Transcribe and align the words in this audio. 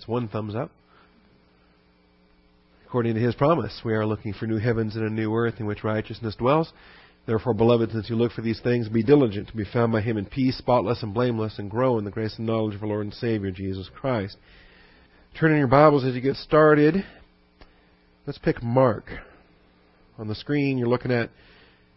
That's 0.00 0.08
one 0.08 0.28
thumbs 0.28 0.54
up. 0.54 0.70
According 2.86 3.16
to 3.16 3.20
his 3.20 3.34
promise, 3.34 3.82
we 3.84 3.92
are 3.92 4.06
looking 4.06 4.32
for 4.32 4.46
new 4.46 4.56
heavens 4.56 4.96
and 4.96 5.04
a 5.04 5.10
new 5.10 5.34
earth 5.34 5.56
in 5.58 5.66
which 5.66 5.84
righteousness 5.84 6.34
dwells. 6.36 6.72
Therefore, 7.26 7.52
beloved, 7.52 7.90
since 7.92 8.08
you 8.08 8.16
look 8.16 8.32
for 8.32 8.40
these 8.40 8.60
things, 8.60 8.88
be 8.88 9.02
diligent 9.02 9.48
to 9.48 9.56
be 9.56 9.66
found 9.70 9.92
by 9.92 10.00
him 10.00 10.16
in 10.16 10.24
peace, 10.24 10.56
spotless 10.56 11.02
and 11.02 11.12
blameless, 11.12 11.58
and 11.58 11.70
grow 11.70 11.98
in 11.98 12.06
the 12.06 12.10
grace 12.10 12.34
and 12.38 12.46
knowledge 12.46 12.74
of 12.74 12.82
our 12.82 12.88
Lord 12.88 13.04
and 13.04 13.12
Savior, 13.12 13.50
Jesus 13.50 13.90
Christ. 13.94 14.38
Turn 15.38 15.52
in 15.52 15.58
your 15.58 15.66
Bibles 15.66 16.06
as 16.06 16.14
you 16.14 16.22
get 16.22 16.36
started. 16.36 17.04
Let's 18.26 18.38
pick 18.38 18.62
Mark. 18.62 19.04
On 20.16 20.28
the 20.28 20.34
screen, 20.34 20.78
you're 20.78 20.88
looking 20.88 21.12
at 21.12 21.28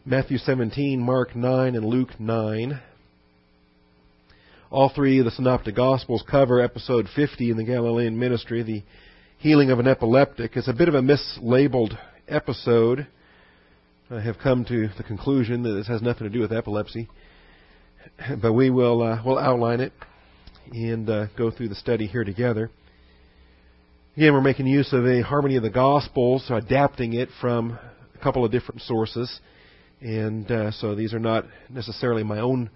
Matthew 0.04 0.40
17, 0.40 1.00
Mark 1.00 1.38
9, 1.38 1.74
and 1.78 1.86
Luke 1.86 2.20
9. 2.20 2.82
All 4.74 4.90
three 4.90 5.20
of 5.20 5.26
the 5.26 5.30
Synoptic 5.32 5.76
Gospels 5.76 6.24
cover 6.28 6.60
episode 6.60 7.08
50 7.16 7.52
in 7.52 7.58
the 7.58 7.64
Galilean 7.64 8.18
ministry, 8.18 8.64
the 8.64 8.82
healing 9.38 9.70
of 9.70 9.78
an 9.78 9.86
epileptic. 9.86 10.58
It's 10.58 10.68
a 10.68 10.74
bit 10.74 10.88
of 10.88 10.96
a 10.96 11.00
mislabeled 11.00 11.96
episode. 12.28 13.06
I 14.10 14.20
have 14.22 14.40
come 14.40 14.66
to 14.66 14.90
the 14.98 15.04
conclusion 15.04 15.62
that 15.62 15.74
this 15.74 15.88
has 15.90 16.02
nothing 16.02 16.24
to 16.24 16.34
do 16.34 16.40
with 16.40 16.52
epilepsy, 16.52 17.08
but 18.42 18.54
we 18.54 18.72
will 18.72 19.04
uh, 19.04 19.22
we'll 19.24 19.38
outline 19.38 19.80
it 19.80 19.94
and 20.72 21.08
uh, 21.08 21.28
go 21.38 21.52
through 21.52 21.70
the 21.70 21.76
study 21.76 22.08
here 22.08 22.24
together. 22.24 22.72
Again, 24.18 24.34
we're 24.34 24.42
making 24.42 24.66
use 24.66 24.92
of 24.92 25.06
a 25.06 25.22
harmony 25.22 25.56
of 25.56 25.62
the 25.62 25.70
Gospels, 25.70 26.46
so 26.48 26.56
adapting 26.56 27.14
it 27.14 27.30
from 27.40 27.78
a 28.16 28.24
couple 28.24 28.44
of 28.44 28.52
different 28.52 28.82
sources. 28.82 29.40
And 30.02 30.50
uh, 30.50 30.72
so 30.72 30.96
these 30.96 31.14
are 31.14 31.20
not 31.20 31.46
necessarily 31.70 32.24
my 32.24 32.40
own 32.40 32.72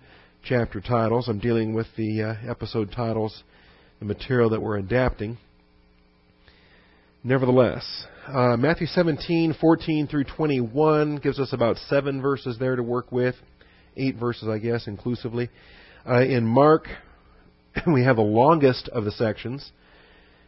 chapter 0.48 0.80
titles. 0.80 1.28
I'm 1.28 1.40
dealing 1.40 1.74
with 1.74 1.88
the 1.98 2.24
uh, 2.24 2.50
episode 2.50 2.94
titles, 2.96 3.44
the 4.00 4.06
material 4.06 4.52
that 4.52 4.62
we're 4.62 4.78
adapting. 4.78 5.38
Nevertheless, 7.22 8.06
uh, 8.28 8.56
Matthew 8.56 8.88
17, 8.88 9.56
14 9.60 10.08
through 10.08 10.24
21 10.24 11.18
gives 11.18 11.38
us 11.38 11.52
about 11.52 11.76
seven 11.90 12.22
verses 12.22 12.58
there 12.60 12.78
to 12.78 12.84
work 12.84 13.12
with, 13.12 13.36
eight 13.98 14.16
verses, 14.16 14.48
I 14.48 14.60
guess, 14.60 14.88
inclusively. 14.88 15.50
Uh, 16.10 16.22
in 16.22 16.46
Mark, 16.46 16.86
we 17.86 18.06
have 18.06 18.16
the 18.16 18.22
longest 18.22 18.88
of 18.94 19.04
the 19.04 19.12
sections, 19.12 19.70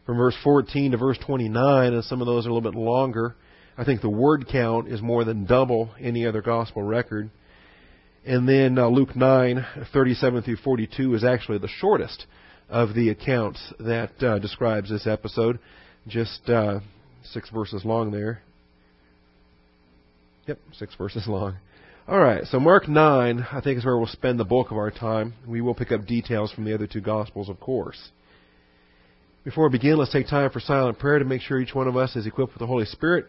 from 0.05 0.15
verse 0.15 0.35
14 0.45 0.91
to 0.91 0.97
verse 0.97 1.17
29, 1.25 1.93
and 1.93 2.03
some 2.05 2.21
of 2.21 2.25
those 2.25 2.45
are 2.45 2.49
a 2.49 2.53
little 2.53 2.71
bit 2.71 2.79
longer. 2.79 3.35
I 3.77 3.83
think 3.83 3.99
the 3.99 4.09
word 4.09 4.47
count 4.49 4.87
is 4.87 5.01
more 5.01 5.25
than 5.25 5.45
double 5.45 5.89
any 5.99 6.25
other 6.25 6.41
gospel 6.41 6.83
record. 6.83 7.31
And 8.29 8.47
then 8.47 8.77
uh, 8.77 8.87
Luke 8.87 9.15
9, 9.15 9.65
37 9.91 10.43
through 10.43 10.57
42 10.57 11.15
is 11.15 11.23
actually 11.23 11.57
the 11.57 11.67
shortest 11.67 12.27
of 12.69 12.93
the 12.93 13.09
accounts 13.09 13.73
that 13.79 14.11
uh, 14.21 14.37
describes 14.37 14.91
this 14.91 15.07
episode. 15.07 15.57
Just 16.07 16.47
uh, 16.47 16.81
six 17.23 17.49
verses 17.49 17.83
long 17.83 18.11
there. 18.11 18.43
Yep, 20.45 20.59
six 20.73 20.93
verses 20.93 21.27
long. 21.27 21.55
All 22.07 22.19
right, 22.19 22.45
so 22.45 22.59
Mark 22.59 22.87
9, 22.87 23.47
I 23.51 23.61
think, 23.61 23.79
is 23.79 23.85
where 23.85 23.97
we'll 23.97 24.05
spend 24.05 24.39
the 24.39 24.45
bulk 24.45 24.69
of 24.69 24.77
our 24.77 24.91
time. 24.91 25.33
We 25.47 25.61
will 25.61 25.73
pick 25.73 25.91
up 25.91 26.05
details 26.05 26.51
from 26.51 26.65
the 26.65 26.75
other 26.75 26.85
two 26.85 27.01
Gospels, 27.01 27.49
of 27.49 27.59
course. 27.59 28.11
Before 29.43 29.67
we 29.67 29.71
begin, 29.71 29.97
let's 29.97 30.13
take 30.13 30.27
time 30.27 30.51
for 30.51 30.59
silent 30.59 30.99
prayer 30.99 31.17
to 31.17 31.25
make 31.25 31.41
sure 31.41 31.59
each 31.59 31.73
one 31.73 31.87
of 31.87 31.97
us 31.97 32.15
is 32.15 32.27
equipped 32.27 32.53
with 32.53 32.59
the 32.59 32.67
Holy 32.67 32.85
Spirit 32.85 33.25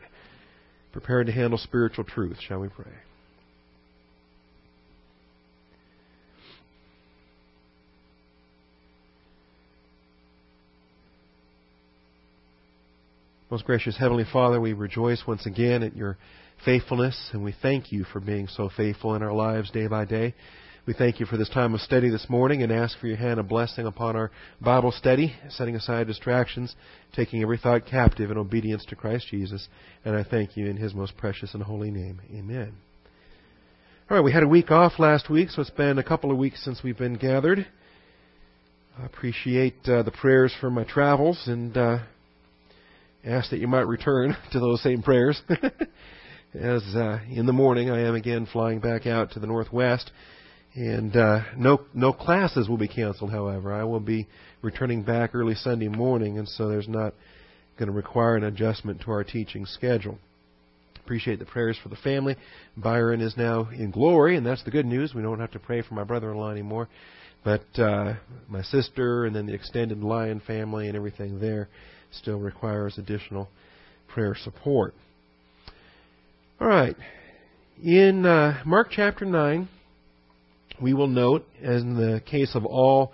prepared 0.92 1.26
to 1.28 1.32
handle 1.32 1.56
spiritual 1.56 2.04
truth. 2.04 2.36
Shall 2.46 2.60
we 2.60 2.68
pray? 2.68 2.92
Most 13.50 13.64
gracious 13.64 13.96
Heavenly 13.98 14.26
Father, 14.32 14.60
we 14.60 14.74
rejoice 14.74 15.24
once 15.26 15.44
again 15.44 15.82
at 15.82 15.96
your 15.96 16.18
faithfulness, 16.64 17.30
and 17.32 17.42
we 17.42 17.52
thank 17.60 17.90
you 17.90 18.04
for 18.04 18.20
being 18.20 18.46
so 18.46 18.70
faithful 18.76 19.16
in 19.16 19.24
our 19.24 19.32
lives 19.32 19.72
day 19.72 19.88
by 19.88 20.04
day. 20.04 20.36
We 20.86 20.92
thank 20.94 21.18
you 21.18 21.26
for 21.26 21.36
this 21.36 21.48
time 21.48 21.74
of 21.74 21.80
study 21.80 22.10
this 22.10 22.26
morning 22.28 22.62
and 22.62 22.70
ask 22.70 22.96
for 23.00 23.08
your 23.08 23.16
hand 23.16 23.40
of 23.40 23.48
blessing 23.48 23.86
upon 23.86 24.14
our 24.14 24.30
Bible 24.60 24.92
study, 24.92 25.34
setting 25.48 25.74
aside 25.74 26.06
distractions, 26.06 26.76
taking 27.12 27.42
every 27.42 27.58
thought 27.58 27.86
captive 27.86 28.30
in 28.30 28.38
obedience 28.38 28.84
to 28.84 28.94
Christ 28.94 29.26
Jesus. 29.28 29.66
And 30.04 30.14
I 30.14 30.22
thank 30.22 30.56
you 30.56 30.66
in 30.66 30.76
his 30.76 30.94
most 30.94 31.16
precious 31.16 31.52
and 31.52 31.62
holy 31.64 31.90
name. 31.90 32.20
Amen. 32.32 32.72
All 34.08 34.16
right, 34.16 34.24
we 34.24 34.30
had 34.30 34.44
a 34.44 34.48
week 34.48 34.70
off 34.70 35.00
last 35.00 35.28
week, 35.28 35.50
so 35.50 35.60
it's 35.60 35.70
been 35.70 35.98
a 35.98 36.04
couple 36.04 36.30
of 36.30 36.38
weeks 36.38 36.64
since 36.64 36.84
we've 36.84 36.96
been 36.96 37.16
gathered. 37.16 37.66
I 38.96 39.06
appreciate 39.06 39.88
uh, 39.88 40.04
the 40.04 40.12
prayers 40.12 40.54
for 40.60 40.70
my 40.70 40.84
travels 40.84 41.42
and 41.48 41.76
uh, 41.76 41.98
ask 43.24 43.50
that 43.50 43.58
you 43.58 43.68
might 43.68 43.86
return 43.86 44.36
to 44.52 44.60
those 44.60 44.82
same 44.82 45.02
prayers. 45.02 45.40
As 46.54 46.82
uh, 46.96 47.20
in 47.30 47.46
the 47.46 47.52
morning, 47.52 47.90
I 47.90 48.00
am 48.00 48.14
again 48.14 48.46
flying 48.50 48.80
back 48.80 49.06
out 49.06 49.32
to 49.32 49.40
the 49.40 49.46
Northwest 49.46 50.10
and 50.74 51.16
uh, 51.16 51.40
no 51.56 51.80
no 51.94 52.12
classes 52.12 52.68
will 52.68 52.78
be 52.78 52.88
canceled. 52.88 53.30
However, 53.30 53.72
I 53.72 53.84
will 53.84 54.00
be 54.00 54.28
returning 54.62 55.02
back 55.02 55.34
early 55.34 55.54
Sunday 55.54 55.88
morning, 55.88 56.38
and 56.38 56.48
so 56.48 56.68
there's 56.68 56.88
not 56.88 57.14
going 57.78 57.88
to 57.88 57.94
require 57.94 58.36
an 58.36 58.44
adjustment 58.44 59.00
to 59.02 59.10
our 59.10 59.24
teaching 59.24 59.66
schedule. 59.66 60.18
Appreciate 61.02 61.40
the 61.40 61.44
prayers 61.44 61.78
for 61.82 61.88
the 61.88 61.96
family. 61.96 62.36
Byron 62.76 63.20
is 63.20 63.36
now 63.36 63.68
in 63.70 63.90
glory, 63.90 64.36
and 64.36 64.46
that's 64.46 64.62
the 64.62 64.70
good 64.70 64.86
news. 64.86 65.12
We 65.12 65.22
don't 65.22 65.40
have 65.40 65.50
to 65.52 65.58
pray 65.58 65.82
for 65.82 65.94
my 65.94 66.04
brother-in-law 66.04 66.50
anymore, 66.50 66.88
but 67.42 67.64
uh, 67.76 68.14
my 68.48 68.62
sister 68.62 69.24
and 69.24 69.34
then 69.34 69.46
the 69.46 69.54
extended 69.54 69.98
Lyon 69.98 70.40
family 70.46 70.86
and 70.86 70.96
everything 70.96 71.40
there 71.40 71.68
still 72.12 72.38
requires 72.38 72.98
additional 72.98 73.48
prayer 74.08 74.34
support. 74.34 74.94
All 76.60 76.66
right, 76.68 76.96
in 77.82 78.26
uh, 78.26 78.62
Mark 78.66 78.88
chapter 78.90 79.24
nine 79.24 79.68
we 80.80 80.94
will 80.94 81.06
note, 81.06 81.46
as 81.62 81.82
in 81.82 81.94
the 81.94 82.20
case 82.20 82.54
of 82.54 82.64
all 82.64 83.12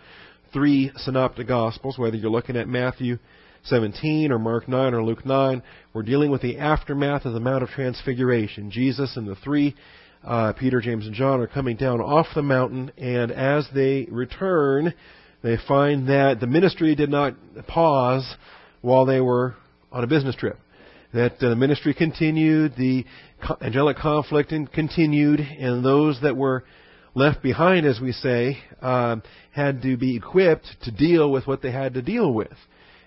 three 0.52 0.92
synoptic 0.96 1.48
gospels, 1.48 1.98
whether 1.98 2.16
you're 2.16 2.30
looking 2.30 2.56
at 2.56 2.68
Matthew 2.68 3.18
17 3.64 4.30
or 4.30 4.38
Mark 4.38 4.68
9 4.68 4.94
or 4.94 5.02
Luke 5.02 5.26
9, 5.26 5.62
we're 5.92 6.02
dealing 6.02 6.30
with 6.30 6.42
the 6.42 6.58
aftermath 6.58 7.24
of 7.24 7.32
the 7.32 7.40
Mount 7.40 7.64
of 7.64 7.70
Transfiguration. 7.70 8.70
Jesus 8.70 9.16
and 9.16 9.26
the 9.26 9.34
three, 9.36 9.74
uh, 10.24 10.52
Peter, 10.52 10.80
James, 10.80 11.06
and 11.06 11.14
John, 11.14 11.40
are 11.40 11.48
coming 11.48 11.76
down 11.76 12.00
off 12.00 12.26
the 12.34 12.42
mountain, 12.42 12.92
and 12.96 13.32
as 13.32 13.66
they 13.74 14.06
return, 14.10 14.94
they 15.42 15.56
find 15.66 16.08
that 16.08 16.38
the 16.40 16.46
ministry 16.46 16.94
did 16.94 17.10
not 17.10 17.34
pause 17.66 18.36
while 18.86 19.04
they 19.04 19.20
were 19.20 19.56
on 19.90 20.04
a 20.04 20.06
business 20.06 20.36
trip. 20.36 20.56
That 21.12 21.42
uh, 21.42 21.48
the 21.48 21.56
ministry 21.56 21.92
continued, 21.92 22.74
the 22.78 23.04
angelic 23.60 23.96
conflict 23.96 24.54
continued, 24.72 25.40
and 25.40 25.84
those 25.84 26.20
that 26.22 26.36
were 26.36 26.62
left 27.12 27.42
behind, 27.42 27.84
as 27.84 27.98
we 28.00 28.12
say, 28.12 28.58
um, 28.80 29.24
had 29.50 29.82
to 29.82 29.96
be 29.96 30.14
equipped 30.14 30.68
to 30.82 30.92
deal 30.92 31.32
with 31.32 31.48
what 31.48 31.62
they 31.62 31.72
had 31.72 31.94
to 31.94 32.02
deal 32.02 32.32
with. 32.32 32.56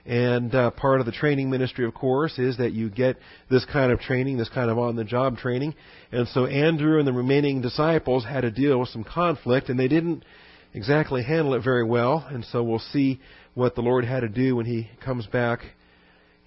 And 0.05 0.53
uh, 0.53 0.71
part 0.71 0.99
of 0.99 1.05
the 1.05 1.13
training 1.13 1.49
ministry, 1.49 1.85
of 1.85 1.93
course, 1.93 2.37
is 2.39 2.57
that 2.57 2.73
you 2.73 2.89
get 2.89 3.15
this 3.49 3.63
kind 3.63 3.93
of 3.93 4.01
training, 4.01 4.35
this 4.35 4.49
kind 4.49 4.69
of 4.69 4.77
on-the-job 4.77 5.37
training. 5.37 5.75
And 6.11 6.27
so 6.27 6.45
Andrew 6.45 6.99
and 6.99 7.07
the 7.07 7.13
remaining 7.13 7.61
disciples 7.61 8.25
had 8.25 8.41
to 8.41 8.51
deal 8.51 8.81
with 8.81 8.89
some 8.89 9.05
conflict, 9.05 9.69
and 9.69 9.79
they 9.79 9.87
didn't 9.87 10.25
exactly 10.73 11.23
handle 11.23 11.53
it 11.53 11.63
very 11.63 11.85
well. 11.85 12.27
And 12.29 12.43
so 12.43 12.63
we'll 12.63 12.79
see 12.79 13.21
what 13.53 13.75
the 13.75 13.81
Lord 13.81 14.05
had 14.05 14.21
to 14.21 14.29
do 14.29 14.55
when 14.55 14.65
He 14.65 14.89
comes 15.03 15.27
back 15.27 15.59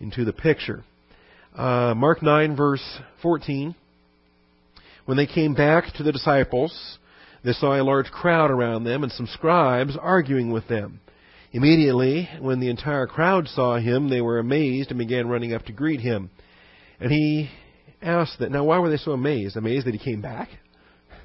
into 0.01 0.25
the 0.25 0.33
picture. 0.33 0.85
Uh, 1.57 1.95
Mark 1.97 2.23
9, 2.23 2.57
verse 2.57 2.99
14. 3.23 3.75
When 5.05 5.17
they 5.17 5.27
came 5.27 5.55
back 5.55 5.93
to 5.95 6.03
the 6.03 6.13
disciples, 6.13 6.99
they 7.45 7.53
saw 7.53 7.75
a 7.75 7.83
large 7.83 8.07
crowd 8.07 8.51
around 8.51 8.85
them 8.85 9.03
and 9.03 9.13
some 9.13 9.27
scribes 9.27 9.97
arguing 10.01 10.53
with 10.53 10.69
them. 10.69 11.01
Immediately, 11.53 12.29
when 12.41 12.61
the 12.61 12.71
entire 12.71 13.07
crowd 13.07 13.47
saw 13.49 13.77
him, 13.79 14.09
they 14.09 14.23
were 14.23 14.39
amazed 14.39 14.91
and 14.91 14.99
began 14.99 15.29
running 15.29 15.53
up 15.53 15.65
to 15.67 15.73
greet 15.73 16.01
him. 16.01 16.31
And 16.99 17.11
he 17.11 17.51
asked 18.01 18.39
that, 18.39 18.51
now 18.51 18.65
why 18.65 18.79
were 18.79 18.89
they 18.89 18.97
so 18.97 19.13
amazed? 19.13 19.57
Amazed 19.57 19.87
that 19.87 19.95
he 19.95 19.99
came 19.99 20.21
back? 20.21 20.49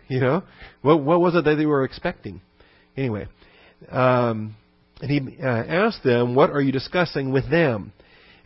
You 0.10 0.22
know? 0.22 0.44
What, 0.84 1.04
what 1.04 1.20
was 1.20 1.36
it 1.36 1.44
that 1.44 1.56
they 1.56 1.66
were 1.66 1.84
expecting? 1.84 2.40
Anyway, 2.96 3.28
um, 3.92 4.56
and 5.02 5.12
he 5.12 5.38
uh, 5.42 5.48
asked 5.48 6.04
them, 6.04 6.36
what 6.36 6.50
are 6.50 6.62
you 6.62 6.72
discussing 6.72 7.32
with 7.32 7.50
them? 7.50 7.94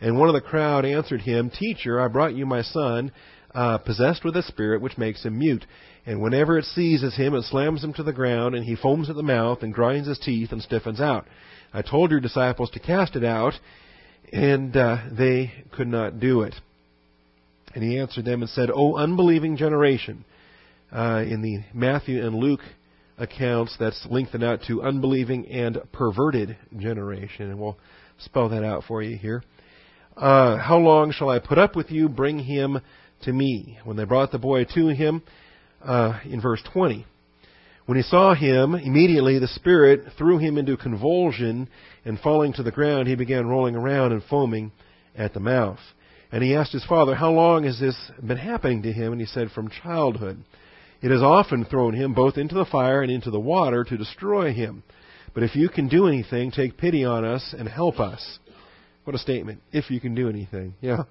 And 0.00 0.18
one 0.18 0.28
of 0.28 0.34
the 0.34 0.40
crowd 0.40 0.84
answered 0.84 1.20
him, 1.20 1.50
Teacher, 1.50 2.00
I 2.00 2.08
brought 2.08 2.34
you 2.34 2.44
my 2.44 2.62
son, 2.62 3.12
uh, 3.54 3.78
possessed 3.78 4.24
with 4.24 4.36
a 4.36 4.42
spirit 4.42 4.82
which 4.82 4.98
makes 4.98 5.24
him 5.24 5.38
mute. 5.38 5.64
And 6.04 6.20
whenever 6.20 6.58
it 6.58 6.64
seizes 6.64 7.16
him, 7.16 7.34
it 7.34 7.44
slams 7.44 7.84
him 7.84 7.92
to 7.94 8.02
the 8.02 8.12
ground, 8.12 8.54
and 8.56 8.64
he 8.64 8.74
foams 8.74 9.08
at 9.08 9.16
the 9.16 9.22
mouth 9.22 9.62
and 9.62 9.72
grinds 9.72 10.08
his 10.08 10.18
teeth 10.18 10.50
and 10.50 10.60
stiffens 10.60 11.00
out. 11.00 11.26
I 11.72 11.82
told 11.82 12.10
your 12.10 12.20
disciples 12.20 12.70
to 12.70 12.80
cast 12.80 13.14
it 13.14 13.24
out, 13.24 13.54
and 14.32 14.76
uh, 14.76 14.96
they 15.12 15.52
could 15.70 15.86
not 15.86 16.18
do 16.18 16.42
it. 16.42 16.54
And 17.74 17.84
he 17.84 17.98
answered 17.98 18.24
them 18.24 18.42
and 18.42 18.50
said, 18.50 18.70
O 18.74 18.96
unbelieving 18.96 19.56
generation. 19.56 20.24
Uh, 20.92 21.24
in 21.26 21.40
the 21.40 21.64
Matthew 21.72 22.22
and 22.22 22.34
Luke 22.34 22.60
accounts, 23.18 23.76
that's 23.78 24.06
lengthened 24.10 24.44
out 24.44 24.60
to 24.68 24.82
unbelieving 24.82 25.46
and 25.48 25.78
perverted 25.92 26.56
generation. 26.78 27.50
And 27.50 27.58
we'll 27.58 27.78
spell 28.18 28.48
that 28.50 28.64
out 28.64 28.84
for 28.88 29.02
you 29.02 29.16
here. 29.16 29.42
Uh, 30.16 30.58
how 30.58 30.78
long 30.78 31.12
shall 31.12 31.30
I 31.30 31.38
put 31.38 31.58
up 31.58 31.74
with 31.74 31.90
you? 31.90 32.08
Bring 32.08 32.38
him 32.38 32.80
to 33.22 33.32
me. 33.32 33.78
When 33.84 33.96
they 33.96 34.04
brought 34.04 34.32
the 34.32 34.38
boy 34.38 34.64
to 34.74 34.88
him, 34.88 35.22
uh, 35.84 36.20
in 36.24 36.40
verse 36.40 36.62
20, 36.72 37.06
when 37.86 37.96
he 37.96 38.02
saw 38.02 38.34
him, 38.34 38.74
immediately 38.74 39.38
the 39.38 39.48
Spirit 39.48 40.12
threw 40.16 40.38
him 40.38 40.56
into 40.56 40.76
convulsion, 40.76 41.68
and 42.04 42.18
falling 42.20 42.52
to 42.54 42.62
the 42.62 42.70
ground, 42.70 43.08
he 43.08 43.16
began 43.16 43.46
rolling 43.46 43.74
around 43.74 44.12
and 44.12 44.22
foaming 44.24 44.72
at 45.16 45.34
the 45.34 45.40
mouth. 45.40 45.80
And 46.30 46.42
he 46.42 46.54
asked 46.54 46.72
his 46.72 46.84
father, 46.86 47.14
How 47.14 47.30
long 47.30 47.64
has 47.64 47.78
this 47.78 47.96
been 48.24 48.38
happening 48.38 48.82
to 48.82 48.92
him? 48.92 49.12
And 49.12 49.20
he 49.20 49.26
said, 49.26 49.50
From 49.50 49.68
childhood. 49.82 50.42
It 51.02 51.10
has 51.10 51.22
often 51.22 51.64
thrown 51.64 51.94
him 51.94 52.14
both 52.14 52.38
into 52.38 52.54
the 52.54 52.64
fire 52.64 53.02
and 53.02 53.10
into 53.10 53.30
the 53.30 53.40
water 53.40 53.82
to 53.84 53.96
destroy 53.96 54.52
him. 54.52 54.84
But 55.34 55.42
if 55.42 55.56
you 55.56 55.68
can 55.68 55.88
do 55.88 56.06
anything, 56.06 56.52
take 56.52 56.76
pity 56.76 57.04
on 57.04 57.24
us 57.24 57.54
and 57.58 57.68
help 57.68 57.98
us. 57.98 58.38
What 59.04 59.16
a 59.16 59.18
statement. 59.18 59.60
If 59.72 59.90
you 59.90 60.00
can 60.00 60.14
do 60.14 60.28
anything. 60.28 60.74
Yeah. 60.80 61.04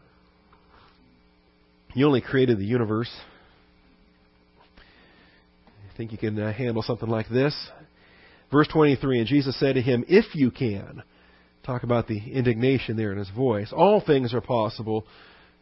You 1.93 2.07
only 2.07 2.21
created 2.21 2.57
the 2.57 2.65
universe. 2.65 3.11
I 4.77 5.97
think 5.97 6.13
you 6.13 6.17
can 6.17 6.39
uh, 6.39 6.53
handle 6.53 6.83
something 6.83 7.09
like 7.09 7.27
this. 7.27 7.53
Verse 8.49 8.69
23 8.69 9.19
And 9.19 9.27
Jesus 9.27 9.59
said 9.59 9.75
to 9.75 9.81
him, 9.81 10.05
If 10.07 10.35
you 10.35 10.51
can. 10.51 11.03
Talk 11.63 11.83
about 11.83 12.07
the 12.07 12.17
indignation 12.17 12.97
there 12.97 13.11
in 13.11 13.19
his 13.19 13.29
voice. 13.29 13.71
All 13.71 14.01
things 14.01 14.33
are 14.33 14.41
possible 14.41 15.05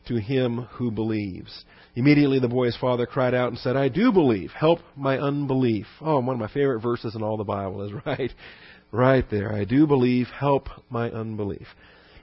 to 0.08 0.20
him 0.20 0.68
who 0.74 0.92
believes. 0.92 1.66
Immediately 1.96 2.40
the 2.40 2.48
boy's 2.48 2.78
father 2.78 3.06
cried 3.06 3.34
out 3.34 3.50
and 3.50 3.58
said, 3.58 3.76
I 3.76 3.90
do 3.90 4.12
believe. 4.12 4.52
Help 4.52 4.80
my 4.96 5.18
unbelief. 5.18 5.86
Oh, 6.02 6.20
one 6.20 6.36
of 6.36 6.40
my 6.40 6.48
favorite 6.48 6.82
verses 6.82 7.16
in 7.16 7.24
all 7.24 7.38
the 7.38 7.44
Bible 7.44 7.82
is 7.84 7.92
right, 8.06 8.32
right 8.92 9.26
there. 9.30 9.54
I 9.54 9.66
do 9.66 9.86
believe. 9.86 10.28
Help 10.28 10.68
my 10.90 11.10
unbelief. 11.10 11.68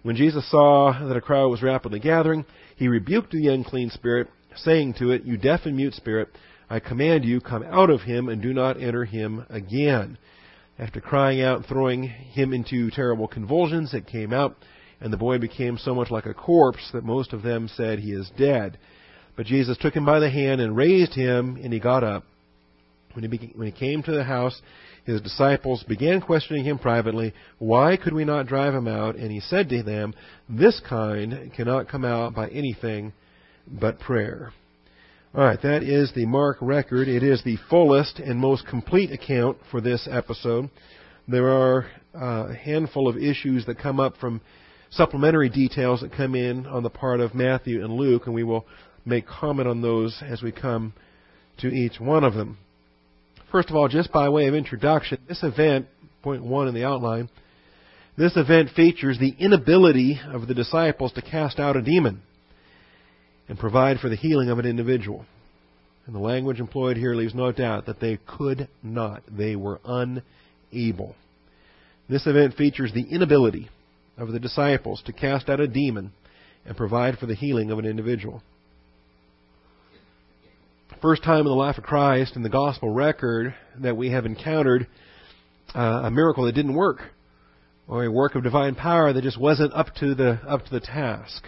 When 0.03 0.17
Jesus 0.17 0.49
saw 0.51 1.07
that 1.09 1.17
a 1.17 1.21
crowd 1.21 1.49
was 1.49 1.63
rapidly 1.63 1.99
gathering, 1.99 2.45
he 2.77 2.89
rebuked 2.89 3.33
the 3.33 3.49
unclean 3.49 3.91
spirit, 3.91 4.29
saying 4.55 4.95
to 4.99 5.11
it, 5.11 5.25
You 5.25 5.37
deaf 5.37 5.63
and 5.65 5.77
mute 5.77 5.95
spirit, 5.95 6.29
I 6.71 6.81
command 6.81 7.25
you, 7.25 7.41
come 7.41 7.65
out 7.65 7.91
of 7.91 8.03
him 8.03 8.29
and 8.29 8.43
do 8.43 8.53
not 8.53 8.81
enter 8.81 9.05
him 9.05 9.45
again. 9.51 10.19
After 10.79 11.01
crying 11.01 11.41
out 11.41 11.59
and 11.59 11.67
throwing 11.67 12.05
him 12.05 12.53
into 12.53 12.91
terrible 12.91 13.29
convulsions, 13.29 13.95
it 13.95 14.07
came 14.07 14.33
out, 14.33 14.57
and 15.01 15.13
the 15.13 15.17
boy 15.17 15.39
became 15.39 15.79
so 15.79 15.95
much 15.95 16.11
like 16.11 16.27
a 16.27 16.35
corpse 16.35 16.91
that 16.93 17.05
most 17.05 17.33
of 17.33 17.43
them 17.43 17.69
said 17.69 17.99
he 17.99 18.13
is 18.13 18.31
dead. 18.39 18.79
But 19.37 19.47
Jesus 19.47 19.77
took 19.79 19.95
him 19.95 20.07
by 20.07 20.19
the 20.19 20.31
hand 20.31 20.61
and 20.61 20.77
raised 20.77 21.15
him, 21.15 21.59
and 21.63 21.73
he 21.73 21.79
got 21.79 22.03
up. 22.03 22.25
When 23.13 23.23
he, 23.23 23.29
became, 23.29 23.53
when 23.55 23.67
he 23.67 23.73
came 23.73 24.03
to 24.03 24.13
the 24.13 24.25
house, 24.25 24.61
his 25.05 25.21
disciples 25.21 25.85
began 25.85 26.21
questioning 26.21 26.65
him 26.65 26.79
privately, 26.79 27.33
Why 27.59 27.97
could 27.97 28.13
we 28.13 28.25
not 28.25 28.47
drive 28.47 28.75
him 28.75 28.89
out? 28.89 29.17
And 29.17 29.31
he 29.31 29.41
said 29.41 29.69
to 29.71 29.83
them, 29.83 30.15
This 30.49 30.81
kind 30.87 31.53
cannot 31.55 31.89
come 31.89 32.05
out 32.05 32.35
by 32.35 32.49
anything 32.49 33.13
but 33.67 34.01
prayer. 34.01 34.53
All 35.35 35.45
right, 35.45 35.61
that 35.63 35.83
is 35.83 36.13
the 36.15 36.27
Mark 36.27 36.57
record. 36.61 37.09
It 37.09 37.23
is 37.23 37.43
the 37.45 37.59
fullest 37.69 38.19
and 38.19 38.39
most 38.39 38.67
complete 38.67 39.13
account 39.13 39.59
for 39.71 39.81
this 39.81 40.09
episode. 40.11 40.71
There 41.29 41.49
are 41.51 41.87
uh, 42.15 42.49
a 42.51 42.55
handful 42.55 43.07
of 43.07 43.17
issues 43.17 43.67
that 43.67 43.79
come 43.79 44.01
up 44.01 44.17
from 44.17 44.41
supplementary 44.91 45.49
details 45.49 46.01
that 46.01 46.13
come 46.13 46.35
in 46.35 46.67
on 46.67 46.83
the 46.83 46.91
part 46.91 47.21
of 47.21 47.35
Matthew 47.35 47.85
and 47.85 47.95
Luke, 47.95 48.27
and 48.27 48.35
we 48.35 48.45
will 48.45 48.67
make 49.05 49.27
comment 49.27 49.69
on 49.69 49.83
those 49.83 50.23
as 50.27 50.43
we 50.43 50.53
come 50.53 50.93
to 51.59 51.69
each 51.69 52.01
one 52.01 52.25
of 52.25 52.35
them. 52.35 52.59
First 53.51 53.71
of 53.71 53.77
all, 53.77 53.89
just 53.89 54.13
by 54.13 54.29
way 54.29 54.47
of 54.49 54.55
introduction, 54.55 55.19
this 55.29 55.43
event, 55.43 55.87
point 56.23 56.43
one 56.43 56.69
in 56.69 56.75
the 56.75 56.85
outline, 56.85 57.31
this 58.19 58.37
event 58.37 58.71
features 58.75 59.19
the 59.19 59.35
inability 59.39 60.21
of 60.33 60.49
the 60.49 60.55
disciples 60.55 61.13
to 61.13 61.23
cast 61.23 61.59
out 61.59 61.77
a 61.77 61.83
demon 61.83 62.23
and 63.49 63.59
provide 63.59 64.01
for 64.01 64.09
the 64.09 64.17
healing 64.17 64.51
of 64.51 64.59
an 64.59 64.67
individual. 64.67 65.25
And 66.07 66.15
the 66.15 66.21
language 66.21 66.61
employed 66.61 66.97
here 66.97 67.15
leaves 67.15 67.35
no 67.35 67.53
doubt 67.53 67.87
that 67.87 68.01
they 68.01 68.19
could 68.27 68.69
not. 68.83 69.23
They 69.31 69.57
were 69.57 69.81
unable. 69.85 71.15
This 72.09 72.27
event 72.27 72.55
features 72.55 72.93
the 72.93 73.03
inability 73.03 73.69
of 74.17 74.33
the 74.33 74.41
disciples 74.41 75.03
to 75.07 75.13
cast 75.13 75.49
out 75.49 75.61
a 75.61 75.67
demon 75.67 76.13
and 76.65 76.77
provide 76.77 77.19
for 77.19 77.27
the 77.27 77.35
healing 77.35 77.71
of 77.71 77.79
an 77.79 77.85
individual. 77.85 78.43
First 81.03 81.23
time 81.23 81.41
in 81.41 81.47
the 81.47 81.53
life 81.53 81.79
of 81.79 81.85
Christ 81.85 82.37
in 82.37 82.43
the 82.43 82.49
gospel 82.49 82.91
record 82.91 83.55
that 83.81 83.97
we 83.97 84.11
have 84.11 84.25
encountered 84.25 84.87
uh, 85.75 86.03
a 86.05 86.11
miracle 86.11 86.47
that 86.47 86.55
didn't 86.55 86.75
work, 86.75 87.01
or 87.87 88.05
a 88.05 88.11
work 88.11 88.35
of 88.35 88.43
divine 88.43 88.75
power 88.75 89.13
that 89.13 89.23
just 89.23 89.39
wasn't 89.39 89.73
up 89.75 89.95
to 89.97 90.15
the 90.15 90.41
up 90.49 90.65
to 90.65 90.71
the 90.71 90.81
task. 90.81 91.45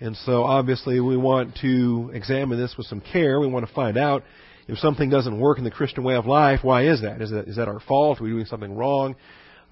And 0.00 0.16
so 0.16 0.44
obviously 0.44 1.00
we 1.00 1.16
want 1.16 1.56
to 1.62 2.10
examine 2.14 2.58
this 2.58 2.74
with 2.76 2.86
some 2.86 3.00
care. 3.00 3.40
We 3.40 3.46
want 3.46 3.66
to 3.66 3.74
find 3.74 3.96
out 3.96 4.22
if 4.68 4.78
something 4.78 5.10
doesn't 5.10 5.38
work 5.38 5.58
in 5.58 5.64
the 5.64 5.70
Christian 5.70 6.04
way 6.04 6.14
of 6.14 6.26
life, 6.26 6.60
why 6.62 6.86
is 6.86 7.02
that? 7.02 7.20
Is 7.20 7.30
that, 7.30 7.48
is 7.48 7.56
that 7.56 7.68
our 7.68 7.80
fault? 7.80 8.20
Are 8.20 8.24
we 8.24 8.30
doing 8.30 8.46
something 8.46 8.76
wrong? 8.76 9.16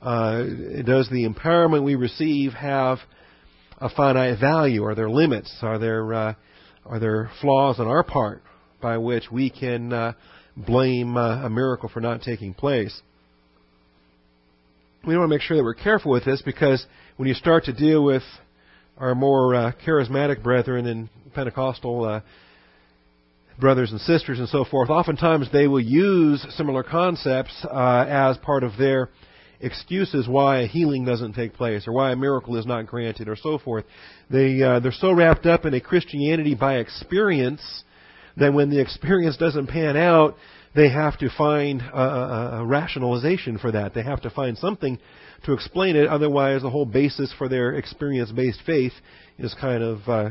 Uh, 0.02 0.42
does 0.84 1.08
the 1.10 1.28
empowerment 1.28 1.84
we 1.84 1.94
receive 1.94 2.52
have 2.54 2.98
a 3.78 3.88
finite 3.88 4.40
value? 4.40 4.82
Are 4.82 4.96
there 4.96 5.08
limits? 5.08 5.54
Are 5.62 5.78
there, 5.78 6.12
uh, 6.12 6.34
are 6.84 6.98
there 6.98 7.30
flaws 7.40 7.78
on 7.78 7.86
our 7.86 8.02
part 8.02 8.42
by 8.80 8.98
which 8.98 9.30
we 9.30 9.48
can 9.48 9.92
uh, 9.92 10.12
blame 10.56 11.16
uh, 11.16 11.46
a 11.46 11.50
miracle 11.50 11.88
for 11.88 12.00
not 12.00 12.20
taking 12.22 12.52
place? 12.52 13.00
We 15.06 15.16
want 15.16 15.30
to 15.30 15.34
make 15.36 15.42
sure 15.42 15.56
that 15.56 15.62
we're 15.62 15.74
careful 15.74 16.10
with 16.10 16.24
this 16.24 16.42
because 16.42 16.84
when 17.16 17.28
you 17.28 17.34
start 17.34 17.64
to 17.66 17.72
deal 17.72 18.02
with 18.02 18.24
our 18.98 19.14
more 19.14 19.54
uh, 19.54 19.72
charismatic 19.86 20.42
brethren 20.42 20.86
and 20.86 21.08
Pentecostal 21.32 22.04
uh, 22.04 22.20
brothers 23.60 23.92
and 23.92 24.00
sisters 24.00 24.40
and 24.40 24.48
so 24.48 24.64
forth, 24.64 24.90
oftentimes 24.90 25.48
they 25.52 25.68
will 25.68 25.80
use 25.80 26.44
similar 26.56 26.82
concepts 26.82 27.64
as 27.72 28.36
part 28.38 28.64
of 28.64 28.76
their 28.78 29.08
excuses 29.62 30.28
why 30.28 30.60
a 30.60 30.66
healing 30.66 31.04
doesn't 31.04 31.34
take 31.34 31.54
place 31.54 31.86
or 31.86 31.92
why 31.92 32.12
a 32.12 32.16
miracle 32.16 32.56
is 32.56 32.66
not 32.66 32.86
granted 32.86 33.28
or 33.28 33.36
so 33.36 33.58
forth. 33.58 33.84
They 34.28 34.62
uh, 34.62 34.80
they're 34.80 34.92
so 34.92 35.12
wrapped 35.12 35.46
up 35.46 35.64
in 35.64 35.74
a 35.74 35.80
Christianity 35.80 36.54
by 36.54 36.76
experience 36.76 37.84
that 38.36 38.52
when 38.52 38.70
the 38.70 38.80
experience 38.80 39.36
doesn't 39.36 39.68
pan 39.68 39.96
out, 39.96 40.36
they 40.74 40.88
have 40.88 41.18
to 41.18 41.28
find 41.36 41.82
a, 41.82 42.00
a, 42.00 42.60
a 42.60 42.66
rationalization 42.66 43.58
for 43.58 43.72
that. 43.72 43.94
They 43.94 44.02
have 44.02 44.22
to 44.22 44.30
find 44.30 44.56
something 44.56 44.98
to 45.44 45.52
explain 45.52 45.96
it. 45.96 46.08
Otherwise, 46.08 46.62
the 46.62 46.70
whole 46.70 46.86
basis 46.86 47.32
for 47.36 47.48
their 47.48 47.74
experience-based 47.74 48.60
faith 48.64 48.92
is 49.38 49.54
kind 49.60 49.82
of 49.82 50.08
uh, 50.08 50.30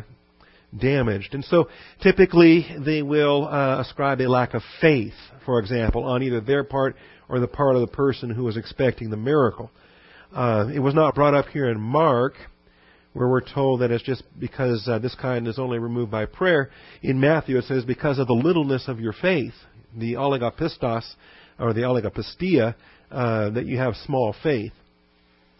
damaged. 0.80 1.34
And 1.34 1.46
so, 1.46 1.70
typically, 2.02 2.66
they 2.84 3.02
will 3.02 3.48
uh, 3.48 3.82
ascribe 3.82 4.20
a 4.22 4.28
lack 4.28 4.54
of 4.54 4.64
faith, 4.80 5.14
for 5.46 5.60
example, 5.60 6.06
on 6.06 6.24
either 6.24 6.42
their 6.42 6.64
part 6.64 6.96
or 7.32 7.40
the 7.40 7.48
part 7.48 7.76
of 7.76 7.82
the 7.82 7.88
person 7.88 8.30
who 8.30 8.44
was 8.44 8.58
expecting 8.58 9.10
the 9.10 9.18
miracle. 9.18 9.72
Uh, 10.36 10.68
it 10.74 10.80
was 10.80 10.94
not 10.94 11.16
brought 11.16 11.34
up 11.34 11.48
here 11.48 11.70
in 11.70 11.80
Mark, 11.80 12.34
where 13.14 13.28
we're 13.28 13.42
told 13.42 13.80
that 13.80 13.90
it's 13.90 14.04
just 14.04 14.24
because 14.38 14.86
uh, 14.88 15.00
this 15.00 15.16
kind 15.16 15.48
is 15.48 15.58
only 15.58 15.80
removed 15.80 16.12
by 16.12 16.26
prayer. 16.26 16.70
In 17.02 17.22
Matthew, 17.22 17.58
it 17.58 17.64
says 17.64 17.86
because 17.86 18.20
of 18.20 18.28
the 18.28 18.34
littleness 18.34 18.88
of 18.90 19.00
your 19.00 19.14
faith, 19.14 19.54
the 19.98 20.14
oligopistos 20.14 21.06
or 21.58 21.74
the 21.74 21.82
oligopistia, 21.82 22.76
uh, 23.10 23.50
that 23.52 23.66
you 23.66 23.78
have 23.78 23.96
small 24.06 24.36
faith. 24.44 24.74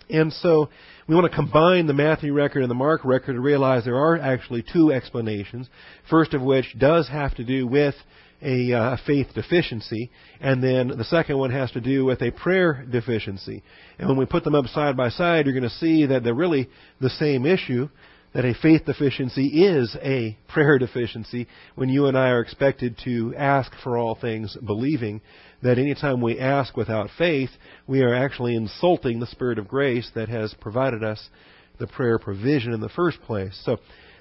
And 0.10 0.34
so 0.34 0.68
we 1.08 1.16
want 1.16 1.32
to 1.32 1.36
combine 1.36 1.88
the 1.88 1.94
Matthew 1.94 2.34
record 2.34 2.64
and 2.64 2.70
the 2.70 2.76
Mark 2.76 3.06
record 3.06 3.34
to 3.34 3.40
realize 3.40 3.86
there 3.86 3.96
are 3.96 4.18
actually 4.18 4.64
two 4.74 4.92
explanations. 4.92 5.70
First 6.10 6.34
of 6.34 6.42
which 6.42 6.66
does 6.78 7.08
have 7.08 7.34
to 7.36 7.46
do 7.46 7.66
with 7.66 7.96
a 8.42 8.74
uh, 8.74 8.98
faith 9.06 9.28
deficiency, 9.36 10.10
and 10.40 10.64
then 10.64 10.88
the 10.90 11.04
second 11.04 11.38
one 11.38 11.52
has 11.52 11.72
to 11.72 11.82
do 11.82 12.06
with 12.06 12.22
a 12.22 12.32
prayer 12.32 12.86
deficiency. 12.90 13.64
And 13.98 14.08
when 14.08 14.18
we 14.18 14.26
put 14.26 14.44
them 14.44 14.56
up 14.56 14.66
side 14.68 14.98
by 14.98 15.10
side, 15.10 15.46
you're 15.46 15.60
going 15.60 15.70
to 15.70 15.78
see 15.78 16.08
that 16.08 16.24
they're 16.24 16.34
really 16.34 16.70
the 17.00 17.10
same 17.10 17.46
issue. 17.46 17.90
That 18.34 18.46
a 18.46 18.54
faith 18.62 18.86
deficiency 18.86 19.66
is 19.66 19.98
a 20.02 20.38
prayer 20.48 20.80
deficiency 20.80 21.48
when 21.76 21.90
you 21.90 22.06
and 22.06 22.18
I 22.18 22.30
are 22.30 22.40
expected 22.40 22.98
to 23.04 23.36
ask 23.38 23.74
for 23.84 23.98
all 23.98 24.16
things 24.16 24.56
believing 24.66 25.20
that 25.64 25.78
anytime 25.78 26.22
we 26.22 26.40
ask 26.40 26.78
without 26.78 27.10
faith, 27.18 27.50
we 27.88 28.02
are 28.02 28.16
actually 28.16 28.56
insulting 28.56 29.20
the 29.20 29.28
Spirit 29.28 29.60
of 29.60 29.68
grace 29.68 30.10
that 30.16 30.30
has 30.30 30.56
provided 30.62 31.04
us 31.04 31.30
the 31.78 31.88
prayer 31.88 32.18
provision 32.18 32.74
in 32.74 32.80
the 32.80 32.88
first 32.88 33.22
place. 33.24 33.60
So 33.66 33.80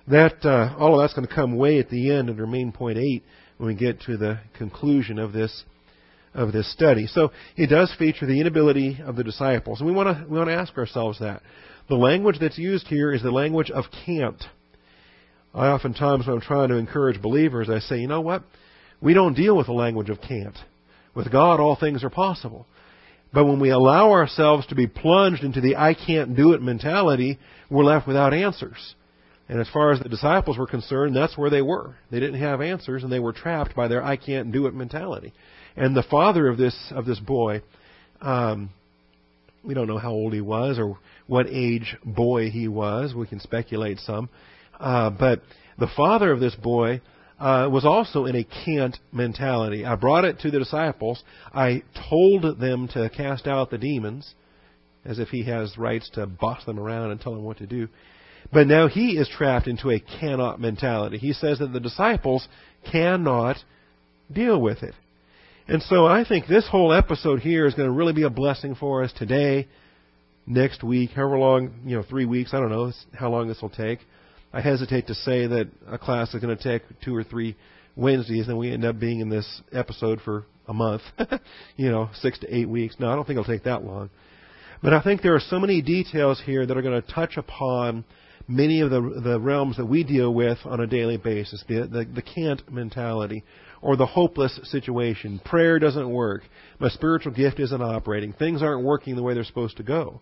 that 0.09 0.45
uh, 0.45 0.75
all 0.77 0.99
of 0.99 1.05
that's 1.05 1.15
going 1.15 1.29
to 1.29 1.35
come 1.35 1.57
way 1.57 1.79
at 1.79 1.89
the 1.89 2.11
end 2.11 2.31
under 2.31 2.47
main 2.47 2.73
point 2.73 2.99
eight 2.99 3.23
when 3.61 3.67
we 3.67 3.75
get 3.75 4.01
to 4.01 4.17
the 4.17 4.41
conclusion 4.57 5.19
of 5.19 5.35
this 5.35 5.65
of 6.33 6.51
this 6.53 6.73
study. 6.73 7.07
So 7.07 7.31
it 7.57 7.67
does 7.67 7.95
feature 7.99 8.25
the 8.25 8.41
inability 8.41 9.01
of 9.05 9.17
the 9.17 9.25
disciples, 9.25 9.81
and 9.81 9.87
we 9.87 9.95
want 9.95 10.17
to 10.17 10.25
we 10.27 10.39
want 10.39 10.49
to 10.49 10.55
ask 10.55 10.77
ourselves 10.79 11.19
that. 11.19 11.43
The 11.89 11.95
language 11.97 12.39
that's 12.41 12.57
used 12.57 12.87
here 12.87 13.13
is 13.13 13.23
the 13.23 13.31
language 13.31 13.71
of 13.71 13.85
can't. 14.07 14.43
I 15.53 15.67
oftentimes, 15.67 16.27
when 16.27 16.37
I'm 16.37 16.41
trying 16.41 16.69
to 16.71 16.77
encourage 16.77 17.21
believers, 17.21 17.69
I 17.69 17.81
say, 17.81 17.99
you 17.99 18.09
know 18.09 18.23
what? 18.23 18.45
We 19.03 19.13
don't 19.13 19.35
deal 19.35 19.57
with 19.57 19.67
the 19.67 19.73
language 19.73 20.09
of 20.09 20.23
can't. 20.23 20.57
With 21.15 21.31
God, 21.31 21.61
all 21.61 21.77
things 21.77 22.03
are 22.03 22.11
possible. 22.11 22.67
But 23.35 23.45
when 23.45 23.61
we 23.61 23.71
allow 23.71 24.13
ourselves 24.13 24.67
to 24.69 24.75
be 24.75 24.87
plunged 24.87 25.45
into 25.45 25.61
the 25.61 25.77
I 25.77 25.95
can't 25.95 26.35
do 26.35 26.53
it 26.55 26.63
mentality, 26.63 27.39
we're 27.69 27.85
left 27.85 28.07
without 28.07 28.33
answers. 28.33 28.95
And 29.51 29.61
as 29.61 29.69
far 29.71 29.91
as 29.91 29.99
the 29.99 30.09
disciples 30.09 30.57
were 30.57 30.69
concerned, 30.69 31.17
that's 31.17 31.37
where 31.37 31.51
they 31.51 31.61
were. 31.61 31.97
They 32.13 32.21
didn't 32.21 32.41
have 32.41 32.61
answers 32.61 33.03
and 33.03 33.11
they 33.11 33.19
were 33.19 33.33
trapped 33.33 33.75
by 33.75 33.89
their 33.89 34.01
I 34.01 34.15
can't 34.15 34.53
do 34.53 34.67
it 34.67 34.75
mentality. 34.75 35.33
And 35.77 35.97
the 35.97 36.05
father 36.05 36.47
of 36.47 36.57
this, 36.57 36.77
of 36.93 37.05
this 37.05 37.19
boy, 37.19 37.63
um, 38.21 38.71
we 39.65 39.75
don't 39.75 39.89
know 39.89 39.99
how 39.99 40.13
old 40.13 40.35
he 40.35 40.41
was 40.41 40.79
or 40.79 41.01
what 41.27 41.49
age 41.49 41.97
boy 42.05 42.51
he 42.51 42.69
was. 42.69 43.13
We 43.13 43.27
can 43.27 43.41
speculate 43.41 43.99
some. 43.99 44.29
Uh, 44.79 45.11
but 45.11 45.43
the 45.81 45.91
father 45.97 46.31
of 46.31 46.39
this 46.39 46.55
boy 46.55 47.01
uh, 47.41 47.69
was 47.73 47.85
also 47.85 48.27
in 48.27 48.37
a 48.37 48.47
can't 48.65 48.97
mentality. 49.11 49.85
I 49.85 49.97
brought 49.97 50.25
it 50.25 50.39
to 50.41 50.53
the 50.53 50.61
disciples. 50.61 51.25
I 51.53 51.83
told 52.09 52.61
them 52.61 52.87
to 52.95 53.11
cast 53.11 53.49
out 53.49 53.71
the 53.71 53.79
demons, 53.79 54.33
as 55.05 55.19
if 55.19 55.31
he 55.31 55.43
has 55.47 55.77
rights 55.77 56.09
to 56.11 56.29
boss 56.29 56.65
them 56.67 56.79
around 56.79 57.11
and 57.11 57.21
tell 57.21 57.35
them 57.35 57.43
what 57.43 57.59
to 57.59 57.67
do. 57.67 57.89
But 58.53 58.67
now 58.67 58.89
he 58.89 59.17
is 59.17 59.29
trapped 59.29 59.69
into 59.69 59.91
a 59.91 60.01
cannot 60.01 60.61
mentality. 60.61 61.19
He 61.19 61.33
says 61.33 61.61
that 61.61 61.73
the 61.73 61.81
disciples 61.81 62.49
cannot 62.91 63.57
deal 64.33 64.61
with 64.61 64.83
it. 64.83 64.95
And 65.69 65.83
so 65.83 66.05
I 66.05 66.25
think 66.25 66.47
this 66.47 66.67
whole 66.67 66.93
episode 66.93 67.41
here 67.41 67.67
is 67.67 67.75
going 67.75 67.89
to 67.89 67.95
really 67.95 68.13
be 68.13 68.25
a 68.25 68.31
blessing 68.31 68.75
for 68.75 69.05
us 69.05 69.13
today, 69.17 69.69
next 70.47 70.83
week, 70.83 71.11
however 71.11 71.39
long, 71.39 71.75
you 71.85 71.97
know, 71.97 72.03
three 72.03 72.25
weeks, 72.25 72.53
I 72.53 72.59
don't 72.59 72.71
know 72.71 72.93
how 73.15 73.31
long 73.31 73.47
this 73.47 73.63
will 73.63 73.71
take. 73.71 74.01
I 74.53 74.61
hesitate 74.61 75.07
to 75.07 75.15
say 75.15 75.47
that 75.47 75.69
a 75.87 75.97
class 75.97 76.35
is 76.35 76.41
going 76.43 76.57
to 76.57 76.63
take 76.63 76.83
two 77.05 77.15
or 77.15 77.23
three 77.23 77.57
Wednesdays 77.95 78.49
and 78.49 78.59
we 78.59 78.73
end 78.73 78.85
up 78.85 78.99
being 78.99 79.21
in 79.21 79.29
this 79.29 79.63
episode 79.73 80.21
for 80.23 80.45
a 80.67 80.75
month, 80.75 81.03
you 81.77 81.89
know, 81.89 82.11
six 82.15 82.39
to 82.41 82.53
eight 82.53 82.69
weeks. 82.69 82.97
No, 82.99 83.11
I 83.11 83.15
don't 83.15 83.25
think 83.25 83.39
it'll 83.39 83.53
take 83.53 83.65
that 83.65 83.85
long. 83.85 84.11
But 84.83 84.93
I 84.93 85.03
think 85.03 85.23
there 85.23 85.35
are 85.37 85.41
so 85.41 85.61
many 85.61 85.83
details 85.83 86.43
here 86.45 86.67
that 86.67 86.77
are 86.77 86.83
going 86.83 87.01
to 87.01 87.13
touch 87.13 87.37
upon 87.37 88.05
many 88.49 88.81
of 88.81 88.91
the, 88.91 89.21
the 89.23 89.41
realms 89.41 89.77
that 89.77 89.87
we 89.87 90.05
deal 90.05 90.33
with 90.33 90.59
on 90.65 90.81
a 90.81 90.87
daily 90.87 91.17
basis. 91.17 91.63
The, 91.69 91.87
the, 91.87 92.05
the 92.13 92.23
can't 92.23 92.71
mentality 92.71 93.45
or 93.83 93.97
the 93.97 94.07
hopeless 94.07 94.59
situation. 94.65 95.41
Prayer 95.45 95.79
doesn't 95.79 96.11
work. 96.11 96.43
My 96.79 96.89
spiritual 96.89 97.33
gift 97.33 97.61
isn't 97.61 97.83
operating. 97.83 98.33
Things 98.33 98.63
aren't 98.63 98.85
working 98.85 99.17
the 99.17 99.23
way 99.23 99.35
they're 99.35 99.45
supposed 99.45 99.77
to 99.79 99.83
go. 99.83 100.21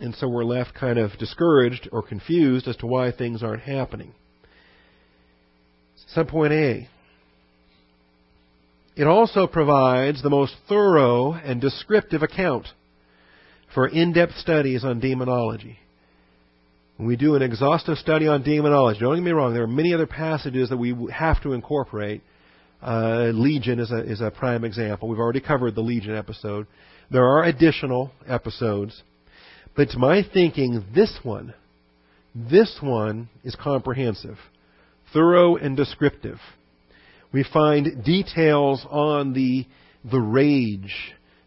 And 0.00 0.14
so 0.16 0.28
we're 0.28 0.44
left 0.44 0.74
kind 0.74 0.98
of 0.98 1.12
discouraged 1.18 1.88
or 1.92 2.02
confused 2.02 2.66
as 2.66 2.76
to 2.76 2.86
why 2.86 3.12
things 3.12 3.42
aren't 3.42 3.62
happening. 3.62 4.12
Subpoint 6.16 6.52
A. 6.52 6.88
It 8.96 9.06
also 9.06 9.46
provides 9.46 10.22
the 10.22 10.30
most 10.30 10.54
thorough 10.68 11.32
and 11.32 11.60
descriptive 11.60 12.22
account 12.22 12.68
for 13.74 13.88
in-depth 13.88 14.36
studies 14.36 14.84
on 14.84 15.00
demonology. 15.00 15.78
When 16.96 17.08
we 17.08 17.16
do 17.16 17.34
an 17.34 17.42
exhaustive 17.42 17.98
study 17.98 18.28
on 18.28 18.42
demonology, 18.42 19.00
don't 19.00 19.16
get 19.16 19.24
me 19.24 19.32
wrong, 19.32 19.52
there 19.52 19.64
are 19.64 19.68
many 19.68 19.92
other 19.92 20.06
passages 20.06 20.68
that 20.68 20.76
we 20.76 20.94
have 21.12 21.42
to 21.42 21.52
incorporate. 21.52 22.22
Uh, 22.80 23.32
Legion 23.34 23.80
is 23.80 23.90
a, 23.90 23.98
is 23.98 24.20
a 24.20 24.30
prime 24.30 24.64
example. 24.64 25.08
We've 25.08 25.18
already 25.18 25.40
covered 25.40 25.74
the 25.74 25.80
Legion 25.80 26.14
episode. 26.14 26.66
There 27.10 27.24
are 27.24 27.44
additional 27.44 28.12
episodes. 28.28 29.02
But 29.76 29.90
to 29.90 29.98
my 29.98 30.22
thinking, 30.32 30.84
this 30.94 31.18
one, 31.24 31.54
this 32.34 32.78
one 32.80 33.28
is 33.42 33.56
comprehensive, 33.56 34.38
thorough 35.12 35.56
and 35.56 35.76
descriptive. 35.76 36.38
We 37.32 37.44
find 37.52 38.04
details 38.04 38.86
on 38.88 39.32
the, 39.32 39.66
the 40.08 40.20
rage 40.20 40.94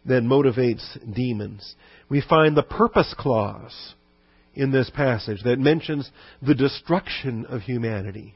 that 0.04 0.22
motivates 0.22 0.84
demons. 1.14 1.74
We 2.10 2.20
find 2.20 2.54
the 2.54 2.62
purpose 2.62 3.14
clause 3.16 3.94
in 4.58 4.72
this 4.72 4.90
passage 4.90 5.40
that 5.44 5.58
mentions 5.60 6.10
the 6.42 6.54
destruction 6.54 7.46
of 7.46 7.62
humanity. 7.62 8.34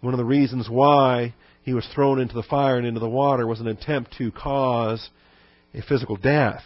One 0.00 0.14
of 0.14 0.18
the 0.18 0.24
reasons 0.24 0.68
why 0.70 1.34
he 1.64 1.74
was 1.74 1.84
thrown 1.92 2.20
into 2.20 2.34
the 2.34 2.44
fire 2.44 2.78
and 2.78 2.86
into 2.86 3.00
the 3.00 3.08
water 3.08 3.48
was 3.48 3.60
an 3.60 3.66
attempt 3.66 4.14
to 4.18 4.30
cause 4.30 5.10
a 5.74 5.82
physical 5.82 6.16
death. 6.16 6.62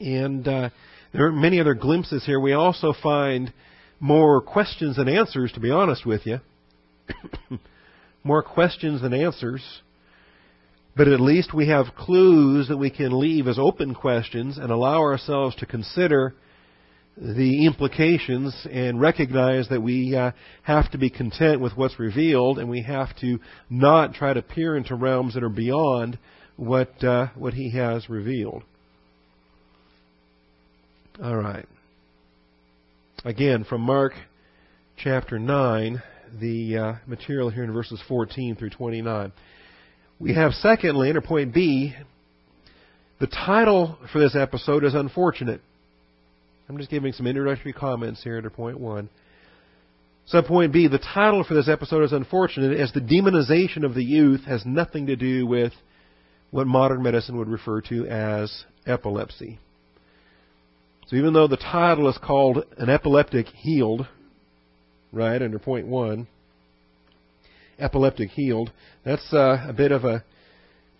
And 0.00 0.46
uh, 0.48 0.70
there 1.14 1.26
are 1.26 1.32
many 1.32 1.60
other 1.60 1.74
glimpses 1.74 2.26
here. 2.26 2.40
We 2.40 2.54
also 2.54 2.92
find 3.00 3.52
more 4.00 4.40
questions 4.40 4.96
than 4.96 5.08
answers, 5.08 5.52
to 5.52 5.60
be 5.60 5.70
honest 5.70 6.04
with 6.04 6.26
you. 6.26 6.40
more 8.24 8.42
questions 8.42 9.00
than 9.00 9.14
answers. 9.14 9.62
But 10.96 11.08
at 11.08 11.20
least 11.20 11.54
we 11.54 11.68
have 11.68 11.94
clues 11.96 12.68
that 12.68 12.76
we 12.76 12.90
can 12.90 13.18
leave 13.18 13.48
as 13.48 13.58
open 13.58 13.94
questions 13.94 14.58
and 14.58 14.70
allow 14.70 15.00
ourselves 15.00 15.56
to 15.56 15.66
consider 15.66 16.34
the 17.16 17.66
implications 17.66 18.66
and 18.70 19.00
recognize 19.00 19.68
that 19.68 19.82
we 19.82 20.14
uh, 20.16 20.32
have 20.62 20.90
to 20.92 20.98
be 20.98 21.10
content 21.10 21.60
with 21.60 21.76
what's 21.76 21.98
revealed 21.98 22.58
and 22.58 22.68
we 22.68 22.82
have 22.82 23.14
to 23.16 23.38
not 23.68 24.14
try 24.14 24.32
to 24.32 24.42
peer 24.42 24.76
into 24.76 24.94
realms 24.94 25.34
that 25.34 25.42
are 25.42 25.50
beyond 25.50 26.18
what 26.56 27.02
uh, 27.04 27.28
what 27.34 27.54
he 27.54 27.70
has 27.70 28.08
revealed. 28.08 28.62
All 31.22 31.36
right. 31.36 31.66
Again, 33.24 33.64
from 33.64 33.82
Mark 33.82 34.12
chapter 34.96 35.38
9, 35.38 36.02
the 36.40 36.76
uh, 36.76 36.92
material 37.06 37.50
here 37.50 37.64
in 37.64 37.72
verses 37.72 38.02
14 38.08 38.56
through 38.56 38.70
29. 38.70 39.32
We 40.22 40.34
have, 40.34 40.52
secondly, 40.52 41.08
under 41.08 41.20
point 41.20 41.52
B, 41.52 41.96
the 43.18 43.26
title 43.26 43.98
for 44.12 44.20
this 44.20 44.36
episode 44.36 44.84
is 44.84 44.94
unfortunate. 44.94 45.60
I'm 46.68 46.78
just 46.78 46.90
giving 46.90 47.12
some 47.12 47.26
introductory 47.26 47.72
comments 47.72 48.22
here 48.22 48.36
under 48.36 48.48
point 48.48 48.78
one. 48.78 49.08
Subpoint 50.32 50.72
B, 50.72 50.86
the 50.86 51.00
title 51.00 51.42
for 51.42 51.54
this 51.54 51.68
episode 51.68 52.04
is 52.04 52.12
unfortunate 52.12 52.78
as 52.78 52.92
the 52.92 53.00
demonization 53.00 53.84
of 53.84 53.96
the 53.96 54.04
youth 54.04 54.44
has 54.44 54.64
nothing 54.64 55.08
to 55.08 55.16
do 55.16 55.44
with 55.44 55.72
what 56.52 56.68
modern 56.68 57.02
medicine 57.02 57.36
would 57.38 57.48
refer 57.48 57.80
to 57.80 58.06
as 58.06 58.64
epilepsy. 58.86 59.58
So 61.08 61.16
even 61.16 61.32
though 61.32 61.48
the 61.48 61.56
title 61.56 62.08
is 62.08 62.18
called 62.22 62.64
An 62.78 62.88
Epileptic 62.88 63.48
Healed, 63.48 64.06
right, 65.12 65.42
under 65.42 65.58
point 65.58 65.88
one, 65.88 66.28
epileptic 67.82 68.30
healed, 68.30 68.70
that's 69.04 69.32
uh, 69.32 69.66
a 69.68 69.72
bit 69.72 69.92
of 69.92 70.04
a 70.04 70.24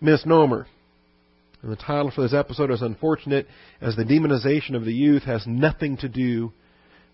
misnomer. 0.01 0.67
And 1.61 1.71
the 1.71 1.77
title 1.77 2.11
for 2.13 2.21
this 2.21 2.33
episode 2.33 2.71
is 2.71 2.81
unfortunate 2.81 3.47
as 3.79 3.95
the 3.95 4.03
demonization 4.03 4.75
of 4.75 4.83
the 4.83 4.93
youth 4.93 5.23
has 5.23 5.47
nothing 5.47 5.95
to 5.97 6.09
do 6.09 6.51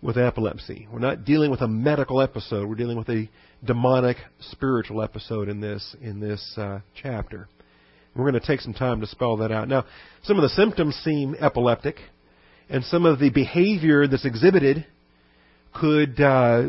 with 0.02 0.18
epilepsy. 0.18 0.88
We're 0.92 1.00
not 1.00 1.24
dealing 1.24 1.52
with 1.52 1.62
a 1.62 1.68
medical 1.68 2.22
episode. 2.22 2.68
We're 2.68 2.76
dealing 2.76 2.98
with 2.98 3.10
a 3.10 3.30
demonic 3.64 4.18
spiritual 4.40 5.04
episode 5.04 5.50
in 5.50 5.62
this 5.62 5.96
in 6.02 6.20
this 6.20 6.54
uh, 6.58 6.80
chapter. 7.00 7.48
We're 8.16 8.30
going 8.30 8.42
to 8.42 8.48
take 8.48 8.62
some 8.62 8.74
time 8.74 9.02
to 9.02 9.08
spell 9.08 9.38
that 9.38 9.52
out. 9.52 9.68
Now, 9.68 9.86
some 10.24 10.38
of 10.38 10.42
the 10.42 10.50
symptoms 10.50 10.96
seem 11.04 11.36
epileptic, 11.40 11.98
and 12.70 12.84
some 12.86 13.06
of 13.06 13.20
the 13.20 13.30
behavior 13.30 14.08
that's 14.08 14.26
exhibited 14.26 14.86
could, 15.74 16.20
uh, 16.20 16.64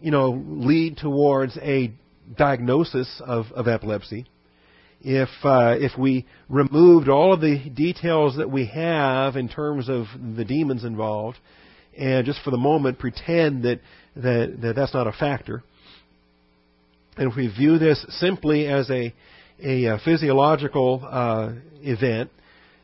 you 0.00 0.10
know, 0.10 0.30
lead 0.30 0.96
towards 0.96 1.56
a 1.58 1.92
diagnosis 2.36 3.20
of, 3.24 3.46
of 3.54 3.68
epilepsy. 3.68 4.26
If 5.00 5.28
uh, 5.44 5.76
if 5.78 5.96
we 5.98 6.26
removed 6.48 7.08
all 7.08 7.32
of 7.32 7.40
the 7.40 7.58
details 7.70 8.36
that 8.38 8.50
we 8.50 8.66
have 8.66 9.36
in 9.36 9.48
terms 9.48 9.88
of 9.88 10.06
the 10.36 10.44
demons 10.44 10.84
involved, 10.84 11.38
and 11.96 12.24
just 12.24 12.42
for 12.42 12.50
the 12.50 12.56
moment 12.56 12.98
pretend 12.98 13.62
that 13.64 13.80
that, 14.16 14.58
that 14.62 14.74
that's 14.74 14.94
not 14.94 15.06
a 15.06 15.12
factor, 15.12 15.62
and 17.16 17.30
if 17.30 17.36
we 17.36 17.46
view 17.48 17.78
this 17.78 18.04
simply 18.08 18.66
as 18.66 18.90
a 18.90 19.14
a, 19.62 19.84
a 19.84 19.98
physiological 20.04 21.06
uh, 21.08 21.52
event, 21.82 22.30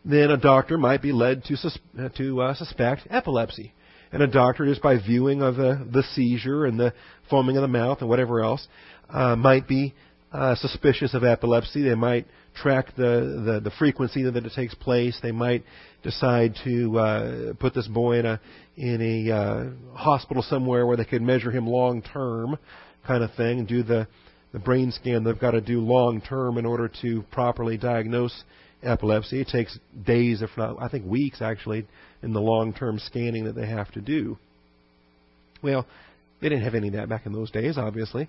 then 0.04 0.30
a 0.30 0.36
doctor 0.36 0.78
might 0.78 1.02
be 1.02 1.12
led 1.12 1.44
to 1.44 1.56
sus- 1.56 1.78
to 2.16 2.40
uh, 2.42 2.54
suspect 2.54 3.02
epilepsy. 3.10 3.72
And 4.12 4.22
a 4.22 4.26
doctor, 4.26 4.66
just 4.66 4.82
by 4.82 4.98
viewing 4.98 5.40
of 5.40 5.56
the, 5.56 5.86
the 5.90 6.02
seizure 6.14 6.66
and 6.66 6.78
the 6.78 6.92
foaming 7.30 7.56
of 7.56 7.62
the 7.62 7.68
mouth 7.68 8.00
and 8.00 8.10
whatever 8.10 8.42
else, 8.42 8.66
uh, 9.12 9.36
might 9.36 9.68
be 9.68 9.94
uh, 10.32 10.54
suspicious 10.56 11.14
of 11.14 11.24
epilepsy. 11.24 11.82
They 11.82 11.94
might 11.94 12.26
track 12.54 12.94
the, 12.96 13.42
the, 13.44 13.60
the 13.62 13.70
frequency 13.78 14.22
that 14.22 14.34
it 14.36 14.52
takes 14.54 14.74
place. 14.74 15.18
They 15.22 15.32
might 15.32 15.64
decide 16.02 16.54
to 16.64 16.98
uh, 16.98 17.52
put 17.54 17.74
this 17.74 17.86
boy 17.88 18.18
in 18.18 18.26
a 18.26 18.40
in 18.76 19.28
a 19.28 19.34
uh, 19.34 19.96
hospital 19.96 20.42
somewhere 20.42 20.86
where 20.86 20.96
they 20.96 21.04
could 21.04 21.22
measure 21.22 21.50
him 21.50 21.66
long 21.66 22.02
term, 22.02 22.58
kind 23.06 23.22
of 23.22 23.34
thing, 23.34 23.58
and 23.58 23.68
do 23.68 23.82
the 23.82 24.06
the 24.52 24.58
brain 24.58 24.92
scan 24.92 25.24
they've 25.24 25.38
got 25.38 25.52
to 25.52 25.60
do 25.60 25.80
long 25.80 26.20
term 26.20 26.58
in 26.58 26.66
order 26.66 26.90
to 27.02 27.22
properly 27.30 27.76
diagnose 27.76 28.44
epilepsy. 28.82 29.40
It 29.40 29.48
takes 29.48 29.78
days, 30.04 30.42
if 30.42 30.50
not, 30.56 30.80
I 30.80 30.88
think 30.88 31.06
weeks 31.06 31.40
actually, 31.40 31.86
in 32.22 32.32
the 32.32 32.40
long 32.40 32.72
term 32.72 32.98
scanning 32.98 33.44
that 33.44 33.54
they 33.54 33.66
have 33.66 33.90
to 33.92 34.00
do. 34.00 34.38
Well, 35.62 35.86
they 36.40 36.48
didn't 36.48 36.64
have 36.64 36.74
any 36.74 36.88
of 36.88 36.94
that 36.94 37.08
back 37.08 37.24
in 37.26 37.32
those 37.32 37.50
days, 37.50 37.78
obviously. 37.78 38.28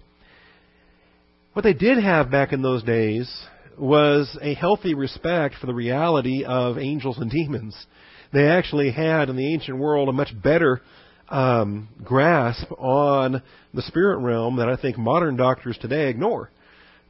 What 1.53 1.61
they 1.61 1.73
did 1.73 1.99
have 1.99 2.31
back 2.31 2.51
in 2.51 2.63
those 2.63 2.81
days 2.81 3.31
was 3.77 4.35
a 4.41 4.55
healthy 4.55 4.95
respect 4.95 5.53
for 5.61 5.67
the 5.67 5.73
reality 5.73 6.43
of 6.43 6.79
angels 6.79 7.19
and 7.19 7.29
demons. 7.29 7.75
They 8.33 8.47
actually 8.47 8.89
had 8.89 9.29
in 9.29 9.35
the 9.35 9.53
ancient 9.53 9.77
world 9.77 10.09
a 10.09 10.13
much 10.13 10.33
better 10.41 10.81
um, 11.29 11.89
grasp 12.03 12.71
on 12.79 13.43
the 13.71 13.83
spirit 13.83 14.17
realm 14.17 14.55
that 14.55 14.67
I 14.67 14.77
think 14.77 14.97
modern 14.97 15.35
doctors 15.35 15.77
today 15.79 16.09
ignore. 16.09 16.49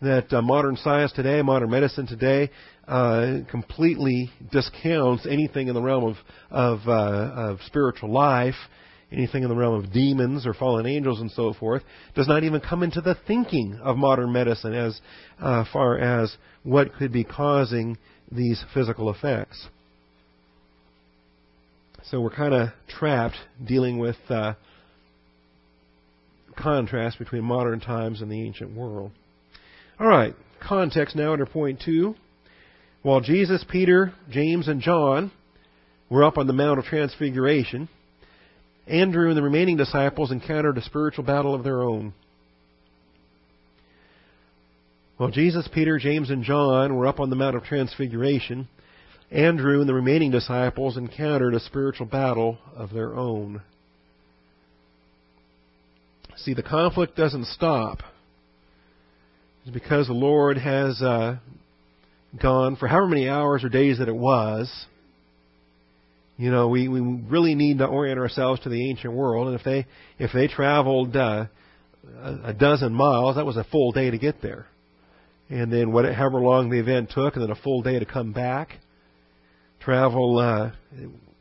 That 0.01 0.33
uh, 0.33 0.41
modern 0.41 0.75
science 0.75 1.13
today, 1.13 1.41
modern 1.41 1.69
medicine 1.69 2.05
today, 2.05 2.51
uh, 2.85 3.37
completely 3.49 4.29
discounts 4.51 5.25
anything 5.25 5.69
in 5.69 5.73
the 5.73 5.81
realm 5.81 6.03
of 6.03 6.17
of, 6.51 6.79
uh, 6.85 6.91
of 6.91 7.59
spiritual 7.65 8.11
life, 8.11 8.55
anything 9.13 9.43
in 9.43 9.49
the 9.49 9.55
realm 9.55 9.75
of 9.75 9.91
demons 9.91 10.45
or 10.45 10.53
fallen 10.53 10.85
angels 10.85 11.21
and 11.21 11.31
so 11.31 11.53
forth. 11.53 11.83
Does 12.15 12.27
not 12.27 12.43
even 12.43 12.61
come 12.61 12.83
into 12.83 13.01
the 13.01 13.15
thinking 13.27 13.79
of 13.81 13.97
modern 13.97 14.31
medicine 14.31 14.73
as 14.73 14.99
uh, 15.39 15.65
far 15.71 15.97
as 15.97 16.35
what 16.63 16.93
could 16.95 17.11
be 17.11 17.23
causing 17.23 17.97
these 18.31 18.63
physical 18.73 19.09
effects. 19.09 19.67
So 22.09 22.19
we're 22.19 22.31
kind 22.31 22.53
of 22.53 22.69
trapped 22.87 23.37
dealing 23.63 23.97
with 23.97 24.17
uh, 24.29 24.55
contrast 26.57 27.17
between 27.19 27.43
modern 27.43 27.79
times 27.79 28.21
and 28.21 28.31
the 28.31 28.41
ancient 28.41 28.75
world. 28.75 29.11
All 29.99 30.07
right, 30.07 30.35
context 30.67 31.15
now 31.15 31.33
under 31.33 31.45
point 31.45 31.81
two. 31.83 32.15
While 33.03 33.21
Jesus, 33.21 33.65
Peter, 33.69 34.13
James, 34.29 34.67
and 34.67 34.81
John 34.81 35.31
were 36.09 36.23
up 36.23 36.37
on 36.37 36.47
the 36.47 36.53
Mount 36.53 36.79
of 36.79 36.85
Transfiguration, 36.85 37.89
Andrew 38.87 39.29
and 39.29 39.37
the 39.37 39.43
remaining 39.43 39.77
disciples 39.77 40.31
encountered 40.31 40.77
a 40.77 40.81
spiritual 40.83 41.23
battle 41.23 41.55
of 41.55 41.63
their 41.63 41.81
own. 41.81 42.13
While 45.17 45.31
Jesus, 45.31 45.69
Peter, 45.73 45.99
James, 45.99 46.29
and 46.29 46.43
John 46.43 46.95
were 46.95 47.07
up 47.07 47.19
on 47.19 47.29
the 47.29 47.35
Mount 47.35 47.55
of 47.55 47.63
Transfiguration, 47.63 48.67
Andrew 49.31 49.79
and 49.79 49.87
the 49.87 49.93
remaining 49.93 50.31
disciples 50.31 50.97
encountered 50.97 51.53
a 51.53 51.59
spiritual 51.59 52.07
battle 52.07 52.57
of 52.75 52.91
their 52.91 53.15
own. 53.15 53.61
See, 56.37 56.53
the 56.53 56.63
conflict 56.63 57.15
doesn't 57.15 57.45
stop. 57.47 57.99
It's 59.63 59.73
because 59.73 60.07
the 60.07 60.13
Lord 60.13 60.57
has 60.57 61.01
uh, 61.01 61.37
gone 62.41 62.75
for 62.75 62.87
however 62.87 63.07
many 63.07 63.29
hours 63.29 63.63
or 63.63 63.69
days 63.69 63.99
that 63.99 64.09
it 64.09 64.15
was. 64.15 64.69
You 66.37 66.49
know, 66.49 66.67
we, 66.67 66.87
we 66.87 66.99
really 66.99 67.53
need 67.53 67.77
to 67.77 67.85
orient 67.85 68.19
ourselves 68.19 68.61
to 68.61 68.69
the 68.69 68.89
ancient 68.89 69.13
world, 69.13 69.47
and 69.47 69.59
if 69.59 69.63
they 69.63 69.85
if 70.17 70.31
they 70.33 70.47
traveled 70.47 71.15
uh, 71.15 71.45
a 72.43 72.53
dozen 72.53 72.93
miles, 72.93 73.35
that 73.35 73.45
was 73.45 73.57
a 73.57 73.63
full 73.65 73.91
day 73.91 74.09
to 74.09 74.17
get 74.17 74.41
there, 74.41 74.67
and 75.49 75.71
then 75.71 75.91
whatever 75.91 76.39
long 76.39 76.69
the 76.69 76.79
event 76.79 77.11
took, 77.11 77.35
and 77.35 77.43
then 77.43 77.51
a 77.51 77.61
full 77.61 77.81
day 77.83 77.99
to 77.99 78.05
come 78.05 78.33
back 78.33 78.79
travel. 79.79 80.39
Uh, 80.39 80.71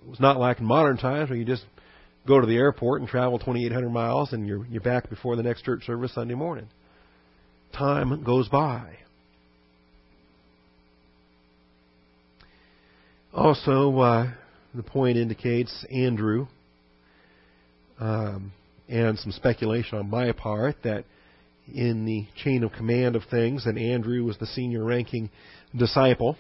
was 0.06 0.20
not 0.20 0.38
like 0.38 0.58
in 0.58 0.66
modern 0.66 0.96
times 0.96 1.30
where 1.30 1.38
you 1.38 1.44
just 1.44 1.64
go 2.26 2.40
to 2.40 2.46
the 2.46 2.56
airport 2.56 3.00
and 3.00 3.08
travel 3.08 3.38
2,800 3.38 3.90
miles 3.90 4.32
and 4.32 4.46
you're 4.46 4.66
you're 4.66 4.82
back 4.82 5.08
before 5.08 5.36
the 5.36 5.42
next 5.42 5.62
church 5.64 5.84
service 5.84 6.14
Sunday 6.14 6.34
morning. 6.34 6.68
Time 7.72 8.22
goes 8.22 8.48
by. 8.48 8.98
Also, 13.32 13.98
uh, 13.98 14.30
the 14.74 14.82
point 14.82 15.16
indicates 15.16 15.84
Andrew, 15.90 16.46
um, 18.00 18.52
and 18.88 19.18
some 19.18 19.32
speculation 19.32 19.98
on 19.98 20.10
my 20.10 20.32
part 20.32 20.76
that 20.84 21.04
in 21.72 22.04
the 22.04 22.26
chain 22.42 22.64
of 22.64 22.72
command 22.72 23.16
of 23.16 23.22
things, 23.30 23.64
that 23.64 23.78
Andrew 23.78 24.24
was 24.24 24.38
the 24.38 24.46
senior 24.46 24.84
ranking 24.84 25.30
disciple 25.76 26.36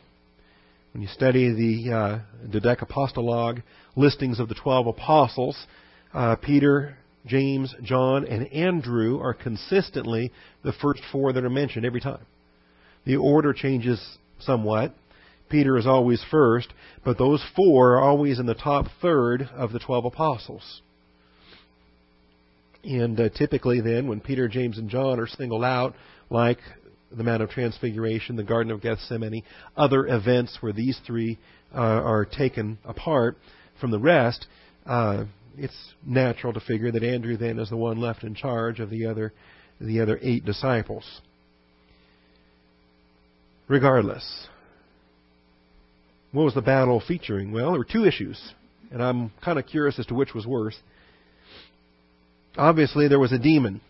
when 0.92 1.02
you 1.02 1.08
study 1.08 1.52
the 1.52 1.92
uh, 1.92 2.18
Dodecapostologue 2.50 3.62
listings 3.96 4.38
of 4.38 4.48
the 4.48 4.54
12 4.54 4.88
apostles, 4.88 5.56
uh, 6.12 6.36
Peter, 6.36 6.98
James, 7.26 7.74
John, 7.82 8.26
and 8.26 8.52
Andrew 8.52 9.18
are 9.20 9.32
consistently 9.32 10.32
the 10.62 10.72
first 10.72 11.00
four 11.10 11.32
that 11.32 11.44
are 11.44 11.50
mentioned 11.50 11.86
every 11.86 12.00
time. 12.00 12.24
The 13.06 13.16
order 13.16 13.54
changes 13.54 14.18
somewhat. 14.40 14.94
Peter 15.52 15.76
is 15.76 15.86
always 15.86 16.24
first, 16.30 16.72
but 17.04 17.18
those 17.18 17.44
four 17.54 17.96
are 17.96 18.00
always 18.00 18.38
in 18.38 18.46
the 18.46 18.54
top 18.54 18.86
third 19.02 19.48
of 19.54 19.70
the 19.70 19.78
12 19.78 20.06
apostles. 20.06 20.80
And 22.82 23.20
uh, 23.20 23.28
typically, 23.28 23.82
then, 23.82 24.08
when 24.08 24.20
Peter, 24.20 24.48
James, 24.48 24.78
and 24.78 24.88
John 24.88 25.20
are 25.20 25.26
singled 25.26 25.62
out, 25.62 25.94
like 26.30 26.58
the 27.14 27.22
Mount 27.22 27.42
of 27.42 27.50
Transfiguration, 27.50 28.34
the 28.34 28.42
Garden 28.42 28.72
of 28.72 28.80
Gethsemane, 28.80 29.42
other 29.76 30.06
events 30.06 30.56
where 30.60 30.72
these 30.72 30.98
three 31.06 31.38
uh, 31.74 31.78
are 31.78 32.24
taken 32.24 32.78
apart 32.86 33.36
from 33.78 33.90
the 33.90 33.98
rest, 33.98 34.46
uh, 34.86 35.24
it's 35.58 35.92
natural 36.04 36.54
to 36.54 36.60
figure 36.60 36.90
that 36.90 37.04
Andrew 37.04 37.36
then 37.36 37.58
is 37.58 37.68
the 37.68 37.76
one 37.76 38.00
left 38.00 38.24
in 38.24 38.34
charge 38.34 38.80
of 38.80 38.88
the 38.88 39.04
other 39.04 39.34
the 39.78 40.00
other 40.00 40.18
eight 40.22 40.44
disciples. 40.46 41.20
Regardless, 43.68 44.48
what 46.32 46.44
was 46.44 46.54
the 46.54 46.62
battle 46.62 47.02
featuring? 47.06 47.52
Well, 47.52 47.70
there 47.70 47.78
were 47.78 47.84
two 47.84 48.04
issues, 48.04 48.40
and 48.90 49.02
I'm 49.02 49.30
kind 49.44 49.58
of 49.58 49.66
curious 49.66 49.98
as 49.98 50.06
to 50.06 50.14
which 50.14 50.34
was 50.34 50.46
worse. 50.46 50.76
Obviously, 52.56 53.08
there 53.08 53.18
was 53.18 53.32
a 53.32 53.38
demon 53.38 53.80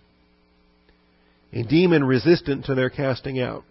a 1.52 1.62
demon 1.62 2.04
resistant 2.04 2.64
to 2.64 2.74
their 2.74 2.90
casting 2.90 3.38
out. 3.38 3.64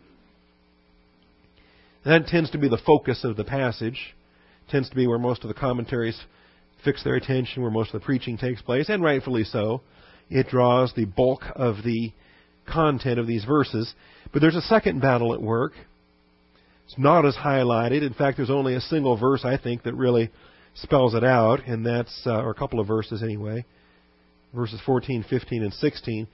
That 2.06 2.28
tends 2.28 2.52
to 2.52 2.58
be 2.58 2.70
the 2.70 2.78
focus 2.78 3.24
of 3.24 3.38
the 3.38 3.44
passage, 3.44 4.16
tends 4.70 4.90
to 4.90 4.96
be 4.96 5.08
where 5.08 5.20
most 5.20 5.44
of 5.44 5.48
the 5.48 5.54
commentaries 5.54 6.20
fix 6.84 7.04
their 7.04 7.16
attention, 7.16 7.62
where 7.62 7.72
most 7.72 7.94
of 7.94 8.00
the 8.00 8.06
preaching 8.06 8.38
takes 8.38 8.62
place, 8.62 8.90
and 8.90 9.04
rightfully 9.04 9.44
so. 9.44 9.82
It 10.30 10.48
draws 10.48 10.94
the 10.94 11.06
bulk 11.06 11.44
of 11.56 11.84
the 11.84 12.12
content 12.72 13.20
of 13.20 13.28
these 13.28 13.46
verses. 13.46 13.94
But 14.32 14.42
there's 14.42 14.56
a 14.56 14.62
second 14.62 15.02
battle 15.02 15.34
at 15.34 15.42
work. 15.42 15.74
It's 16.92 17.00
not 17.00 17.26
as 17.26 17.36
highlighted. 17.36 18.06
In 18.06 18.14
fact, 18.14 18.36
there's 18.36 18.50
only 18.50 18.76
a 18.76 18.82
single 18.82 19.16
verse, 19.16 19.46
I 19.46 19.56
think, 19.56 19.84
that 19.84 19.94
really 19.94 20.30
spells 20.74 21.14
it 21.14 21.24
out, 21.24 21.66
and 21.66 21.86
that's, 21.86 22.24
uh, 22.26 22.42
or 22.42 22.50
a 22.50 22.54
couple 22.54 22.82
of 22.82 22.88
verses 22.88 23.24
anyway, 23.24 23.64
verses 24.54 24.82
14, 24.86 25.24
15, 25.30 25.64
and 25.64 25.74
16. 25.74 26.28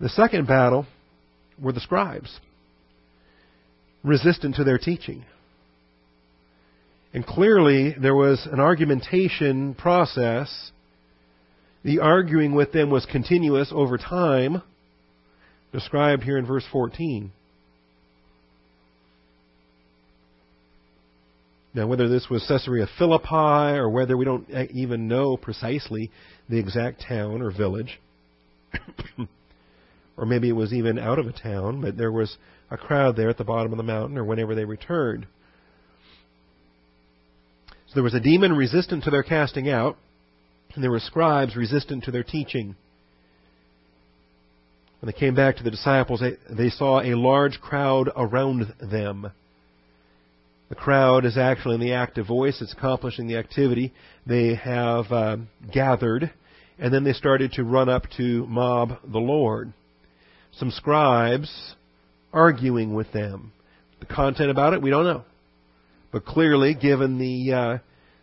The 0.00 0.08
second 0.08 0.48
battle 0.48 0.84
were 1.62 1.70
the 1.70 1.78
scribes, 1.78 2.40
resistant 4.02 4.56
to 4.56 4.64
their 4.64 4.78
teaching. 4.78 5.24
And 7.14 7.24
clearly, 7.24 7.92
there 7.92 8.16
was 8.16 8.48
an 8.50 8.58
argumentation 8.58 9.74
process. 9.74 10.72
The 11.84 12.00
arguing 12.00 12.56
with 12.56 12.72
them 12.72 12.90
was 12.90 13.06
continuous 13.06 13.70
over 13.72 13.96
time, 13.96 14.60
described 15.72 16.24
here 16.24 16.36
in 16.36 16.46
verse 16.46 16.64
14. 16.72 17.30
Now, 21.72 21.86
whether 21.86 22.08
this 22.08 22.28
was 22.28 22.44
Caesarea 22.48 22.88
Philippi 22.98 23.78
or 23.78 23.88
whether 23.88 24.16
we 24.16 24.24
don't 24.24 24.48
even 24.72 25.06
know 25.06 25.36
precisely 25.36 26.10
the 26.48 26.58
exact 26.58 27.04
town 27.06 27.42
or 27.42 27.52
village, 27.52 28.00
or 30.16 30.26
maybe 30.26 30.48
it 30.48 30.56
was 30.56 30.72
even 30.72 30.98
out 30.98 31.20
of 31.20 31.26
a 31.26 31.32
town, 31.32 31.80
but 31.80 31.96
there 31.96 32.10
was 32.10 32.36
a 32.70 32.76
crowd 32.76 33.14
there 33.14 33.28
at 33.28 33.38
the 33.38 33.44
bottom 33.44 33.72
of 33.72 33.76
the 33.76 33.84
mountain 33.84 34.18
or 34.18 34.24
whenever 34.24 34.56
they 34.56 34.64
returned. 34.64 35.26
So 37.86 37.94
there 37.94 38.02
was 38.02 38.14
a 38.14 38.20
demon 38.20 38.52
resistant 38.52 39.04
to 39.04 39.10
their 39.10 39.22
casting 39.22 39.68
out, 39.68 39.96
and 40.74 40.82
there 40.82 40.90
were 40.90 41.00
scribes 41.00 41.56
resistant 41.56 42.04
to 42.04 42.10
their 42.10 42.24
teaching. 42.24 42.74
When 45.00 45.10
they 45.10 45.18
came 45.18 45.34
back 45.34 45.56
to 45.56 45.62
the 45.62 45.70
disciples, 45.70 46.20
they, 46.20 46.36
they 46.52 46.70
saw 46.70 47.00
a 47.00 47.14
large 47.14 47.60
crowd 47.60 48.10
around 48.16 48.74
them. 48.80 49.32
The 50.70 50.76
crowd 50.76 51.26
is 51.26 51.36
actually 51.36 51.74
in 51.74 51.80
the 51.80 51.92
active 51.92 52.26
voice. 52.26 52.62
It's 52.62 52.72
accomplishing 52.72 53.26
the 53.26 53.36
activity. 53.36 53.92
They 54.24 54.54
have 54.54 55.10
uh, 55.10 55.36
gathered, 55.72 56.32
and 56.78 56.94
then 56.94 57.04
they 57.04 57.12
started 57.12 57.52
to 57.54 57.64
run 57.64 57.88
up 57.88 58.04
to 58.16 58.46
mob 58.46 58.90
the 59.04 59.18
Lord 59.18 59.72
some 60.52 60.70
scribes 60.70 61.74
arguing 62.32 62.94
with 62.94 63.12
them. 63.12 63.52
The 63.98 64.06
content 64.06 64.50
about 64.50 64.72
it, 64.72 64.82
we 64.82 64.90
don't 64.90 65.04
know. 65.04 65.24
But 66.12 66.24
clearly, 66.24 66.74
given 66.74 67.18
the 67.18 67.52
uh, 67.52 67.78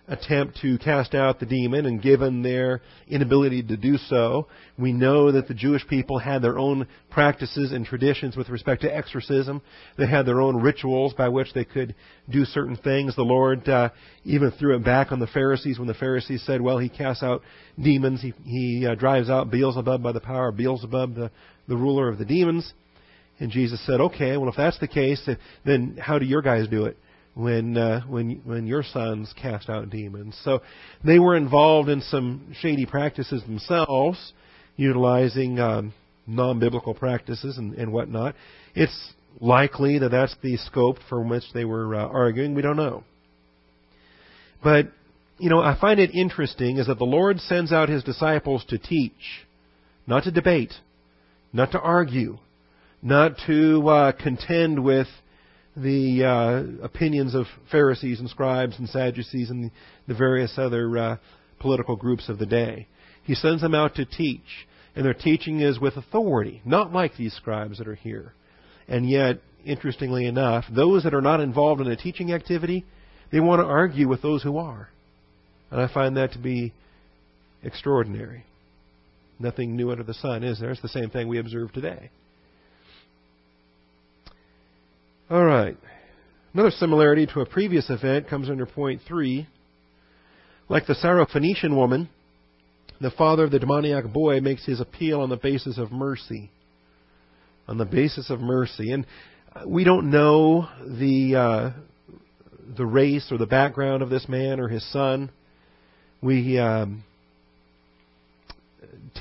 attempt 0.08 0.58
to 0.62 0.78
cast 0.78 1.14
out 1.14 1.40
the 1.40 1.46
demon 1.46 1.86
and 1.86 2.02
given 2.02 2.42
their 2.42 2.82
inability 3.08 3.62
to 3.64 3.76
do 3.76 3.98
so, 3.98 4.48
we 4.78 4.94
know 4.94 5.32
that 5.32 5.48
the 5.48 5.54
Jewish 5.54 5.86
people 5.88 6.18
had 6.18 6.42
their 6.42 6.58
own 6.58 6.88
practices 7.10 7.72
and 7.72 7.86
traditions 7.86 8.38
with 8.38 8.50
respect 8.50 8.84
to 8.84 8.96
exorcism. 8.96 9.62
They 9.98 10.08
had 10.08 10.26
their 10.26 10.40
own 10.40 10.62
rituals 10.62 11.14
by 11.14 11.28
which 11.30 11.54
they 11.54 11.66
could 11.66 11.94
do 12.30 12.46
certain 12.46 12.78
things. 12.78 13.16
The 13.16 13.24
Lord 13.24 13.68
uh, 13.68 13.90
even 14.24 14.52
threw 14.52 14.76
it 14.76 14.84
back 14.86 15.12
on 15.12 15.20
the 15.20 15.28
Pharisees 15.28 15.78
when 15.78 15.88
the 15.88 15.94
Pharisees 15.94 16.44
said, 16.46 16.62
well, 16.62 16.78
he 16.78 16.90
casts 16.90 17.24
out 17.24 17.42
demons. 17.82 18.22
He, 18.22 18.34
he 18.46 18.88
uh, 18.88 18.96
drives 18.96 19.30
out 19.30 19.52
Beelzebub 19.52 20.02
by 20.02 20.12
the 20.14 20.22
power 20.22 20.50
of 20.50 20.58
Beelzebub, 20.58 21.16
the 21.16 21.32
the 21.68 21.76
ruler 21.76 22.10
of 22.10 22.18
the 22.18 22.26
demons. 22.26 22.74
And 23.40 23.52
Jesus 23.52 23.86
said, 23.86 24.02
"Okay, 24.02 24.36
well, 24.38 24.50
if 24.50 24.56
that's 24.56 24.80
the 24.80 24.88
case, 24.88 25.30
then 25.66 25.98
how 26.02 26.18
do 26.18 26.26
your 26.26 26.42
guys 26.42 26.68
do 26.68 26.86
it 26.86 26.98
when 27.38 27.78
uh, 27.78 28.02
when 28.08 28.42
when 28.44 28.68
your 28.68 28.84
sons 28.84 29.34
cast 29.40 29.70
out 29.70 29.90
demons?" 29.90 30.38
So 30.44 30.62
they 31.04 31.20
were 31.20 31.36
involved 31.36 31.90
in 31.90 32.02
some 32.02 32.54
shady 32.60 32.86
practices 32.86 33.44
themselves, 33.44 34.34
utilizing 34.76 35.60
um, 35.60 35.94
non-biblical 36.26 36.94
practices 36.94 37.58
and, 37.58 37.74
and 37.76 37.92
whatnot. 37.92 38.36
It's 38.76 39.14
likely 39.40 40.00
that 40.00 40.10
that's 40.10 40.36
the 40.42 40.58
scope 40.58 40.98
from 41.08 41.30
which 41.30 41.44
they 41.54 41.66
were 41.66 41.96
uh, 41.96 42.08
arguing. 42.08 42.56
We 42.56 42.62
don't 42.62 42.78
know. 42.78 43.04
But 44.64 44.88
you 45.38 45.50
know, 45.50 45.62
I 45.62 45.78
find 45.80 46.00
it 46.00 46.16
interesting 46.16 46.78
is 46.78 46.88
that 46.88 46.98
the 46.98 47.06
Lord 47.06 47.40
sends 47.40 47.72
out 47.72 47.90
His 47.90 48.04
disciples 48.04 48.66
to 48.70 48.78
teach, 48.78 49.46
not 50.08 50.24
to 50.24 50.32
debate, 50.32 50.74
not 51.54 51.72
to 51.74 51.80
argue, 51.80 52.40
not 53.02 53.34
to 53.46 53.88
uh, 53.88 54.12
contend 54.14 54.84
with 54.84 55.08
the 55.78 56.24
uh, 56.26 56.86
opinions 56.86 57.36
of 57.36 57.46
Pharisees 57.72 58.20
and 58.20 58.30
scribes 58.30 58.78
and 58.80 58.90
Sadducees 58.90 59.50
and 59.50 59.72
the 60.08 60.16
various 60.16 60.54
other 60.58 60.98
uh, 60.98 61.18
political 61.60 61.96
groups 61.96 62.30
of 62.30 62.40
the 62.40 62.46
day. 62.46 62.88
He 63.24 63.36
sends 63.36 63.62
them 63.62 63.76
out 63.76 63.96
to 63.96 64.06
teach, 64.06 64.68
and 64.96 65.06
their 65.06 65.14
teaching 65.14 65.62
is 65.62 65.80
with 65.80 65.98
authority, 65.98 66.62
not 66.66 66.94
like 66.94 67.16
these 67.16 67.34
scribes 67.34 67.78
that 67.78 67.88
are 67.88 67.96
here. 67.96 68.34
And 68.88 69.10
yet, 69.10 69.42
interestingly 69.66 70.26
enough, 70.26 70.66
those 70.74 71.04
that 71.04 71.14
are 71.14 71.22
not 71.22 71.42
involved 71.42 71.82
in 71.82 71.88
a 71.88 71.96
teaching 71.96 72.32
activity, 72.32 72.86
they 73.32 73.40
want 73.40 73.60
to 73.60 73.66
argue 73.66 74.08
with 74.08 74.22
those 74.22 74.42
who 74.42 74.58
are. 74.58 74.90
And 75.70 75.82
I 75.82 75.94
find 75.94 76.18
that 76.18 76.32
to 76.32 76.40
be 76.40 76.74
extraordinary. 77.64 78.46
Nothing 79.40 79.76
new 79.76 79.92
under 79.92 80.04
the 80.04 80.14
sun, 80.14 80.44
is 80.44 80.60
there? 80.60 80.72
It's 80.72 80.82
the 80.82 80.88
same 80.88 81.10
thing 81.10 81.28
we 81.28 81.38
observe 81.38 81.74
today. 81.74 82.10
All 85.30 85.44
right. 85.44 85.76
Another 86.54 86.72
similarity 86.72 87.26
to 87.34 87.42
a 87.42 87.46
previous 87.46 87.90
event 87.90 88.30
comes 88.30 88.50
under 88.50 88.66
point 88.66 89.02
three. 89.06 89.46
Like 90.70 90.88
the 90.88 90.94
Syrophoenician 90.96 91.76
woman, 91.76 92.08
the 93.02 93.12
father 93.12 93.44
of 93.44 93.52
the 93.52 93.60
demoniac 93.60 94.06
boy 94.14 94.40
makes 94.40 94.66
his 94.66 94.80
appeal 94.80 95.20
on 95.20 95.30
the 95.30 95.36
basis 95.36 95.78
of 95.78 95.92
mercy. 95.92 96.50
On 97.68 97.78
the 97.78 97.84
basis 97.84 98.30
of 98.30 98.40
mercy. 98.40 98.94
And 98.94 99.06
we 99.66 99.84
don't 99.84 100.12
know 100.12 100.70
the, 100.86 101.36
uh, 101.36 101.72
the 102.78 102.86
race 102.86 103.28
or 103.30 103.38
the 103.38 103.46
background 103.46 104.04
of 104.04 104.10
this 104.10 104.30
man 104.30 104.62
or 104.62 104.70
his 104.70 104.90
son. 104.94 105.30
We 106.22 106.58
um, 106.58 107.04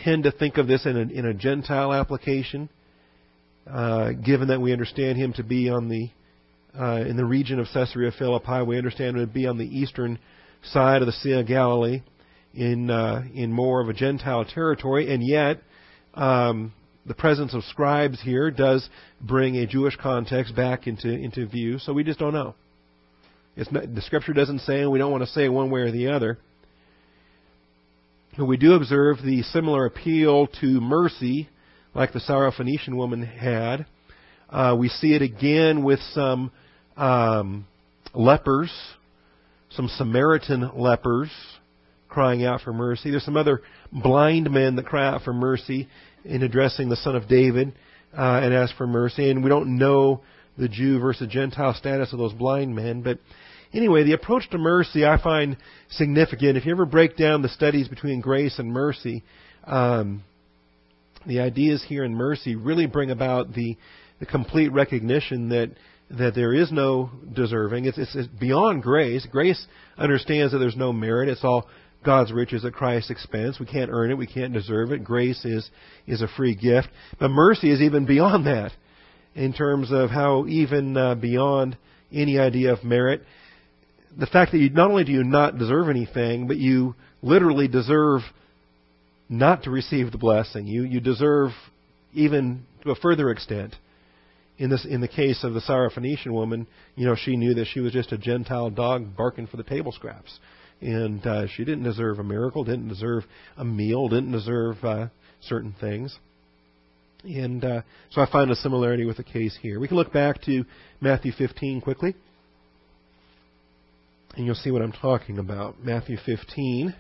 tend 0.05 0.23
to 0.23 0.31
think 0.31 0.57
of 0.57 0.69
this 0.69 0.87
in 0.87 0.97
a, 0.97 1.01
in 1.01 1.27
a 1.27 1.35
Gentile 1.35 1.93
application, 1.93 2.69
uh, 3.71 4.13
given 4.13 4.49
that 4.49 4.61
we 4.61 4.73
understand 4.73 5.19
him 5.19 5.33
to 5.35 5.43
be 5.43 5.69
on 5.69 5.89
the 5.89 6.11
uh, 6.79 7.05
in 7.07 7.17
the 7.17 7.25
region 7.25 7.59
of 7.59 7.67
Caesarea 7.73 8.13
Philippi. 8.19 8.63
We 8.63 8.77
understand 8.77 9.17
him 9.17 9.27
to 9.27 9.33
be 9.33 9.47
on 9.47 9.59
the 9.59 9.65
eastern 9.65 10.19
side 10.63 11.03
of 11.03 11.07
the 11.07 11.13
Sea 11.13 11.33
of 11.33 11.47
Galilee, 11.47 12.03
in 12.55 12.91
uh, 12.91 13.23
in 13.35 13.53
more 13.53 13.81
of 13.81 13.89
a 13.89 13.93
Gentile 13.93 14.45
territory, 14.45 15.13
and 15.13 15.27
yet. 15.27 15.63
Um, 16.15 16.73
the 17.05 17.15
presence 17.15 17.55
of 17.55 17.63
scribes 17.65 18.21
here 18.21 18.51
does 18.51 18.89
bring 19.21 19.57
a 19.57 19.67
Jewish 19.67 19.95
context 19.97 20.57
back 20.57 20.89
into 20.89 21.09
into 21.09 21.47
view, 21.47 21.79
so 21.79 21.93
we 21.93 22.03
just 22.03 22.19
don't 22.19 22.35
know. 22.35 22.57
Not, 23.71 23.95
the 23.95 24.03
Scripture 24.03 24.33
doesn't 24.33 24.61
say, 24.61 24.81
and 24.81 24.91
we 24.91 24.99
don't 24.99 25.13
want 25.13 25.23
to 25.23 25.31
say 25.31 25.49
one 25.49 25.71
way 25.71 25.81
or 25.81 25.93
the 25.93 26.09
other. 26.09 26.39
But 28.37 28.47
We 28.47 28.57
do 28.59 28.75
observe 28.75 29.19
the 29.23 29.43
similar 29.43 29.87
appeal 29.87 30.49
to 30.61 30.81
mercy, 30.81 31.49
like 31.97 32.13
the 32.13 32.21
Syrophoenician 32.21 32.95
woman 32.95 33.23
had. 33.23 33.87
Uh, 34.51 34.77
we 34.79 34.91
see 34.91 35.15
it 35.15 35.23
again 35.23 35.83
with 35.83 35.99
some 36.13 36.53
um, 36.95 37.67
lepers, 38.15 38.71
some 39.71 39.89
Samaritan 39.89 40.73
lepers 40.77 41.31
crying 42.07 42.45
out 42.45 42.61
for 42.61 42.75
mercy. 42.75 43.11
There's 43.11 43.25
some 43.25 43.39
other 43.39 43.63
blind 43.91 44.51
men 44.51 44.77
that 44.77 44.85
cry 44.85 45.07
out 45.07 45.23
for 45.23 45.33
mercy 45.33 45.89
in 46.23 46.43
addressing 46.43 46.91
the 46.91 46.97
Son 46.97 47.17
of 47.17 47.29
David 47.29 47.73
uh, 48.17 48.41
and 48.43 48.53
ask 48.53 48.77
for 48.77 48.87
mercy. 48.87 49.31
And 49.31 49.43
we 49.43 49.49
don't 49.49 49.79
know 49.79 50.21
the 50.59 50.69
Jew 50.69 51.01
versus 51.01 51.29
Gentile 51.29 51.75
status 51.75 52.13
of 52.13 52.19
those 52.19 52.35
blind 52.35 52.77
men, 52.77 53.03
but 53.03 53.19
Anyway, 53.73 54.05
the 54.05 54.13
approach 54.13 54.49
to 54.49 54.59
mercy 54.59 55.05
I 55.05 55.21
find 55.21 55.57
significant. 55.91 56.57
If 56.57 56.65
you 56.65 56.73
ever 56.73 56.87
break 56.87 57.17
down 57.17 57.43
the 57.43 57.49
studies 57.49 57.89
between 57.89 58.21
grace 58.21 58.61
and 58.61 58.73
mercy, 58.73 59.25
um, 59.65 60.23
the 61.27 61.41
ideas 61.41 61.85
here 61.87 62.05
in 62.05 62.15
mercy 62.15 62.57
really 62.57 62.87
bring 62.87 63.11
about 63.11 63.53
the, 63.53 63.77
the 64.21 64.27
complete 64.27 64.73
recognition 64.73 65.49
that 65.51 65.71
that 66.09 66.37
there 66.37 66.55
is 66.55 66.71
no 66.71 67.11
deserving. 67.35 67.85
It's, 67.85 67.99
it's, 67.99 68.15
it's 68.15 68.29
beyond 68.29 68.85
grace. 68.85 69.27
Grace 69.29 69.67
understands 69.99 70.53
that 70.53 70.59
there's 70.59 70.77
no 70.77 70.93
merit. 70.93 71.29
It's 71.29 71.43
all 71.43 71.67
God's 72.05 72.33
riches 72.33 72.65
at 72.65 72.75
Christ's 72.75 73.11
expense. 73.11 73.59
We 73.59 73.67
can't 73.67 73.91
earn 73.91 74.13
it. 74.13 74.17
We 74.17 74.29
can't 74.29 74.53
deserve 74.53 74.93
it. 74.93 75.03
Grace 75.03 75.45
is 75.45 75.69
is 76.07 76.23
a 76.23 76.29
free 76.29 76.55
gift. 76.55 76.89
But 77.19 77.31
mercy 77.31 77.73
is 77.73 77.81
even 77.81 78.07
beyond 78.07 78.47
that, 78.47 78.71
in 79.35 79.53
terms 79.53 79.91
of 79.91 80.11
how 80.11 80.47
even 80.47 80.97
uh, 80.97 81.17
beyond 81.17 81.77
any 82.13 82.39
idea 82.39 82.73
of 82.73 82.85
merit 82.85 83.23
the 84.17 84.27
fact 84.27 84.53
that 84.53 84.59
you 84.59 84.71
not 84.71 84.91
only 84.91 85.05
do 85.05 85.13
you 85.13 85.25
not 85.25 85.59
deserve 85.59 85.89
anything, 85.89 86.47
but 86.47 86.57
you 86.57 86.95
literally 87.23 87.69
deserve 87.69 88.23
not 89.29 89.65
to 89.65 89.71
receive 89.71 90.13
the 90.13 90.19
blessing. 90.19 90.67
You 90.67 90.85
you 90.85 91.01
deserve 91.01 91.51
even 92.15 92.65
to 92.83 92.91
a 92.91 92.97
further 92.97 93.31
extent. 93.31 93.75
In 94.59 94.71
this 94.71 94.87
in 94.89 95.01
the 95.01 95.09
case 95.09 95.45
of 95.45 95.53
the 95.53 95.61
Syrophoenician 95.61 96.33
woman, 96.33 96.67
you 96.95 97.07
know, 97.07 97.15
she 97.15 97.37
knew 97.37 97.55
that 97.55 97.67
she 97.67 97.81
was 97.81 97.93
just 97.93 98.13
a 98.13 98.19
Gentile 98.19 98.71
dog 98.71 99.17
barking 99.17 99.47
for 99.47 99.57
the 99.57 99.63
table 99.63 99.93
scraps. 99.93 100.39
And 100.81 101.27
uh, 101.27 101.47
she 101.47 101.65
didn't 101.65 101.85
deserve 101.85 102.19
a 102.19 102.25
miracle, 102.25 102.65
didn't 102.65 102.89
deserve 102.89 103.25
a 103.57 103.65
meal, 103.65 104.09
didn't 104.09 104.33
deserve 104.33 104.77
uh, 104.83 105.07
certain 105.43 105.75
things. 105.81 106.17
And 107.25 107.65
uh, 107.65 107.83
so 108.11 108.21
I 108.21 108.31
find 108.31 108.51
a 108.51 108.57
similarity 108.57 109.05
with 109.05 109.17
the 109.17 109.25
case 109.25 109.59
here. 109.61 109.81
We 109.81 109.89
can 109.89 109.97
look 109.97 110.13
back 110.13 110.43
to 110.43 110.65
Matthew 111.01 111.33
15 111.33 111.81
quickly. 111.81 112.15
And 114.37 114.45
you'll 114.45 114.55
see 114.55 114.71
what 114.71 114.83
I'm 114.83 114.93
talking 114.93 115.39
about. 115.39 115.83
Matthew 115.83 116.19
15. 116.25 116.95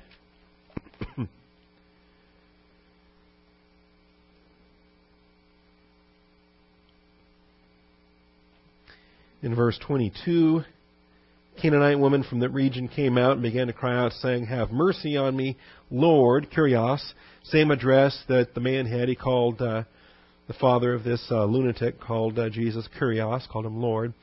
In 9.46 9.54
verse 9.54 9.78
22, 9.86 10.62
Canaanite 11.62 12.00
woman 12.00 12.24
from 12.24 12.40
that 12.40 12.48
region 12.48 12.88
came 12.88 13.16
out 13.16 13.34
and 13.34 13.42
began 13.42 13.68
to 13.68 13.72
cry 13.72 13.96
out, 13.96 14.10
saying, 14.14 14.46
Have 14.46 14.72
mercy 14.72 15.16
on 15.16 15.36
me, 15.36 15.56
Lord, 15.88 16.48
Kurios. 16.50 16.98
Same 17.44 17.70
address 17.70 18.24
that 18.26 18.54
the 18.54 18.60
man 18.60 18.86
had. 18.86 19.08
He 19.08 19.14
called 19.14 19.62
uh, 19.62 19.84
the 20.48 20.54
father 20.54 20.92
of 20.94 21.04
this 21.04 21.24
uh, 21.30 21.44
lunatic, 21.44 22.00
called 22.00 22.40
uh, 22.40 22.50
Jesus 22.50 22.88
Kurios, 23.00 23.48
called 23.48 23.66
him 23.66 23.80
Lord. 23.80 24.14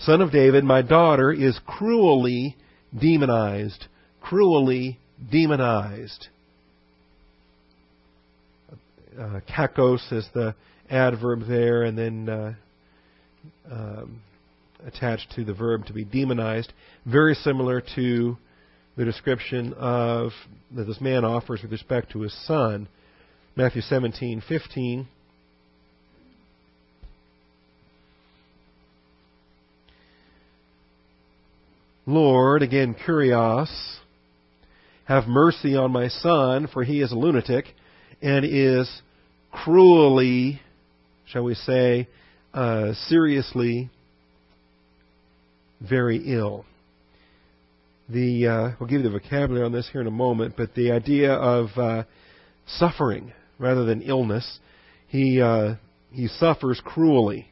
Son 0.00 0.20
of 0.20 0.32
David, 0.32 0.64
my 0.64 0.82
daughter 0.82 1.32
is 1.32 1.56
cruelly 1.64 2.56
demonized. 3.00 3.84
Cruelly 4.20 4.98
demonized. 5.30 6.26
Uh, 9.16 9.38
kakos 9.48 10.12
is 10.12 10.26
the 10.34 10.56
adverb 10.90 11.46
there, 11.46 11.84
and 11.84 11.96
then 11.96 12.28
uh, 12.28 12.54
um, 13.70 14.20
attached 14.86 15.32
to 15.34 15.44
the 15.44 15.54
verb 15.54 15.86
to 15.86 15.92
be 15.92 16.04
demonized. 16.04 16.72
Very 17.06 17.34
similar 17.34 17.82
to 17.94 18.36
the 18.96 19.04
description 19.04 19.74
of 19.74 20.32
that 20.74 20.84
this 20.84 21.00
man 21.00 21.24
offers 21.24 21.62
with 21.62 21.72
respect 21.72 22.12
to 22.12 22.20
his 22.20 22.32
son. 22.46 22.88
Matthew 23.56 23.82
17:15 23.82 25.06
Lord, 32.06 32.62
again, 32.62 32.94
Kurios, 32.94 33.98
have 35.04 35.26
mercy 35.26 35.76
on 35.76 35.92
my 35.92 36.08
son, 36.08 36.66
for 36.66 36.82
he 36.82 37.02
is 37.02 37.12
a 37.12 37.14
lunatic 37.14 37.66
and 38.22 38.46
is 38.46 39.02
cruelly, 39.52 40.62
shall 41.26 41.44
we 41.44 41.54
say, 41.54 42.08
uh, 42.54 42.94
seriously 43.08 43.90
very 45.80 46.18
ill. 46.26 46.64
The 48.08 48.46
uh, 48.46 48.70
we'll 48.80 48.88
give 48.88 49.02
you 49.02 49.10
the 49.10 49.18
vocabulary 49.18 49.64
on 49.64 49.72
this 49.72 49.88
here 49.92 50.00
in 50.00 50.06
a 50.06 50.12
moment, 50.12 50.54
but 50.56 50.74
the 50.74 50.92
idea 50.92 51.32
of 51.32 51.68
uh, 51.76 52.04
suffering 52.66 53.32
rather 53.58 53.84
than 53.84 54.02
illness, 54.02 54.60
he 55.08 55.40
uh, 55.42 55.74
he 56.10 56.26
suffers 56.28 56.80
cruelly, 56.84 57.48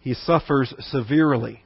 he 0.00 0.14
suffers 0.14 0.74
severely. 0.80 1.62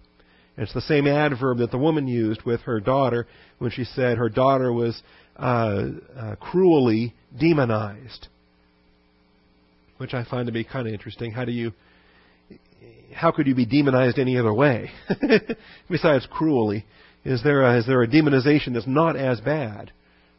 It's 0.56 0.74
the 0.74 0.82
same 0.82 1.06
adverb 1.06 1.58
that 1.58 1.70
the 1.70 1.78
woman 1.78 2.06
used 2.06 2.42
with 2.42 2.60
her 2.62 2.78
daughter 2.80 3.26
when 3.58 3.70
she 3.70 3.84
said 3.84 4.18
her 4.18 4.28
daughter 4.28 4.72
was 4.72 5.02
uh, 5.36 5.86
uh, 6.16 6.36
cruelly 6.36 7.14
demonized, 7.36 8.28
which 9.96 10.14
I 10.14 10.24
find 10.24 10.46
to 10.46 10.52
be 10.52 10.62
kind 10.62 10.86
of 10.86 10.92
interesting. 10.92 11.32
How 11.32 11.44
do 11.44 11.50
you 11.50 11.72
how 13.14 13.30
could 13.30 13.46
you 13.46 13.54
be 13.54 13.66
demonized 13.66 14.18
any 14.18 14.38
other 14.38 14.52
way? 14.52 14.90
Besides 15.90 16.26
cruelly, 16.30 16.84
is 17.24 17.42
there 17.42 17.62
a, 17.62 17.78
is 17.78 17.86
there 17.86 18.02
a 18.02 18.08
demonization 18.08 18.74
that's 18.74 18.86
not 18.86 19.16
as 19.16 19.40
bad? 19.40 19.92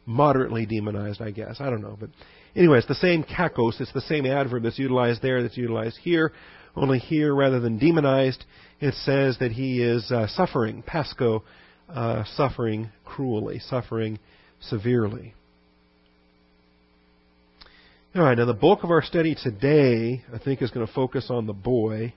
Moderately 0.04 0.66
demonized, 0.66 1.20
I 1.20 1.30
guess. 1.30 1.56
I 1.60 1.70
don't 1.70 1.82
know, 1.82 1.96
but 1.98 2.10
anyway, 2.54 2.78
it's 2.78 2.86
the 2.86 2.94
same 2.94 3.24
kakos. 3.24 3.80
It's 3.80 3.92
the 3.92 4.00
same 4.02 4.26
adverb 4.26 4.62
that's 4.62 4.78
utilized 4.78 5.22
there 5.22 5.42
that's 5.42 5.56
utilized 5.56 5.98
here. 5.98 6.32
Only 6.76 6.98
here, 6.98 7.34
rather 7.34 7.58
than 7.58 7.78
demonized, 7.78 8.44
it 8.80 8.94
says 8.94 9.38
that 9.40 9.52
he 9.52 9.82
is 9.82 10.10
uh, 10.12 10.26
suffering, 10.28 10.82
pascho, 10.82 11.42
uh, 11.88 12.24
suffering 12.36 12.90
cruelly, 13.04 13.58
suffering 13.60 14.18
severely. 14.60 15.34
All 18.14 18.22
right, 18.22 18.36
now 18.36 18.44
the 18.44 18.54
bulk 18.54 18.82
of 18.82 18.90
our 18.90 19.02
study 19.02 19.34
today, 19.34 20.22
I 20.32 20.38
think, 20.38 20.62
is 20.62 20.70
going 20.70 20.86
to 20.86 20.92
focus 20.92 21.26
on 21.30 21.46
the 21.46 21.52
boy. 21.52 22.14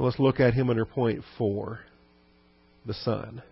So 0.00 0.04
let's 0.04 0.18
look 0.18 0.40
at 0.40 0.54
him 0.54 0.70
under 0.70 0.86
point 0.86 1.22
four 1.36 1.80
the 2.86 2.94
son. 2.94 3.42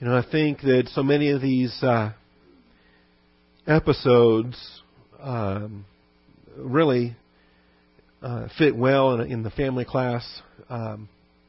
You 0.00 0.08
know, 0.08 0.16
I 0.16 0.28
think 0.28 0.62
that 0.62 0.88
so 0.92 1.04
many 1.04 1.30
of 1.30 1.40
these 1.40 1.72
uh, 1.84 2.14
episodes 3.64 4.56
um, 5.20 5.84
really 6.58 7.14
uh, 8.22 8.48
fit 8.58 8.74
well 8.74 9.14
in, 9.14 9.30
in, 9.30 9.42
the 9.44 9.50
family 9.50 9.84
class 9.84 10.42
um, 10.68 11.08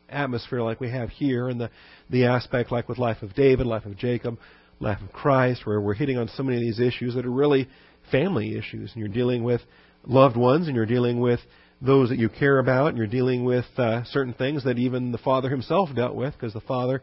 atmosphere 0.10 0.62
like 0.62 0.80
we 0.80 0.92
have 0.92 1.10
here, 1.10 1.50
and 1.50 1.60
the 1.60 1.72
the 2.12 2.26
aspect 2.26 2.72
like 2.72 2.88
with 2.88 3.00
life 3.00 3.24
of 3.24 3.34
David, 3.34 3.66
life 3.66 3.88
of 3.88 3.98
Jacob, 3.98 4.38
life 4.80 5.02
of 5.02 5.12
Christ, 5.12 5.66
where 5.66 5.82
we're 5.82 5.96
hitting 5.96 6.20
on 6.20 6.30
so 6.36 6.44
many 6.44 6.58
of 6.58 6.62
these 6.62 6.80
issues 6.80 7.16
that 7.16 7.26
are 7.26 7.32
really 7.32 7.68
family 8.12 8.56
issues, 8.56 8.92
and 8.94 9.00
you're 9.00 9.08
dealing 9.08 9.44
with 9.44 9.62
loved 10.08 10.38
ones, 10.38 10.68
and 10.68 10.76
you're 10.76 10.86
dealing 10.86 11.20
with 11.20 11.40
those 11.82 12.10
that 12.10 12.18
you 12.18 12.30
care 12.30 12.58
about, 12.60 12.88
and 12.88 12.98
you're 12.98 13.06
dealing 13.06 13.44
with 13.44 13.66
uh, 13.78 14.04
certain 14.06 14.34
things 14.34 14.64
that 14.64 14.80
even 14.80 15.12
the 15.12 15.18
Father 15.18 15.50
himself 15.50 15.90
dealt 15.96 16.16
with, 16.16 16.34
because 16.34 16.54
the 16.54 16.62
Father 16.62 17.02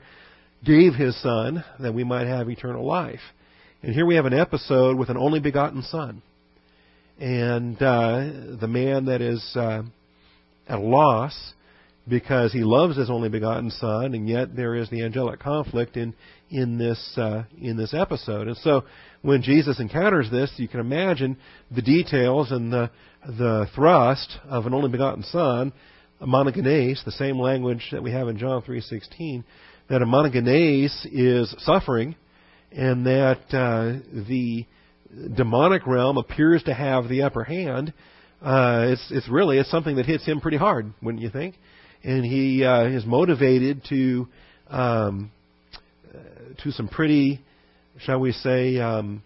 gave 0.65 0.95
his 0.95 1.21
Son 1.23 1.65
that 1.79 1.95
we 1.95 2.05
might 2.05 2.27
have 2.27 2.49
eternal 2.49 2.85
life. 2.85 3.21
And 3.83 3.95
here 3.95 4.07
we 4.07 4.17
have 4.17 4.27
an 4.27 4.33
episode 4.33 4.97
with 4.97 5.11
an 5.11 5.17
only 5.17 5.39
begotten 5.41 5.83
Son. 5.83 6.23
And 7.21 7.77
uh, 7.77 8.57
the 8.61 8.67
man 8.69 9.05
that 9.05 9.21
is 9.21 9.53
uh, 9.55 9.83
at 10.67 10.79
a 10.79 10.83
loss 10.83 11.53
because 12.07 12.53
he 12.53 12.65
loves 12.65 12.97
his 12.97 13.09
only 13.09 13.29
begotten 13.29 13.71
Son, 13.71 14.15
and 14.15 14.29
yet 14.29 14.55
there 14.55 14.75
is 14.75 14.91
the 14.91 15.03
angelic 15.03 15.41
conflict 15.41 15.97
in 15.97 16.15
in 16.51 16.77
this 16.79 17.17
uh, 17.17 17.45
in 17.59 17.77
this 17.77 17.95
episode. 17.95 18.47
And 18.47 18.57
so, 18.59 18.85
when 19.23 19.43
Jesus 19.43 19.81
encounters 19.81 20.31
this, 20.31 20.53
you 20.57 20.69
can 20.69 20.81
imagine 20.81 21.39
the 21.71 21.83
details 21.83 22.51
and 22.53 22.73
the 22.73 22.91
the 23.27 23.67
thrust 23.75 24.39
of 24.49 24.67
an 24.67 24.75
only 24.75 24.91
begotten 24.91 25.23
Son, 25.23 25.73
a 26.21 26.27
monogenes, 26.27 27.05
the 27.05 27.13
same 27.13 27.39
language 27.39 27.89
that 27.93 28.03
we 28.03 28.13
have 28.13 28.29
in 28.29 28.37
John 28.37 28.63
three 28.63 28.83
sixteen, 28.83 29.45
that 29.89 30.03
a 30.03 30.07
monogenes 30.07 31.07
is 31.11 31.55
suffering, 31.59 32.17
and 32.71 33.07
that 33.07 33.41
uh, 33.53 34.01
the 34.29 34.67
demonic 35.35 35.87
realm 35.87 36.19
appears 36.19 36.63
to 36.65 36.75
have 36.75 37.09
the 37.09 37.23
upper 37.23 37.45
hand. 37.45 37.95
Uh, 38.43 38.89
it's 38.89 39.07
it's 39.11 39.29
really 39.29 39.57
it's 39.57 39.71
something 39.71 39.97
that 39.97 40.05
hits 40.05 40.27
him 40.27 40.43
pretty 40.43 40.59
hard, 40.59 40.93
wouldn't 41.01 41.23
you 41.23 41.31
think? 41.31 41.55
And 42.05 42.25
he 42.25 42.65
uh, 42.65 42.85
is 42.85 43.05
motivated 43.07 43.83
to 43.89 44.29
um, 44.69 45.31
to 46.63 46.71
some 46.73 46.89
pretty, 46.89 47.41
shall 47.99 48.21
we 48.21 48.33
say, 48.33 48.79
um, 48.79 49.23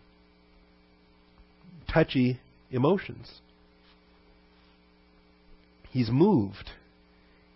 touchy 1.92 2.38
emotions. 2.70 3.30
He's 5.90 6.10
moved. 6.10 6.70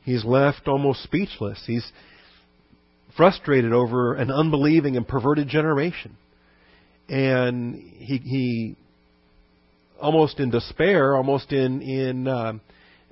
He's 0.04 0.24
left 0.24 0.66
almost 0.66 1.02
speechless. 1.02 1.62
He's 1.66 1.86
frustrated 3.16 3.72
over 3.72 4.14
an 4.14 4.30
unbelieving 4.30 4.96
and 4.96 5.06
perverted 5.06 5.48
generation. 5.48 6.16
And 7.08 7.76
he, 7.76 8.16
he 8.18 8.76
almost 10.00 10.40
in 10.40 10.50
despair, 10.50 11.14
almost 11.14 11.52
in, 11.52 11.82
in 11.82 12.26
uh, 12.26 12.54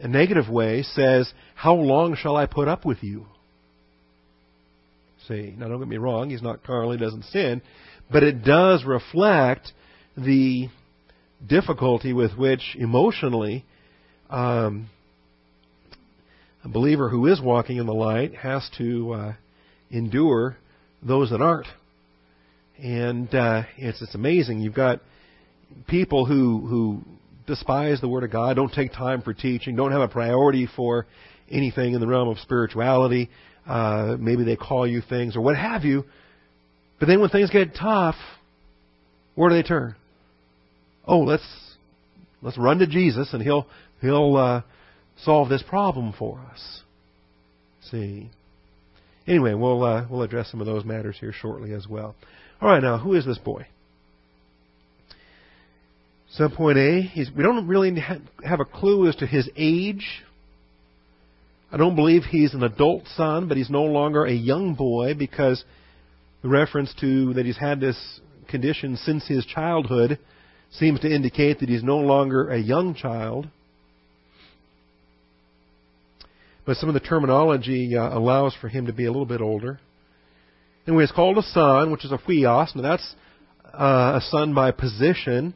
a 0.01 0.09
negative 0.09 0.49
way, 0.49 0.83
says, 0.83 1.33
How 1.55 1.75
long 1.75 2.17
shall 2.17 2.37
I 2.37 2.47
put 2.47 2.69
up 2.69 2.85
with 2.85 3.03
you? 3.03 3.27
See, 5.29 5.55
now 5.57 5.69
don't 5.69 5.79
get 5.79 5.89
me 5.89 5.99
wrong, 5.99 6.31
he's 6.31 6.43
not 6.43 6.65
carnal, 6.65 6.93
he 6.93 6.99
doesn't 6.99 7.25
sin, 7.25 7.63
but 8.11 8.23
it 8.23 8.43
does 8.45 8.85
reflect 8.85 9.73
the 10.17 10.69
difficulty 11.47 12.13
with 12.13 12.37
which 12.37 12.77
emotionally 12.77 13.65
um, 14.29 14.89
a 16.65 16.69
believer 16.69 17.09
who 17.09 17.27
is 17.27 17.41
walking 17.41 17.77
in 17.77 17.87
the 17.87 17.95
light 17.95 18.35
has 18.35 18.69
to 18.79 19.13
uh, 19.13 19.33
endure 19.91 20.57
those 21.03 21.31
that 21.31 21.41
aren't. 21.41 21.69
And 22.83 23.33
uh, 23.35 23.65
it's 23.77 24.01
it's 24.01 24.15
amazing. 24.15 24.61
You've 24.61 24.75
got 24.75 25.01
people 25.87 26.25
who 26.25 26.67
who 26.67 27.03
despise 27.51 28.01
the 28.01 28.09
Word 28.09 28.25
of 28.25 28.31
God, 28.31 28.57
don't 28.57 28.73
take 28.73 28.93
time 28.93 29.23
for 29.23 29.35
teaching, 29.35 29.77
don't 29.77 29.93
have 29.93 30.01
a 30.01 30.09
priority 30.09 30.69
for 30.77 31.07
anything 31.51 31.95
in 31.95 32.01
the 32.01 32.07
realm 32.07 32.29
of 32.29 32.39
spirituality. 32.39 33.29
Uh, 33.67 34.17
maybe 34.19 34.45
they 34.45 34.57
call 34.57 34.87
you 34.87 35.03
things 35.07 35.37
or 35.37 35.41
what 35.41 35.57
have 35.57 35.85
you. 35.85 36.05
But 36.99 37.07
then 37.07 37.21
when 37.21 37.29
things 37.29 37.51
get 37.51 37.75
tough, 37.75 38.15
where 39.35 39.51
do 39.51 39.57
they 39.57 39.63
turn? 39.63 39.97
Oh, 41.05 41.21
let's 41.21 41.43
let's 42.41 42.57
run 42.57 42.79
to 42.79 42.87
Jesus 42.87 43.33
and 43.33 43.43
he'll 43.43 43.67
he'll 44.01 44.37
uh, 44.37 44.63
solve 45.25 45.49
this 45.49 45.63
problem 45.63 46.15
for 46.17 46.39
us. 46.53 46.83
See. 47.91 48.31
Anyway, 49.27 49.55
we'll 49.55 49.83
uh, 49.85 50.07
we'll 50.09 50.23
address 50.23 50.51
some 50.51 50.61
of 50.61 50.67
those 50.67 50.85
matters 50.85 51.17
here 51.19 51.33
shortly 51.33 51.73
as 51.73 51.87
well. 51.87 52.15
All 52.61 52.69
right, 52.69 52.83
now 52.83 52.99
who 52.99 53.15
is 53.15 53.27
this 53.27 53.39
boy? 53.39 53.67
Subpoint 56.39 56.77
A, 56.77 57.31
we 57.37 57.43
don't 57.43 57.67
really 57.67 57.93
have 58.45 58.61
a 58.61 58.65
clue 58.65 59.09
as 59.09 59.17
to 59.17 59.27
his 59.27 59.49
age. 59.57 60.23
I 61.73 61.77
don't 61.77 61.97
believe 61.97 62.23
he's 62.23 62.55
an 62.55 62.63
adult 62.63 63.05
son, 63.17 63.49
but 63.49 63.57
he's 63.57 63.71
no 63.71 63.83
longer 63.83 64.25
a 64.25 64.33
young 64.33 64.75
boy 64.75 65.15
because 65.15 65.65
the 66.43 66.49
reference 66.49 66.95
to 67.01 67.35
that 67.35 67.47
he's 67.47 67.57
had 67.57 67.81
this 67.81 68.21
condition 68.49 68.97
since 68.97 69.27
his 69.27 69.45
childhood 69.45 70.19
seems 70.73 71.01
to 71.01 71.13
indicate 71.13 71.61
that 71.61 71.69
he's 71.69 71.83
no 71.83 71.99
longer 71.99 72.49
a 72.49 72.59
young 72.59 72.95
child. 72.95 73.49
But 76.65 76.77
some 76.77 76.89
of 76.89 76.95
the 76.95 77.01
terminology 77.01 77.97
uh, 77.97 78.17
allows 78.17 78.55
for 78.61 78.69
him 78.69 78.87
to 78.87 78.93
be 78.93 79.07
a 79.07 79.11
little 79.11 79.27
bit 79.27 79.41
older. 79.41 79.81
Anyway, 80.87 81.03
it's 81.03 81.13
called 81.13 81.39
a 81.39 81.43
son, 81.43 81.91
which 81.91 82.05
is 82.05 82.13
a 82.13 82.19
huios. 82.19 82.77
Now 82.77 82.83
that's 82.83 83.15
uh, 83.73 84.21
a 84.21 84.21
son 84.31 84.55
by 84.55 84.71
position 84.71 85.55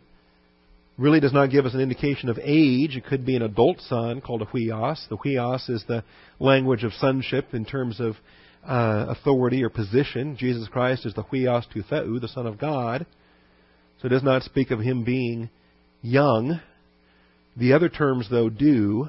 really 0.96 1.20
does 1.20 1.32
not 1.32 1.50
give 1.50 1.66
us 1.66 1.74
an 1.74 1.80
indication 1.80 2.28
of 2.28 2.38
age. 2.42 2.96
It 2.96 3.04
could 3.04 3.26
be 3.26 3.36
an 3.36 3.42
adult 3.42 3.80
son 3.80 4.20
called 4.20 4.42
a 4.42 4.46
huios. 4.46 5.08
The 5.08 5.16
huios 5.16 5.68
is 5.68 5.84
the 5.88 6.04
language 6.38 6.84
of 6.84 6.92
sonship 6.92 7.52
in 7.52 7.64
terms 7.64 8.00
of 8.00 8.14
uh, 8.66 9.06
authority 9.08 9.62
or 9.64 9.70
position. 9.70 10.36
Jesus 10.36 10.68
Christ 10.68 11.04
is 11.04 11.14
the 11.14 11.24
huios 11.24 11.64
tou 11.72 11.82
theou, 11.82 12.20
the 12.20 12.28
Son 12.28 12.46
of 12.46 12.58
God. 12.58 13.06
So 14.00 14.06
it 14.06 14.10
does 14.10 14.22
not 14.22 14.42
speak 14.42 14.70
of 14.70 14.80
him 14.80 15.04
being 15.04 15.50
young. 16.00 16.60
The 17.56 17.72
other 17.72 17.88
terms, 17.88 18.28
though, 18.30 18.48
do. 18.48 19.08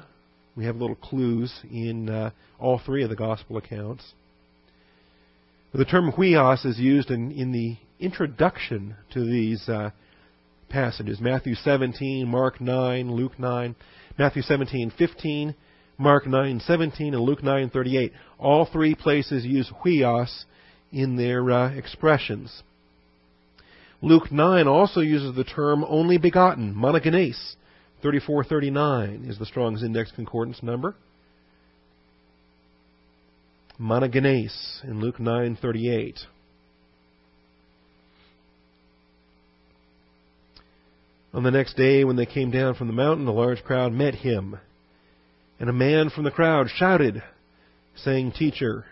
We 0.56 0.64
have 0.64 0.76
little 0.76 0.96
clues 0.96 1.52
in 1.70 2.08
uh, 2.08 2.30
all 2.58 2.80
three 2.84 3.04
of 3.04 3.10
the 3.10 3.16
gospel 3.16 3.58
accounts. 3.58 4.04
The 5.74 5.84
term 5.84 6.10
huios 6.10 6.64
is 6.64 6.78
used 6.78 7.10
in, 7.10 7.30
in 7.32 7.52
the 7.52 7.76
introduction 8.00 8.96
to 9.12 9.20
these 9.20 9.68
uh, 9.68 9.90
passages 10.68 11.20
Matthew 11.20 11.54
17, 11.54 12.26
Mark 12.28 12.60
9, 12.60 13.10
Luke 13.10 13.38
9, 13.38 13.74
Matthew 14.18 14.42
17, 14.42 14.92
15, 14.96 15.54
Mark 15.98 16.26
9, 16.26 16.60
17, 16.60 17.14
and 17.14 17.22
Luke 17.22 17.42
9, 17.42 17.70
38. 17.70 18.12
All 18.38 18.66
three 18.70 18.94
places 18.94 19.44
use 19.44 19.70
huios 19.84 20.44
in 20.92 21.16
their 21.16 21.50
uh, 21.50 21.74
expressions. 21.74 22.62
Luke 24.02 24.30
9 24.30 24.68
also 24.68 25.00
uses 25.00 25.34
the 25.34 25.44
term 25.44 25.84
only 25.88 26.18
begotten, 26.18 26.74
monogenes. 26.74 27.56
3439 28.02 29.24
is 29.28 29.38
the 29.38 29.46
Strong's 29.46 29.82
Index 29.82 30.12
Concordance 30.12 30.62
number. 30.62 30.94
Monogenes 33.80 34.84
in 34.84 35.00
Luke 35.00 35.18
9:38. 35.18 36.26
On 41.34 41.42
the 41.42 41.50
next 41.50 41.76
day, 41.76 42.04
when 42.04 42.16
they 42.16 42.26
came 42.26 42.50
down 42.50 42.74
from 42.74 42.86
the 42.86 42.92
mountain, 42.92 43.26
a 43.26 43.32
large 43.32 43.62
crowd 43.62 43.92
met 43.92 44.14
him. 44.14 44.58
And 45.58 45.68
a 45.68 45.72
man 45.72 46.10
from 46.10 46.24
the 46.24 46.30
crowd 46.30 46.68
shouted, 46.74 47.22
saying, 47.96 48.32
Teacher, 48.32 48.84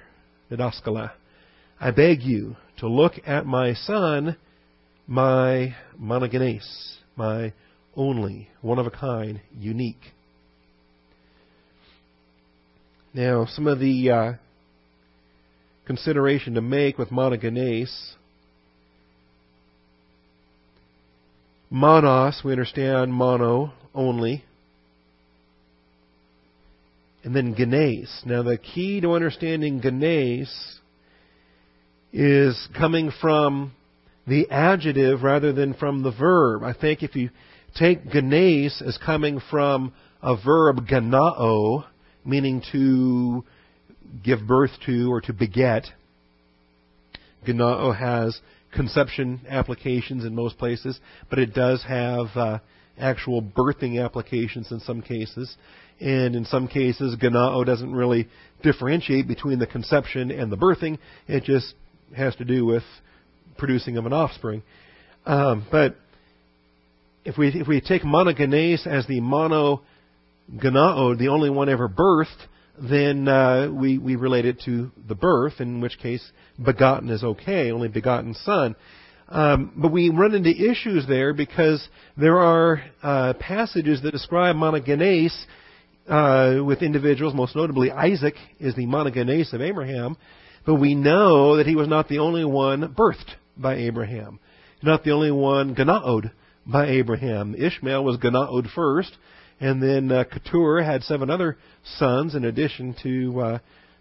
Didaskala, 0.51 1.13
I 1.81 1.91
beg 1.91 2.23
you 2.23 2.57
to 2.79 2.89
look 2.89 3.15
at 3.27 3.47
my 3.47 3.75
son, 3.75 4.37
my 5.07 5.75
monogenes, 6.01 6.97
my 7.17 7.53
only, 7.97 8.49
one 8.61 8.79
of 8.79 8.87
a 8.87 8.91
kind, 8.91 9.41
unique. 9.57 10.13
Now, 13.13 13.47
some 13.47 13.67
of 13.67 13.79
the 13.79 14.11
uh, 14.11 14.33
consideration 15.87 16.55
to 16.55 16.61
make 16.61 16.99
with 16.99 17.11
monogenes. 17.11 18.15
Monos, 21.75 22.41
we 22.45 22.53
understand 22.53 23.13
mono, 23.13 23.73
only. 23.97 24.45
And 27.25 27.35
then 27.35 27.57
genes. 27.57 28.23
Now, 28.25 28.45
the 28.45 28.59
key 28.59 29.01
to 29.01 29.15
understanding 29.15 29.81
genes 29.81 30.79
is 32.13 32.69
coming 32.79 33.11
from 33.21 33.73
the 34.25 34.49
adjective 34.53 35.25
rather 35.25 35.53
than 35.53 35.75
from 35.75 36.05
the 36.05 36.13
verb. 36.13 36.63
I 36.63 36.75
think 36.75 37.03
if 37.03 37.17
you 37.17 37.31
take 37.75 38.09
genes 38.09 38.81
as 38.81 38.97
coming 39.05 39.41
from 39.51 39.93
a 40.23 40.37
verb 40.37 40.87
genao, 40.87 41.87
meaning 42.25 42.63
to 42.71 43.45
give 44.25 44.47
birth 44.47 44.71
to 44.87 45.13
or 45.13 45.21
to 45.23 45.33
beget, 45.33 45.87
genao 47.45 47.99
has 47.99 48.41
conception 48.75 49.41
applications 49.49 50.25
in 50.25 50.35
most 50.35 50.59
places, 50.59 50.99
but 51.31 51.39
it 51.39 51.55
does 51.55 51.83
have 51.85 52.27
uh, 52.35 52.59
actual 52.99 53.43
birthing 53.43 54.05
applications 54.05 54.71
in 54.71 54.81
some 54.81 55.03
cases. 55.03 55.57
And 56.01 56.35
in 56.35 56.45
some 56.45 56.69
cases, 56.69 57.17
genao 57.17 57.65
doesn't 57.65 57.93
really 57.93 58.29
differentiate 58.63 59.29
between 59.29 59.59
the 59.59 59.67
conception 59.67 60.31
and 60.31 60.51
the 60.51 60.57
birthing. 60.57 60.99
It 61.29 61.45
just 61.45 61.75
has 62.17 62.35
to 62.37 62.45
do 62.45 62.65
with 62.65 62.83
producing 63.57 63.97
of 63.97 64.07
an 64.07 64.13
offspring. 64.13 64.63
Um, 65.25 65.67
but 65.71 65.97
if 67.25 67.39
we 67.39 67.49
if 67.49 67.67
we 67.67 67.81
take 67.81 68.03
monogenes 68.03 68.87
as 68.87 69.07
the 69.07 69.21
mono 69.21 69.83
genao, 70.53 71.17
the 71.17 71.29
only 71.29 71.49
one 71.49 71.69
ever 71.69 71.89
birthed, 71.89 72.47
then 72.79 73.29
uh, 73.29 73.71
we 73.73 73.99
we 73.99 74.17
relate 74.17 74.45
it 74.45 74.61
to 74.65 74.91
the 75.09 75.15
birth, 75.15 75.61
in 75.61 75.81
which 75.81 75.99
case 75.99 76.25
begotten 76.63 77.11
is 77.11 77.23
okay, 77.23 77.71
only 77.71 77.89
begotten 77.89 78.35
son. 78.35 78.75
Um, 79.29 79.73
but 79.77 79.91
we 79.91 80.11
run 80.11 80.35
into 80.35 80.51
issues 80.51 81.07
there 81.07 81.33
because 81.33 81.87
there 82.17 82.39
are 82.39 82.83
uh, 83.03 83.33
passages 83.41 84.03
that 84.03 84.11
describe 84.13 84.57
monogenes 84.57 85.33
uh, 86.09 86.63
with 86.65 86.83
individuals, 86.83 87.35
most 87.35 87.57
notably 87.57 87.91
Isaac 87.91 88.35
is 88.61 88.75
the 88.75 88.87
monogenes 88.87 89.53
of 89.53 89.63
Abraham, 89.63 90.17
but 90.67 90.75
we 90.75 90.95
know 90.95 91.57
that 91.57 91.67
he 91.67 91.77
was 91.77 91.89
not 91.89 92.09
the 92.09 92.19
only 92.19 92.45
one 92.45 92.95
birthed 92.95 93.31
by 93.57 93.77
Abraham, 93.77 94.39
not 94.83 95.05
the 95.05 95.13
only 95.13 95.31
one 95.31 95.75
ganaod 95.75 96.31
by 96.67 96.89
Abraham. 96.89 97.55
Ishmael 97.55 98.05
was 98.05 98.19
ganaod 98.19 98.71
first, 98.75 99.17
and 99.61 99.83
then 99.83 100.11
uh, 100.11 100.25
Keturah 100.25 100.85
had 100.85 101.03
seven 101.03 101.31
other 101.31 101.57
sons 101.99 102.35
in 102.35 102.45
addition 102.45 102.95
to 103.03 103.41
uh, 103.41 103.59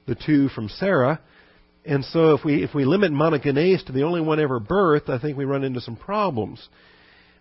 the 0.08 0.16
two 0.16 0.50
from 0.50 0.70
Sarah. 0.70 1.20
And 1.86 2.04
so 2.06 2.34
if 2.34 2.46
we 2.46 2.64
if 2.64 2.74
we 2.74 2.86
limit 2.86 3.12
monogenes 3.12 3.86
to 3.86 3.92
the 3.92 4.04
only 4.04 4.22
one 4.22 4.40
ever 4.40 4.60
birthed, 4.60 5.10
I 5.10 5.20
think 5.20 5.38
we 5.38 5.46
run 5.46 5.64
into 5.64 5.82
some 5.82 5.98
problems. 5.98 6.66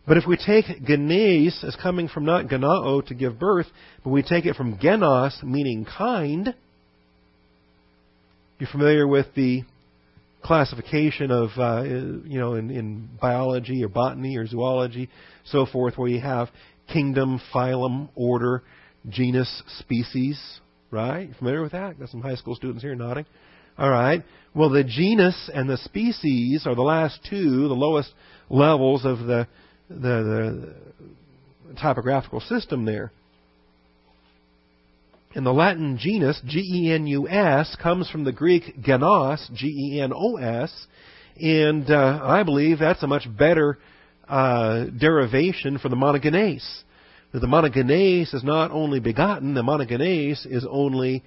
But 0.06 0.16
if 0.16 0.24
we 0.26 0.36
take 0.36 0.84
genes 0.84 1.62
as 1.62 1.76
coming 1.80 2.08
from 2.08 2.24
not 2.24 2.46
genao 2.46 3.06
to 3.06 3.14
give 3.14 3.38
birth, 3.38 3.66
but 4.02 4.10
we 4.10 4.22
take 4.22 4.46
it 4.46 4.56
from 4.56 4.78
genos, 4.78 5.42
meaning 5.44 5.86
kind, 5.86 6.54
you're 8.58 8.70
familiar 8.70 9.06
with 9.06 9.26
the 9.36 9.62
classification 10.42 11.30
of, 11.30 11.50
uh, 11.56 11.82
you 11.84 12.38
know, 12.40 12.54
in, 12.54 12.70
in 12.70 13.08
biology 13.20 13.84
or 13.84 13.88
botany 13.88 14.36
or 14.36 14.46
zoology, 14.46 15.08
so 15.44 15.66
forth, 15.66 15.96
where 15.96 16.08
you 16.08 16.20
have 16.20 16.48
kingdom, 16.88 17.40
phylum, 17.54 18.08
order, 18.14 18.62
genus, 19.08 19.62
species, 19.80 20.40
right? 20.90 21.28
You 21.28 21.34
familiar 21.38 21.62
with 21.62 21.72
that? 21.72 21.98
Got 21.98 22.08
some 22.10 22.22
high 22.22 22.36
school 22.36 22.54
students 22.54 22.82
here 22.82 22.94
nodding. 22.94 23.26
All 23.78 23.90
right. 23.90 24.22
Well, 24.54 24.70
the 24.70 24.84
genus 24.84 25.50
and 25.52 25.68
the 25.68 25.78
species 25.78 26.66
are 26.66 26.74
the 26.74 26.82
last 26.82 27.20
two, 27.28 27.68
the 27.68 27.74
lowest 27.74 28.12
levels 28.50 29.04
of 29.04 29.20
the 29.20 29.46
the, 29.88 30.74
the 31.68 31.74
typographical 31.80 32.40
system 32.40 32.84
there. 32.84 33.12
And 35.34 35.46
the 35.46 35.52
Latin 35.52 35.96
genus, 35.98 36.40
G-E-N-U-S, 36.46 37.76
comes 37.82 38.10
from 38.10 38.24
the 38.24 38.32
Greek 38.32 38.82
genos, 38.82 39.52
G-E-N-O-S, 39.54 40.86
and 41.40 41.90
uh, 41.90 42.20
I 42.22 42.42
believe 42.42 42.78
that's 42.78 43.02
a 43.02 43.06
much 43.06 43.26
better 43.38 43.78
uh, 44.28 44.84
derivation 44.84 45.78
for 45.78 45.88
the 45.88 45.96
monogenes. 45.96 46.64
That 47.32 47.40
the 47.40 47.46
monogenes 47.46 48.34
is 48.34 48.44
not 48.44 48.70
only 48.70 49.00
begotten, 49.00 49.54
the 49.54 49.62
monogenes 49.62 50.46
is 50.46 50.66
only 50.68 51.22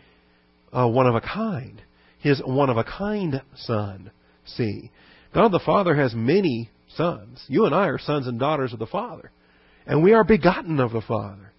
uh, 0.71 0.87
one 0.87 1.07
of 1.07 1.15
a 1.15 1.21
kind. 1.21 1.81
His 2.19 2.41
one 2.45 2.69
of 2.69 2.77
a 2.77 2.83
kind 2.83 3.41
son. 3.55 4.11
See, 4.45 4.91
God 5.33 5.51
the 5.51 5.59
Father 5.59 5.95
has 5.95 6.13
many 6.13 6.69
sons. 6.95 7.43
You 7.47 7.65
and 7.65 7.75
I 7.75 7.87
are 7.87 7.99
sons 7.99 8.27
and 8.27 8.39
daughters 8.39 8.73
of 8.73 8.79
the 8.79 8.85
Father, 8.85 9.31
and 9.85 10.03
we 10.03 10.13
are 10.13 10.23
begotten 10.23 10.79
of 10.79 10.91
the 10.91 11.01
Father. 11.01 11.51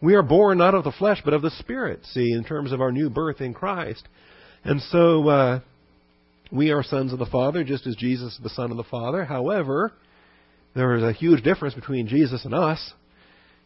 We 0.00 0.14
are 0.14 0.22
born 0.22 0.58
not 0.58 0.74
of 0.74 0.84
the 0.84 0.92
flesh, 0.92 1.22
but 1.24 1.34
of 1.34 1.42
the 1.42 1.50
Spirit, 1.50 2.00
see, 2.12 2.32
in 2.32 2.44
terms 2.44 2.72
of 2.72 2.80
our 2.80 2.92
new 2.92 3.08
birth 3.08 3.40
in 3.40 3.54
Christ. 3.54 4.06
And 4.62 4.80
so, 4.82 5.28
uh, 5.28 5.60
we 6.52 6.70
are 6.70 6.82
sons 6.82 7.12
of 7.12 7.18
the 7.18 7.26
Father, 7.26 7.64
just 7.64 7.86
as 7.86 7.96
Jesus 7.96 8.34
is 8.34 8.40
the 8.42 8.50
Son 8.50 8.70
of 8.70 8.76
the 8.76 8.84
Father. 8.84 9.24
However, 9.24 9.92
there 10.74 10.94
is 10.96 11.02
a 11.02 11.12
huge 11.12 11.42
difference 11.42 11.74
between 11.74 12.08
Jesus 12.08 12.44
and 12.44 12.54
us. 12.54 12.92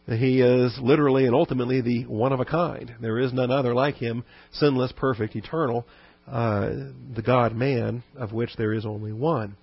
He 0.07 0.41
is 0.41 0.77
literally 0.81 1.25
and 1.25 1.35
ultimately 1.35 1.81
the 1.81 2.05
one 2.05 2.33
of 2.33 2.39
a 2.39 2.45
kind. 2.45 2.95
There 2.99 3.19
is 3.19 3.31
none 3.31 3.51
other 3.51 3.73
like 3.73 3.95
him, 3.95 4.23
sinless, 4.53 4.91
perfect, 4.91 5.35
eternal, 5.35 5.85
uh, 6.27 6.69
the 7.15 7.21
God 7.23 7.55
man, 7.55 8.03
of 8.15 8.31
which 8.31 8.55
there 8.57 8.73
is 8.73 8.85
only 8.85 9.13
one. 9.13 9.55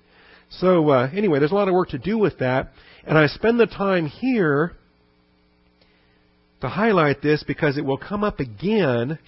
So, 0.51 0.89
uh, 0.91 1.11
anyway, 1.13 1.41
there's 1.41 1.51
a 1.51 1.57
lot 1.57 1.69
of 1.69 1.75
work 1.75 1.91
to 1.91 1.99
do 1.99 2.19
with 2.19 2.39
that. 2.39 2.71
And 3.05 3.19
I 3.19 3.27
spend 3.27 3.59
the 3.59 3.67
time 3.67 4.07
here 4.07 4.73
to 6.61 6.69
highlight 6.69 7.23
this 7.23 7.45
because 7.47 7.77
it 7.77 7.85
will 7.85 7.99
come 7.99 8.25
up 8.25 8.41
again 8.41 9.19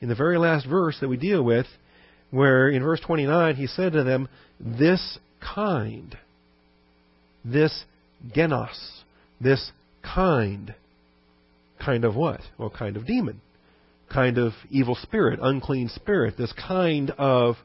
in 0.00 0.08
the 0.08 0.14
very 0.14 0.38
last 0.38 0.66
verse 0.66 0.96
that 1.00 1.08
we 1.08 1.16
deal 1.16 1.42
with, 1.42 1.66
where 2.30 2.68
in 2.68 2.82
verse 2.82 3.00
29 3.00 3.56
he 3.56 3.66
said 3.66 3.92
to 3.92 4.04
them, 4.04 4.28
This 4.58 5.18
kind, 5.54 6.16
this 7.44 7.84
genos, 8.34 9.02
this 9.40 9.72
kind. 10.02 10.74
Kind 11.84 12.04
of 12.04 12.14
what? 12.14 12.40
Well, 12.58 12.70
kind 12.70 12.96
of 12.96 13.06
demon. 13.06 13.40
Kind 14.12 14.38
of 14.38 14.52
evil 14.70 14.96
spirit, 14.96 15.38
unclean 15.42 15.88
spirit. 15.88 16.34
This 16.36 16.52
kind 16.52 17.10
of 17.16 17.56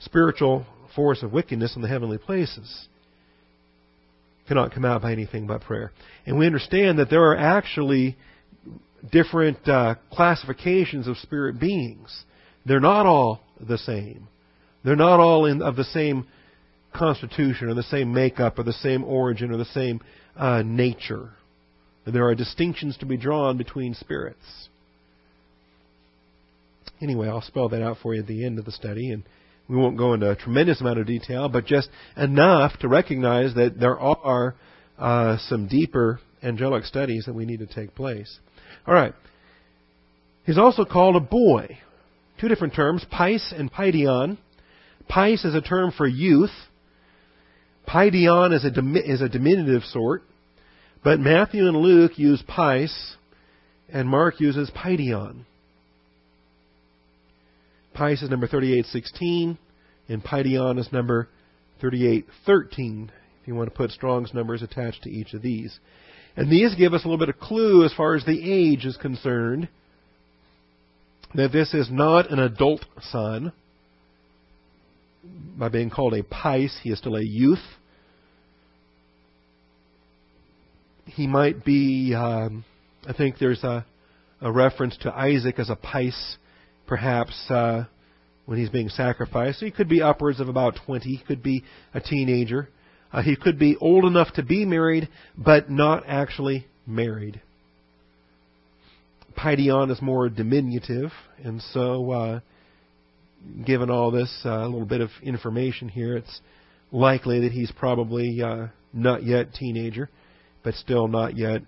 spiritual 0.00 0.66
force 0.94 1.22
of 1.22 1.32
wickedness 1.32 1.74
in 1.76 1.82
the 1.82 1.88
heavenly 1.88 2.18
places 2.18 2.88
cannot 4.46 4.72
come 4.72 4.84
out 4.84 5.02
by 5.02 5.12
anything 5.12 5.46
but 5.46 5.62
prayer. 5.62 5.92
And 6.26 6.38
we 6.38 6.46
understand 6.46 6.98
that 6.98 7.10
there 7.10 7.22
are 7.22 7.36
actually 7.36 8.16
different 9.10 9.66
uh, 9.68 9.96
classifications 10.12 11.08
of 11.08 11.16
spirit 11.18 11.58
beings. 11.58 12.24
They're 12.66 12.80
not 12.80 13.06
all 13.06 13.40
the 13.60 13.78
same. 13.78 14.28
They're 14.84 14.96
not 14.96 15.20
all 15.20 15.46
in, 15.46 15.62
of 15.62 15.76
the 15.76 15.84
same 15.84 16.26
constitution 16.92 17.68
or 17.68 17.74
the 17.74 17.82
same 17.82 18.12
makeup 18.12 18.58
or 18.58 18.62
the 18.62 18.72
same 18.72 19.04
origin 19.04 19.50
or 19.50 19.56
the 19.56 19.64
same 19.66 20.00
uh, 20.36 20.62
nature. 20.64 21.30
There 22.06 22.26
are 22.26 22.34
distinctions 22.34 22.96
to 22.98 23.06
be 23.06 23.16
drawn 23.16 23.56
between 23.56 23.94
spirits. 23.94 24.68
Anyway, 27.00 27.28
I'll 27.28 27.42
spell 27.42 27.68
that 27.70 27.82
out 27.82 27.98
for 28.02 28.14
you 28.14 28.20
at 28.20 28.26
the 28.26 28.44
end 28.44 28.58
of 28.58 28.64
the 28.64 28.72
study, 28.72 29.10
and 29.10 29.24
we 29.68 29.76
won't 29.76 29.96
go 29.96 30.14
into 30.14 30.30
a 30.30 30.36
tremendous 30.36 30.80
amount 30.80 30.98
of 30.98 31.06
detail, 31.06 31.48
but 31.48 31.66
just 31.66 31.88
enough 32.16 32.78
to 32.80 32.88
recognize 32.88 33.54
that 33.54 33.78
there 33.78 33.98
are 33.98 34.54
uh, 34.98 35.36
some 35.48 35.66
deeper 35.68 36.20
angelic 36.42 36.84
studies 36.84 37.24
that 37.26 37.34
we 37.34 37.44
need 37.44 37.58
to 37.60 37.66
take 37.66 37.94
place. 37.94 38.38
All 38.86 38.94
right. 38.94 39.14
He's 40.44 40.58
also 40.58 40.84
called 40.84 41.16
a 41.16 41.20
boy. 41.20 41.78
Two 42.40 42.48
different 42.48 42.74
terms, 42.74 43.04
pais 43.10 43.52
and 43.56 43.72
paidion. 43.72 44.38
Pais 45.08 45.44
is 45.44 45.54
a 45.54 45.60
term 45.60 45.92
for 45.96 46.06
youth. 46.06 46.50
Paidion 47.86 48.52
is 48.54 48.64
a, 48.64 49.12
is 49.12 49.20
a 49.20 49.28
diminutive 49.28 49.82
sort. 49.84 50.22
But 51.04 51.18
Matthew 51.18 51.66
and 51.66 51.76
Luke 51.76 52.18
use 52.18 52.42
pais, 52.46 53.16
and 53.92 54.08
Mark 54.08 54.40
uses 54.40 54.70
paidion. 54.70 55.44
Pais 57.94 58.22
is 58.22 58.30
number 58.30 58.46
3816, 58.46 59.58
and 60.08 60.22
paidion 60.22 60.78
is 60.78 60.92
number 60.92 61.28
3813, 61.80 63.10
if 63.40 63.48
you 63.48 63.54
want 63.54 63.68
to 63.68 63.76
put 63.76 63.90
Strong's 63.90 64.32
numbers 64.32 64.62
attached 64.62 65.02
to 65.02 65.10
each 65.10 65.34
of 65.34 65.42
these. 65.42 65.78
And 66.36 66.50
these 66.50 66.74
give 66.76 66.94
us 66.94 67.04
a 67.04 67.08
little 67.08 67.18
bit 67.18 67.28
of 67.28 67.40
clue 67.40 67.84
as 67.84 67.92
far 67.92 68.14
as 68.14 68.24
the 68.24 68.50
age 68.50 68.86
is 68.86 68.96
concerned 68.96 69.68
that 71.34 71.52
this 71.52 71.74
is 71.74 71.90
not 71.90 72.30
an 72.30 72.38
adult 72.38 72.84
son. 73.00 73.52
By 75.58 75.68
being 75.68 75.90
called 75.90 76.14
a 76.14 76.22
pais, 76.22 76.76
he 76.82 76.90
is 76.90 76.98
still 76.98 77.16
a 77.16 77.22
youth. 77.22 77.62
he 81.06 81.26
might 81.26 81.64
be, 81.64 82.14
um, 82.14 82.64
I 83.06 83.12
think 83.12 83.36
there's 83.38 83.62
a, 83.64 83.84
a 84.40 84.50
reference 84.50 84.96
to 84.98 85.12
Isaac 85.12 85.58
as 85.58 85.70
a 85.70 85.76
pais, 85.76 86.36
perhaps, 86.86 87.34
uh, 87.50 87.84
when 88.46 88.58
he's 88.58 88.70
being 88.70 88.88
sacrificed. 88.88 89.60
So 89.60 89.66
he 89.66 89.72
could 89.72 89.88
be 89.88 90.02
upwards 90.02 90.40
of 90.40 90.48
about 90.48 90.78
20. 90.86 91.04
He 91.04 91.22
could 91.24 91.42
be 91.42 91.64
a 91.94 92.00
teenager. 92.00 92.68
Uh, 93.12 93.22
he 93.22 93.36
could 93.36 93.58
be 93.58 93.76
old 93.76 94.04
enough 94.04 94.32
to 94.34 94.42
be 94.42 94.64
married, 94.64 95.08
but 95.36 95.70
not 95.70 96.04
actually 96.06 96.66
married. 96.86 97.40
Paidion 99.36 99.90
is 99.90 100.00
more 100.02 100.28
diminutive, 100.28 101.10
and 101.42 101.60
so, 101.72 102.10
uh, 102.10 102.40
given 103.64 103.90
all 103.90 104.10
this 104.10 104.42
uh, 104.44 104.64
little 104.64 104.86
bit 104.86 105.00
of 105.00 105.10
information 105.22 105.88
here, 105.88 106.16
it's 106.16 106.40
likely 106.90 107.40
that 107.40 107.52
he's 107.52 107.72
probably 107.72 108.40
uh, 108.42 108.68
not 108.92 109.24
yet 109.24 109.54
teenager, 109.54 110.08
but 110.62 110.74
still 110.74 111.08
not 111.08 111.36
yet, 111.36 111.62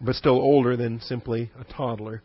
but 0.00 0.14
still 0.14 0.40
older 0.40 0.76
than 0.76 1.00
simply 1.00 1.50
a 1.58 1.64
toddler. 1.72 2.22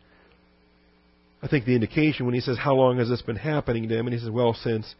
I 1.42 1.48
think 1.48 1.64
the 1.64 1.74
indication 1.74 2.26
when 2.26 2.34
he 2.34 2.40
says, 2.40 2.58
How 2.58 2.74
long 2.74 2.98
has 2.98 3.08
this 3.08 3.22
been 3.22 3.36
happening 3.36 3.88
to 3.88 3.96
him? 3.96 4.06
And 4.06 4.14
he 4.14 4.20
says, 4.20 4.30
Well, 4.30 4.54
since 4.54 4.94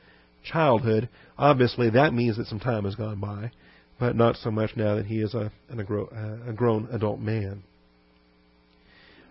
childhood. 0.44 1.08
Obviously, 1.36 1.90
that 1.90 2.12
means 2.12 2.36
that 2.36 2.46
some 2.46 2.60
time 2.60 2.84
has 2.84 2.94
gone 2.94 3.20
by, 3.20 3.50
but 3.98 4.16
not 4.16 4.36
so 4.36 4.50
much 4.50 4.70
now 4.76 4.96
that 4.96 5.06
he 5.06 5.20
is 5.20 5.34
a, 5.34 5.52
an, 5.68 5.80
a 5.80 6.52
grown 6.52 6.88
adult 6.92 7.20
man. 7.20 7.62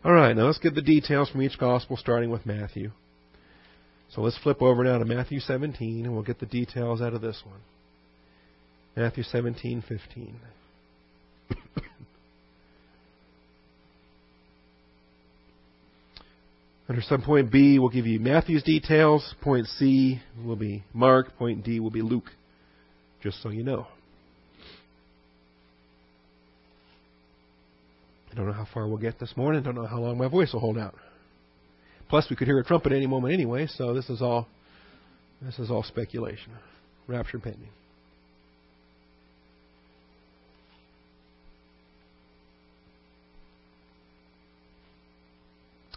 All 0.04 0.14
right, 0.14 0.36
now 0.36 0.46
let's 0.46 0.60
get 0.60 0.76
the 0.76 0.82
details 0.82 1.30
from 1.30 1.42
each 1.42 1.58
gospel, 1.58 1.98
starting 1.98 2.30
with 2.30 2.46
Matthew. 2.46 2.92
So 4.10 4.22
let's 4.22 4.38
flip 4.38 4.62
over 4.62 4.84
now 4.84 4.98
to 4.98 5.06
Matthew 5.06 5.40
17, 5.40 6.06
and 6.06 6.14
we'll 6.14 6.24
get 6.24 6.40
the 6.40 6.46
details 6.46 7.02
out 7.02 7.14
of 7.14 7.22
this 7.22 7.42
one. 7.46 7.60
Matthew 8.96 9.24
17, 9.24 9.84
15. 9.88 10.40
Under 16.90 17.02
some 17.02 17.22
point 17.22 17.52
B, 17.52 17.78
we'll 17.80 17.90
give 17.90 18.08
you 18.08 18.20
Matthew's 18.20 18.64
details. 18.64 19.36
Point 19.42 19.68
C 19.68 20.22
will 20.44 20.56
be 20.56 20.84
Mark. 20.94 21.38
Point 21.38 21.66
D 21.66 21.80
will 21.82 21.92
be 21.92 22.02
Luke. 22.02 22.32
Just 23.22 23.44
so 23.44 23.50
you 23.50 23.64
know. 23.64 23.88
I 28.32 28.36
don't 28.36 28.48
know 28.48 28.54
how 28.54 28.68
far 28.74 28.88
we'll 28.88 28.98
get 28.98 29.20
this 29.20 29.36
morning. 29.36 29.64
Don't 29.64 29.76
know 29.76 29.86
how 29.86 30.00
long 30.00 30.18
my 30.18 30.30
voice 30.30 30.54
will 30.54 30.62
hold 30.62 30.78
out. 30.78 30.96
Plus, 32.10 32.30
we 32.30 32.36
could 32.36 32.48
hear 32.48 32.60
a 32.60 32.64
trumpet 32.64 32.94
any 32.94 33.08
moment 33.08 33.34
anyway. 33.34 33.68
So 33.68 33.94
this 33.94 34.10
is 34.10 34.22
all 34.22 34.48
this 35.42 35.60
is 35.60 35.70
all 35.70 35.84
speculation. 35.84 36.52
Rapture 37.08 37.40
pending. 37.40 37.70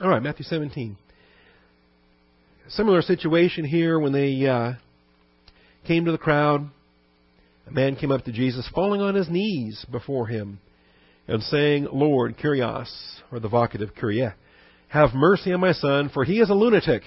All 0.00 0.08
right, 0.08 0.22
Matthew 0.22 0.44
17. 0.44 0.96
Similar 2.68 3.02
situation 3.02 3.64
here 3.66 3.98
when 3.98 4.12
they 4.12 4.46
uh, 4.46 4.72
came 5.86 6.06
to 6.06 6.12
the 6.12 6.18
crowd. 6.18 6.70
A 7.66 7.70
man 7.70 7.96
came 7.96 8.10
up 8.10 8.24
to 8.24 8.32
Jesus, 8.32 8.66
falling 8.74 9.02
on 9.02 9.14
his 9.14 9.28
knees 9.28 9.84
before 9.92 10.26
him, 10.26 10.58
and 11.28 11.42
saying, 11.42 11.86
Lord, 11.92 12.38
Kyrios, 12.38 12.90
or 13.30 13.40
the 13.40 13.48
vocative 13.48 13.94
Kyrie, 13.94 14.32
have 14.90 15.14
mercy 15.14 15.52
on 15.52 15.60
my 15.60 15.72
son, 15.72 16.10
for 16.12 16.24
he 16.24 16.40
is 16.40 16.50
a 16.50 16.54
lunatic. 16.54 17.02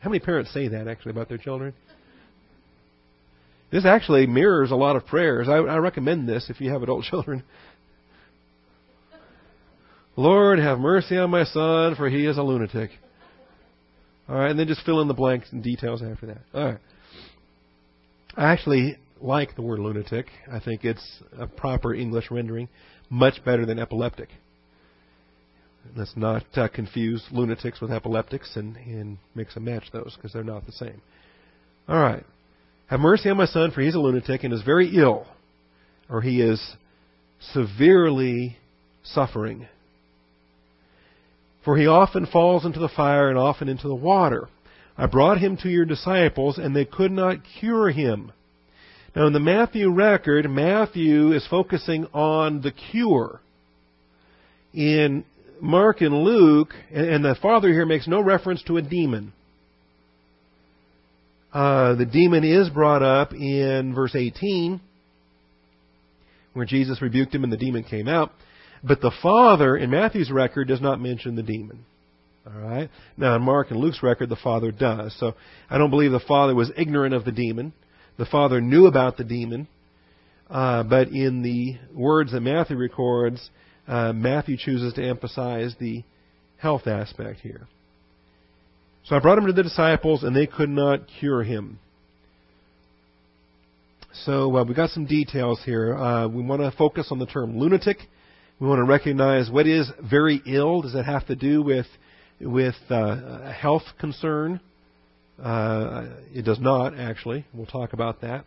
How 0.00 0.10
many 0.10 0.18
parents 0.20 0.52
say 0.52 0.68
that 0.68 0.88
actually 0.88 1.10
about 1.10 1.28
their 1.28 1.38
children? 1.38 1.72
This 3.70 3.84
actually 3.84 4.26
mirrors 4.26 4.70
a 4.70 4.76
lot 4.76 4.96
of 4.96 5.06
prayers. 5.06 5.48
I, 5.48 5.54
I 5.54 5.78
recommend 5.78 6.28
this 6.28 6.50
if 6.50 6.60
you 6.60 6.70
have 6.70 6.82
adult 6.82 7.04
children. 7.10 7.42
Lord, 10.16 10.58
have 10.58 10.78
mercy 10.78 11.16
on 11.16 11.30
my 11.30 11.44
son, 11.44 11.94
for 11.94 12.08
he 12.08 12.26
is 12.26 12.38
a 12.38 12.42
lunatic. 12.42 12.90
All 14.28 14.36
right, 14.36 14.50
and 14.50 14.58
then 14.58 14.66
just 14.66 14.84
fill 14.84 15.00
in 15.00 15.08
the 15.08 15.14
blanks 15.14 15.52
and 15.52 15.62
details 15.62 16.02
after 16.02 16.26
that. 16.26 16.38
All 16.54 16.64
right. 16.64 16.78
I 18.36 18.52
actually 18.52 18.96
like 19.20 19.54
the 19.54 19.62
word 19.62 19.78
lunatic. 19.78 20.26
I 20.50 20.58
think 20.58 20.84
it's 20.84 21.22
a 21.38 21.46
proper 21.46 21.94
English 21.94 22.30
rendering, 22.30 22.68
much 23.08 23.44
better 23.44 23.64
than 23.64 23.78
epileptic. 23.78 24.28
Let's 25.94 26.16
not 26.16 26.44
uh, 26.54 26.68
confuse 26.68 27.22
lunatics 27.30 27.80
with 27.80 27.92
epileptics 27.92 28.56
and, 28.56 28.76
and 28.76 29.18
mix 29.34 29.56
and 29.56 29.64
match 29.64 29.84
those 29.92 30.14
because 30.16 30.32
they're 30.32 30.44
not 30.44 30.66
the 30.66 30.72
same. 30.72 31.00
All 31.88 32.00
right. 32.00 32.24
Have 32.88 33.00
mercy 33.00 33.28
on 33.28 33.36
my 33.36 33.46
son, 33.46 33.70
for 33.72 33.80
he's 33.80 33.94
a 33.94 33.98
lunatic 33.98 34.44
and 34.44 34.52
is 34.54 34.62
very 34.62 34.96
ill, 34.96 35.26
or 36.08 36.22
he 36.22 36.40
is 36.40 36.60
severely 37.52 38.56
suffering 39.02 39.66
for 41.66 41.76
he 41.76 41.88
often 41.88 42.26
falls 42.26 42.64
into 42.64 42.78
the 42.78 42.88
fire 42.88 43.28
and 43.28 43.36
often 43.36 43.68
into 43.68 43.88
the 43.88 43.94
water. 43.94 44.48
I 44.96 45.06
brought 45.06 45.38
him 45.38 45.56
to 45.58 45.68
your 45.68 45.84
disciples, 45.84 46.58
and 46.58 46.74
they 46.74 46.84
could 46.84 47.10
not 47.10 47.40
cure 47.58 47.90
him. 47.90 48.30
Now, 49.16 49.26
in 49.26 49.32
the 49.32 49.40
Matthew 49.40 49.90
record, 49.90 50.48
Matthew 50.48 51.32
is 51.32 51.44
focusing 51.50 52.06
on 52.14 52.62
the 52.62 52.70
cure. 52.70 53.40
In 54.72 55.24
Mark 55.60 56.00
and 56.00 56.14
Luke, 56.22 56.74
and 56.92 57.24
the 57.24 57.36
Father 57.40 57.68
here 57.68 57.86
makes 57.86 58.06
no 58.06 58.20
reference 58.20 58.62
to 58.64 58.76
a 58.76 58.82
demon. 58.82 59.32
Uh, 61.52 61.94
the 61.94 62.04
demon 62.04 62.44
is 62.44 62.68
brought 62.68 63.02
up 63.02 63.32
in 63.32 63.94
verse 63.94 64.14
18, 64.14 64.80
where 66.52 66.66
Jesus 66.66 67.00
rebuked 67.00 67.34
him 67.34 67.44
and 67.44 67.52
the 67.52 67.56
demon 67.56 67.84
came 67.84 68.08
out. 68.08 68.32
But 68.84 69.00
the 69.00 69.12
Father 69.22 69.76
in 69.76 69.90
Matthew's 69.90 70.30
record 70.30 70.68
does 70.68 70.80
not 70.80 71.00
mention 71.00 71.34
the 71.34 71.42
demon. 71.42 71.84
All 72.46 72.60
right. 72.60 72.90
Now 73.16 73.36
in 73.36 73.42
Mark 73.42 73.70
and 73.70 73.80
Luke's 73.80 74.02
record, 74.02 74.28
the 74.28 74.36
Father 74.36 74.70
does. 74.70 75.16
So 75.18 75.34
I 75.68 75.78
don't 75.78 75.90
believe 75.90 76.12
the 76.12 76.20
Father 76.20 76.54
was 76.54 76.70
ignorant 76.76 77.14
of 77.14 77.24
the 77.24 77.32
demon. 77.32 77.72
The 78.18 78.26
Father 78.26 78.60
knew 78.60 78.86
about 78.86 79.16
the 79.16 79.24
demon. 79.24 79.66
Uh, 80.48 80.84
but 80.84 81.08
in 81.08 81.42
the 81.42 81.76
words 81.92 82.32
that 82.32 82.40
Matthew 82.40 82.76
records, 82.76 83.50
uh, 83.86 84.12
Matthew 84.12 84.56
chooses 84.56 84.94
to 84.94 85.04
emphasize 85.04 85.74
the 85.78 86.02
health 86.58 86.86
aspect 86.86 87.40
here. 87.40 87.68
So 89.04 89.16
I 89.16 89.20
brought 89.20 89.38
him 89.38 89.46
to 89.46 89.52
the 89.52 89.62
disciples, 89.62 90.22
and 90.22 90.34
they 90.34 90.46
could 90.46 90.68
not 90.68 91.02
cure 91.20 91.42
him. 91.42 91.78
So 94.24 94.56
uh, 94.56 94.64
we've 94.64 94.74
got 94.74 94.90
some 94.90 95.06
details 95.06 95.60
here. 95.64 95.94
Uh, 95.94 96.26
we 96.26 96.42
want 96.42 96.62
to 96.62 96.72
focus 96.76 97.08
on 97.10 97.18
the 97.18 97.26
term 97.26 97.58
lunatic 97.58 97.98
we 98.58 98.66
want 98.66 98.78
to 98.78 98.84
recognize 98.84 99.50
what 99.50 99.66
is 99.66 99.90
very 100.10 100.40
ill. 100.46 100.80
Does 100.80 100.94
it 100.94 101.04
have 101.04 101.26
to 101.26 101.36
do 101.36 101.62
with 101.62 101.86
with 102.40 102.74
uh, 102.88 103.52
health 103.52 103.82
concern? 104.00 104.60
Uh, 105.42 106.06
it 106.32 106.46
does 106.46 106.58
not 106.58 106.98
actually. 106.98 107.44
We'll 107.52 107.66
talk 107.66 107.92
about 107.92 108.22
that. 108.22 108.46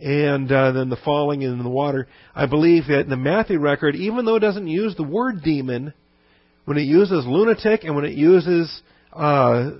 And 0.00 0.50
uh, 0.50 0.72
then 0.72 0.90
the 0.90 0.98
falling 1.04 1.42
in 1.42 1.62
the 1.62 1.68
water. 1.68 2.06
I 2.34 2.46
believe 2.46 2.86
that 2.86 3.00
in 3.00 3.10
the 3.10 3.16
Matthew 3.16 3.58
record, 3.58 3.96
even 3.96 4.24
though 4.24 4.36
it 4.36 4.40
doesn't 4.40 4.68
use 4.68 4.94
the 4.94 5.02
word 5.02 5.42
demon, 5.42 5.92
when 6.66 6.78
it 6.78 6.82
uses 6.82 7.26
lunatic 7.26 7.82
and 7.82 7.96
when 7.96 8.04
it 8.04 8.14
uses 8.14 8.82
uh, 9.12 9.70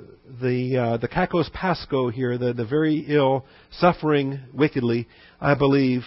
the 0.43 0.77
uh, 0.77 0.97
the 0.97 1.09
kakos 1.09 1.53
pascho 1.53 2.09
here, 2.09 2.37
the 2.37 2.53
the 2.53 2.65
very 2.65 3.05
ill, 3.09 3.45
suffering 3.71 4.41
wickedly, 4.53 5.07
I 5.41 5.55
believe 5.55 6.03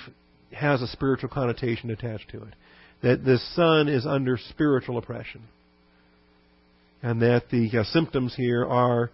has 0.51 0.82
a 0.82 0.88
spiritual 0.88 1.30
connotation 1.30 1.89
attached 1.89 2.30
to 2.32 2.43
it 2.43 2.53
that 3.01 3.24
the 3.24 3.39
son 3.55 3.88
is 3.88 4.05
under 4.05 4.38
spiritual 4.38 4.97
oppression. 4.97 5.41
And 7.03 7.22
that 7.22 7.49
the 7.49 7.80
uh, 7.80 7.84
symptoms 7.86 8.36
here 8.36 8.66
are 8.66 9.09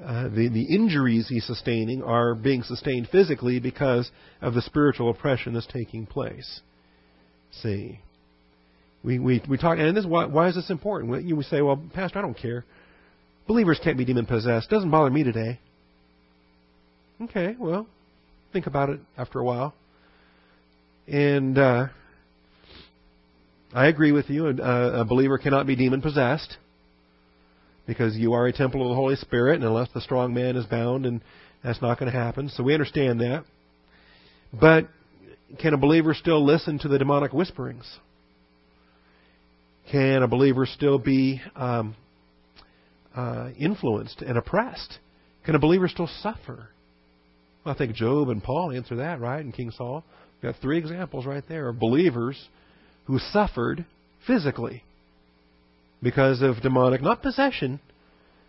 uh, 0.00 0.24
the, 0.24 0.48
the 0.48 0.62
injuries 0.74 1.28
he's 1.28 1.44
sustaining 1.46 2.02
are 2.02 2.34
being 2.34 2.62
sustained 2.62 3.08
physically 3.12 3.60
because 3.60 4.10
of 4.40 4.54
the 4.54 4.62
spiritual 4.62 5.10
oppression 5.10 5.52
that's 5.52 5.66
taking 5.66 6.06
place. 6.06 6.60
See, 7.60 8.00
we 9.04 9.18
we 9.18 9.42
we 9.48 9.58
talk, 9.58 9.78
and 9.78 9.94
this 9.96 10.06
why, 10.06 10.24
why 10.24 10.48
is 10.48 10.54
this 10.54 10.70
important? 10.70 11.10
We 11.10 11.42
say, 11.44 11.60
well, 11.60 11.82
Pastor, 11.92 12.20
I 12.20 12.22
don't 12.22 12.36
care. 12.36 12.64
Believers 13.46 13.80
can't 13.82 13.98
be 13.98 14.04
demon 14.04 14.24
possessed. 14.24 14.70
Doesn't 14.70 14.90
bother 14.90 15.10
me 15.10 15.24
today. 15.24 15.58
Okay, 17.20 17.54
well, 17.58 17.86
think 18.52 18.66
about 18.66 18.88
it 18.88 19.00
after 19.18 19.40
a 19.40 19.44
while. 19.44 19.74
And 21.06 21.58
uh, 21.58 21.88
I 23.74 23.88
agree 23.88 24.12
with 24.12 24.30
you. 24.30 24.46
A, 24.46 25.00
a 25.00 25.04
believer 25.04 25.36
cannot 25.36 25.66
be 25.66 25.76
demon 25.76 26.00
possessed 26.00 26.56
because 27.86 28.16
you 28.16 28.32
are 28.32 28.46
a 28.46 28.52
temple 28.52 28.82
of 28.82 28.88
the 28.88 28.94
Holy 28.94 29.16
Spirit, 29.16 29.56
and 29.56 29.64
unless 29.64 29.88
the 29.92 30.00
strong 30.00 30.32
man 30.34 30.56
is 30.56 30.66
bound, 30.66 31.06
and 31.06 31.20
that's 31.64 31.82
not 31.82 31.98
going 31.98 32.10
to 32.10 32.16
happen. 32.16 32.48
So 32.48 32.62
we 32.62 32.74
understand 32.74 33.20
that. 33.20 33.44
But 34.52 34.88
can 35.60 35.74
a 35.74 35.78
believer 35.78 36.14
still 36.14 36.44
listen 36.44 36.78
to 36.80 36.88
the 36.88 36.98
demonic 36.98 37.32
whisperings? 37.32 37.98
Can 39.90 40.22
a 40.22 40.28
believer 40.28 40.66
still 40.66 40.98
be 40.98 41.40
um, 41.56 41.96
uh, 43.14 43.50
influenced 43.58 44.22
and 44.22 44.38
oppressed? 44.38 44.98
Can 45.44 45.54
a 45.54 45.58
believer 45.58 45.88
still 45.88 46.08
suffer? 46.20 46.68
Well, 47.64 47.74
I 47.74 47.78
think 47.78 47.94
Job 47.94 48.28
and 48.28 48.42
Paul 48.42 48.72
answer 48.72 48.96
that, 48.96 49.20
right? 49.20 49.44
And 49.44 49.52
King 49.52 49.70
Saul. 49.70 50.04
We've 50.40 50.52
got 50.52 50.60
three 50.60 50.78
examples 50.78 51.26
right 51.26 51.44
there 51.48 51.68
of 51.68 51.78
believers 51.78 52.48
who 53.06 53.18
suffered 53.18 53.84
physically 54.26 54.84
because 56.02 56.42
of 56.42 56.60
demonic, 56.60 57.00
not 57.02 57.22
possession, 57.22 57.80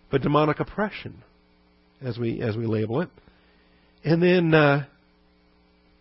but 0.09 0.21
demonic 0.21 0.59
oppression, 0.59 1.23
as 2.01 2.17
we 2.17 2.41
as 2.41 2.57
we 2.57 2.65
label 2.65 3.01
it. 3.01 3.09
And 4.03 4.21
then, 4.21 4.53
uh, 4.53 4.85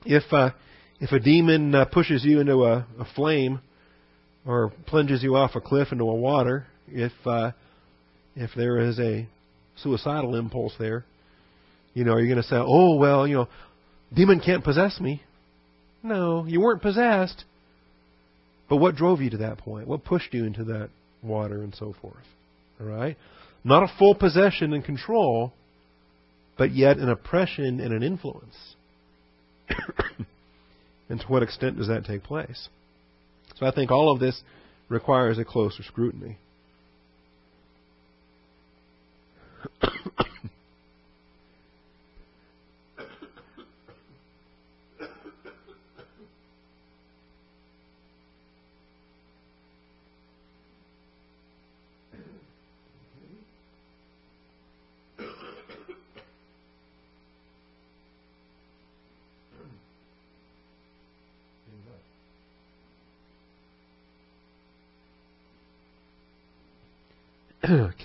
if 0.04 0.24
uh, 0.32 0.50
if 1.00 1.12
a 1.12 1.20
demon 1.20 1.74
uh, 1.74 1.84
pushes 1.84 2.24
you 2.24 2.40
into 2.40 2.64
a, 2.64 2.86
a 2.98 3.04
flame 3.14 3.60
or 4.46 4.72
plunges 4.86 5.22
you 5.22 5.36
off 5.36 5.54
a 5.54 5.60
cliff 5.60 5.88
into 5.92 6.04
a 6.04 6.14
water, 6.14 6.66
if 6.88 7.12
uh, 7.26 7.52
if 8.34 8.50
there 8.56 8.78
is 8.80 8.98
a 8.98 9.28
suicidal 9.76 10.34
impulse 10.36 10.74
there, 10.78 11.04
you 11.94 12.04
know, 12.04 12.12
are 12.12 12.20
you 12.20 12.32
going 12.32 12.42
to 12.42 12.48
say, 12.48 12.56
"Oh 12.56 12.96
well, 12.96 13.26
you 13.26 13.34
know, 13.34 13.48
demon 14.12 14.40
can't 14.40 14.64
possess 14.64 14.98
me"? 15.00 15.22
No, 16.02 16.44
you 16.46 16.60
weren't 16.60 16.82
possessed. 16.82 17.44
But 18.68 18.76
what 18.78 18.96
drove 18.96 19.20
you 19.20 19.30
to 19.30 19.36
that 19.38 19.58
point? 19.58 19.86
What 19.86 20.04
pushed 20.04 20.32
you 20.32 20.44
into 20.44 20.64
that 20.64 20.88
water 21.22 21.62
and 21.62 21.74
so 21.74 21.94
forth? 22.00 22.24
All 22.80 22.86
right, 22.86 23.16
not 23.64 23.82
a 23.82 23.92
full 23.98 24.14
possession 24.14 24.72
and 24.72 24.84
control, 24.84 25.52
but 26.58 26.72
yet 26.72 26.98
an 26.98 27.08
oppression 27.08 27.80
and 27.80 27.92
an 27.92 28.02
influence. 28.02 28.74
and 31.08 31.20
to 31.20 31.26
what 31.26 31.42
extent 31.42 31.78
does 31.78 31.88
that 31.88 32.04
take 32.04 32.22
place? 32.24 32.68
So 33.56 33.66
I 33.66 33.72
think 33.72 33.90
all 33.90 34.12
of 34.12 34.20
this 34.20 34.42
requires 34.88 35.38
a 35.38 35.44
closer 35.44 35.82
scrutiny. 35.82 36.38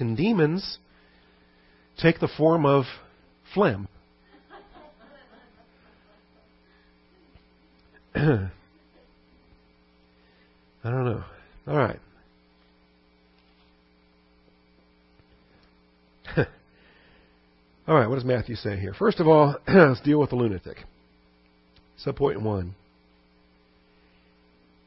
can 0.07 0.15
demons 0.15 0.79
take 1.97 2.19
the 2.19 2.29
form 2.37 2.65
of 2.65 2.85
phlegm? 3.53 3.87
I 8.15 8.49
don't 10.83 11.05
know. 11.05 11.23
All 11.67 11.77
right. 11.77 11.99
all 17.87 17.95
right, 17.95 18.07
what 18.07 18.15
does 18.15 18.23
Matthew 18.23 18.55
say 18.55 18.79
here? 18.79 18.93
First 18.97 19.19
of 19.19 19.27
all, 19.27 19.57
let's 19.67 19.99
deal 20.01 20.19
with 20.21 20.29
the 20.29 20.37
lunatic. 20.37 20.77
Subpoint 22.05 22.41
one. 22.41 22.75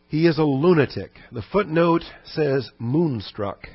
He 0.08 0.26
is 0.26 0.38
a 0.38 0.44
lunatic. 0.44 1.10
The 1.30 1.42
footnote 1.52 2.04
says 2.24 2.70
moonstruck. 2.78 3.68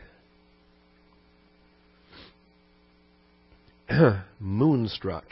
moonstruck. 4.40 5.26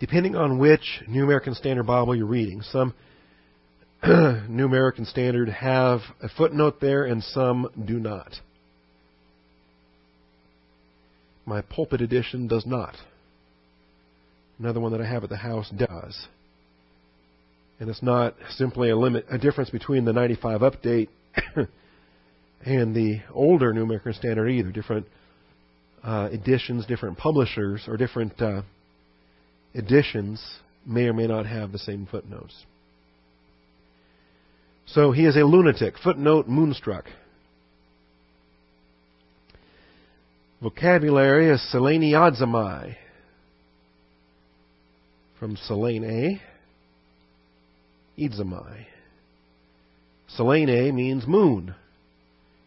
Depending 0.00 0.36
on 0.36 0.58
which 0.58 1.02
New 1.06 1.24
American 1.24 1.54
Standard 1.54 1.86
Bible 1.86 2.14
you're 2.14 2.26
reading, 2.26 2.62
some 2.62 2.94
New 4.48 4.66
American 4.66 5.04
Standard 5.06 5.48
have 5.48 6.00
a 6.22 6.28
footnote 6.28 6.80
there 6.80 7.04
and 7.04 7.22
some 7.22 7.68
do 7.86 7.98
not. 7.98 8.34
My 11.46 11.62
pulpit 11.62 12.00
edition 12.00 12.48
does 12.48 12.66
not. 12.66 12.96
Another 14.58 14.80
one 14.80 14.92
that 14.92 15.00
I 15.00 15.06
have 15.06 15.24
at 15.24 15.30
the 15.30 15.36
house 15.36 15.70
does. 15.70 16.26
And 17.80 17.88
it's 17.88 18.02
not 18.02 18.34
simply 18.50 18.90
a 18.90 18.96
limit 18.96 19.26
a 19.30 19.38
difference 19.38 19.70
between 19.70 20.04
the 20.04 20.12
95 20.12 20.60
update 20.60 21.08
and 22.64 22.94
the 22.94 23.20
older 23.32 23.72
New 23.72 23.82
American 23.82 24.12
Standard 24.14 24.48
either. 24.48 24.70
Different 24.70 25.06
uh, 26.04 26.28
editions, 26.32 26.86
different 26.86 27.16
publishers, 27.16 27.84
or 27.88 27.96
different 27.96 28.40
uh, 28.40 28.62
editions 29.74 30.40
may 30.86 31.04
or 31.06 31.14
may 31.14 31.26
not 31.26 31.46
have 31.46 31.72
the 31.72 31.78
same 31.78 32.06
footnotes. 32.10 32.54
So 34.86 35.12
he 35.12 35.24
is 35.24 35.36
a 35.36 35.40
lunatic. 35.44 35.94
Footnote 36.02 36.46
moonstruck. 36.46 37.06
Vocabulary 40.62 41.50
is 41.50 41.60
seleniazomai. 41.74 42.96
From 45.40 45.56
Selene, 45.56 46.40
Idzamai. 48.18 48.86
Selene 50.28 50.94
means 50.94 51.26
moon. 51.26 51.74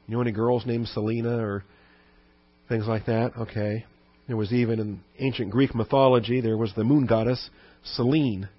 You 0.08 0.16
know 0.16 0.22
any 0.22 0.32
girls 0.32 0.66
named 0.66 0.88
Selena 0.88 1.38
or 1.40 1.64
things 2.70 2.88
like 2.88 3.05
that. 3.05 3.34
Okay. 3.38 3.86
There 4.28 4.38
was 4.38 4.51
even 4.51 4.80
in 4.80 4.99
ancient 5.20 5.51
Greek 5.51 5.74
mythology, 5.74 6.41
there 6.41 6.57
was 6.57 6.74
the 6.76 6.84
moon 6.84 7.05
goddess 7.05 7.49
Selene. 7.84 8.49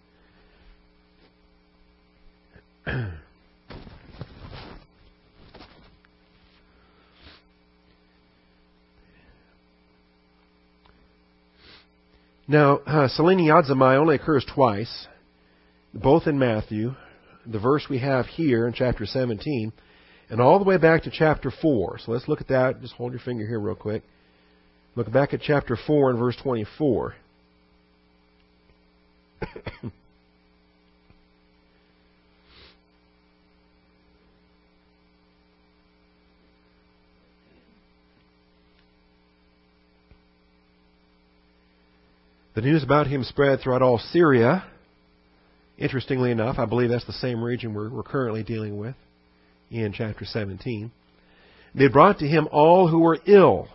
now, 12.48 12.78
uh, 12.78 13.08
seleniazomai 13.18 13.96
only 13.98 14.14
occurs 14.14 14.46
twice, 14.54 15.06
both 15.92 16.26
in 16.26 16.38
Matthew. 16.38 16.94
The 17.44 17.58
verse 17.58 17.86
we 17.90 17.98
have 17.98 18.24
here 18.26 18.66
in 18.66 18.72
chapter 18.72 19.04
17 19.04 19.72
and 20.30 20.40
all 20.40 20.58
the 20.58 20.64
way 20.64 20.76
back 20.76 21.04
to 21.04 21.10
chapter 21.10 21.50
4. 21.50 21.98
So 22.04 22.12
let's 22.12 22.28
look 22.28 22.40
at 22.40 22.48
that. 22.48 22.80
Just 22.80 22.94
hold 22.94 23.12
your 23.12 23.20
finger 23.20 23.46
here 23.46 23.60
real 23.60 23.74
quick. 23.74 24.02
Look 24.94 25.12
back 25.12 25.32
at 25.32 25.40
chapter 25.40 25.76
4 25.86 26.10
and 26.10 26.18
verse 26.18 26.36
24. 26.42 27.14
the 42.54 42.60
news 42.60 42.82
about 42.82 43.06
him 43.06 43.22
spread 43.24 43.60
throughout 43.60 43.82
all 43.82 43.98
Syria. 43.98 44.64
Interestingly 45.78 46.32
enough, 46.32 46.58
I 46.58 46.64
believe 46.64 46.90
that's 46.90 47.06
the 47.06 47.12
same 47.12 47.42
region 47.42 47.72
we're, 47.72 47.88
we're 47.88 48.02
currently 48.02 48.42
dealing 48.42 48.78
with 48.78 48.96
in 49.70 49.92
chapter 49.92 50.24
17. 50.24 50.90
They 51.74 51.88
brought 51.88 52.18
to 52.20 52.26
him 52.26 52.48
all 52.50 52.88
who 52.88 53.00
were 53.00 53.18
ill 53.26 53.68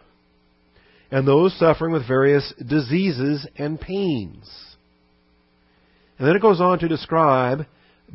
and 1.12 1.28
those 1.28 1.58
suffering 1.60 1.94
with 1.94 2.08
various 2.08 2.54
diseases 2.58 3.48
and 3.58 3.80
pains. 3.80 4.76
And 6.18 6.28
then 6.28 6.36
it 6.36 6.41
goes 6.41 6.60
on 6.60 6.80
to 6.80 6.88
describe 6.88 7.66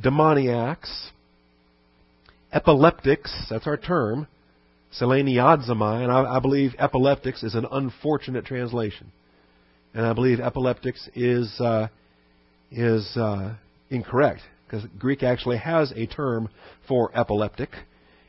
demoniacs, 0.00 1.10
epileptics, 2.52 3.32
that's 3.48 3.66
our 3.66 3.76
term, 3.76 4.26
seleniazomai, 5.00 6.02
and 6.02 6.10
I, 6.10 6.36
I 6.36 6.40
believe 6.40 6.74
epileptics 6.78 7.42
is 7.42 7.54
an 7.54 7.66
unfortunate 7.70 8.46
translation. 8.46 9.12
And 9.94 10.04
I 10.04 10.12
believe 10.12 10.40
epileptics 10.40 11.08
is, 11.14 11.60
uh, 11.60 11.88
is 12.70 13.16
uh, 13.16 13.54
incorrect 13.90 14.42
because 14.68 14.86
Greek 14.98 15.22
actually 15.22 15.58
has 15.58 15.92
a 15.92 16.06
term 16.06 16.48
for 16.86 17.10
epileptic, 17.18 17.70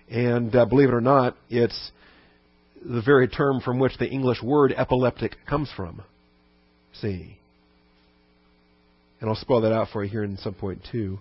and 0.10 0.56
uh, 0.56 0.66
believe 0.66 0.90
it 0.90 0.94
or 0.94 1.02
not, 1.02 1.36
it's 1.50 1.92
the 2.84 3.02
very 3.02 3.28
term 3.28 3.60
from 3.60 3.78
which 3.78 3.98
the 3.98 4.08
English 4.08 4.42
word 4.42 4.74
epileptic 4.76 5.36
comes 5.48 5.70
from. 5.76 6.02
See. 6.94 7.38
And 9.20 9.30
I'll 9.30 9.36
spell 9.36 9.62
that 9.62 9.74
out 9.74 9.90
for 9.92 10.04
you 10.04 10.10
here 10.10 10.24
in 10.24 10.38
some 10.38 10.54
point 10.54 10.82
too. 10.90 11.20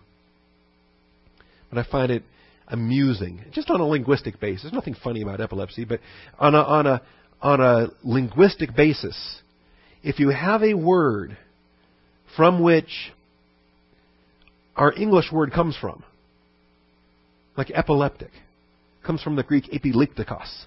But 1.68 1.78
I 1.78 1.90
find 1.90 2.12
it 2.12 2.22
amusing, 2.68 3.44
just 3.52 3.70
on 3.70 3.80
a 3.80 3.86
linguistic 3.86 4.38
basis. 4.40 4.62
There's 4.62 4.72
nothing 4.72 4.96
funny 5.02 5.22
about 5.22 5.40
epilepsy, 5.40 5.84
but 5.84 6.00
on 6.38 6.54
a, 6.54 6.58
on 6.58 6.86
a, 6.86 7.02
on 7.42 7.60
a 7.60 7.88
linguistic 8.04 8.76
basis, 8.76 9.40
if 10.02 10.20
you 10.20 10.28
have 10.30 10.62
a 10.62 10.74
word 10.74 11.36
from 12.36 12.62
which 12.62 13.12
our 14.79 14.93
English 14.95 15.33
word 15.33 15.53
comes 15.53 15.76
from. 15.76 16.05
Like 17.57 17.70
epileptic. 17.70 18.31
Comes 19.05 19.22
from 19.22 19.37
the 19.37 19.43
Greek 19.43 19.64
epileptikos. 19.72 20.64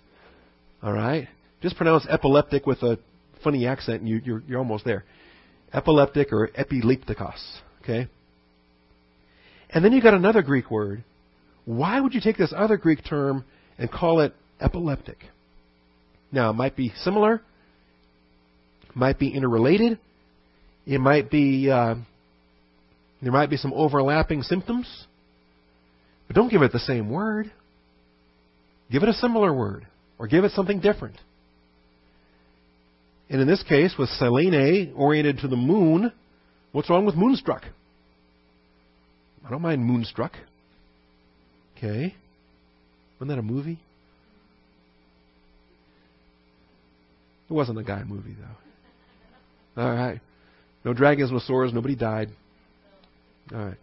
All 0.83 0.93
right? 0.93 1.27
Just 1.61 1.77
pronounce 1.77 2.05
epileptic 2.07 2.67
with 2.67 2.83
a 2.83 2.99
funny 3.43 3.65
accent 3.65 4.01
and 4.01 4.09
you, 4.09 4.21
you're, 4.23 4.43
you're 4.47 4.59
almost 4.59 4.83
there. 4.83 5.05
epileptic 5.73 6.33
or 6.33 6.49
epileptikos. 6.49 7.39
Okay? 7.81 8.07
And 9.69 9.85
then 9.85 9.93
you 9.93 10.01
got 10.01 10.13
another 10.13 10.41
Greek 10.41 10.69
word. 10.69 11.03
Why 11.65 12.01
would 12.01 12.13
you 12.13 12.21
take 12.21 12.37
this 12.37 12.53
other 12.55 12.77
Greek 12.77 13.05
term 13.05 13.45
and 13.77 13.89
call 13.89 14.19
it 14.19 14.33
epileptic? 14.59 15.17
Now, 16.31 16.49
it 16.49 16.53
might 16.53 16.75
be 16.75 16.91
similar, 17.03 17.41
might 18.93 19.19
be 19.19 19.29
interrelated, 19.29 19.99
it 20.85 20.99
might 20.99 21.29
be 21.29 21.69
uh, 21.69 21.95
there 23.21 23.31
might 23.31 23.49
be 23.49 23.57
some 23.57 23.73
overlapping 23.73 24.41
symptoms, 24.43 25.05
but 26.27 26.35
don't 26.35 26.49
give 26.49 26.61
it 26.61 26.71
the 26.71 26.79
same 26.79 27.09
word. 27.09 27.51
Give 28.91 29.03
it 29.03 29.09
a 29.09 29.13
similar 29.13 29.53
word, 29.53 29.85
or 30.17 30.27
give 30.27 30.43
it 30.43 30.51
something 30.51 30.79
different. 30.79 31.15
And 33.29 33.39
in 33.39 33.47
this 33.47 33.63
case, 33.63 33.93
with 33.97 34.09
Selene 34.09 34.93
oriented 34.95 35.39
to 35.39 35.47
the 35.47 35.55
moon, 35.55 36.11
what's 36.73 36.89
wrong 36.89 37.05
with 37.05 37.15
moonstruck? 37.15 37.63
I 39.45 39.49
don't 39.49 39.61
mind 39.61 39.85
moonstruck. 39.85 40.33
Okay. 41.77 42.13
Wasn't 43.19 43.29
that 43.29 43.39
a 43.39 43.43
movie? 43.43 43.79
It 47.49 47.53
wasn't 47.53 47.79
a 47.79 47.83
guy 47.83 48.03
movie, 48.03 48.35
though. 49.75 49.81
All 49.83 49.93
right. 49.93 50.19
No 50.83 50.93
dragons, 50.93 51.31
no 51.31 51.39
swords, 51.39 51.73
nobody 51.73 51.95
died. 51.95 52.29
All 53.53 53.73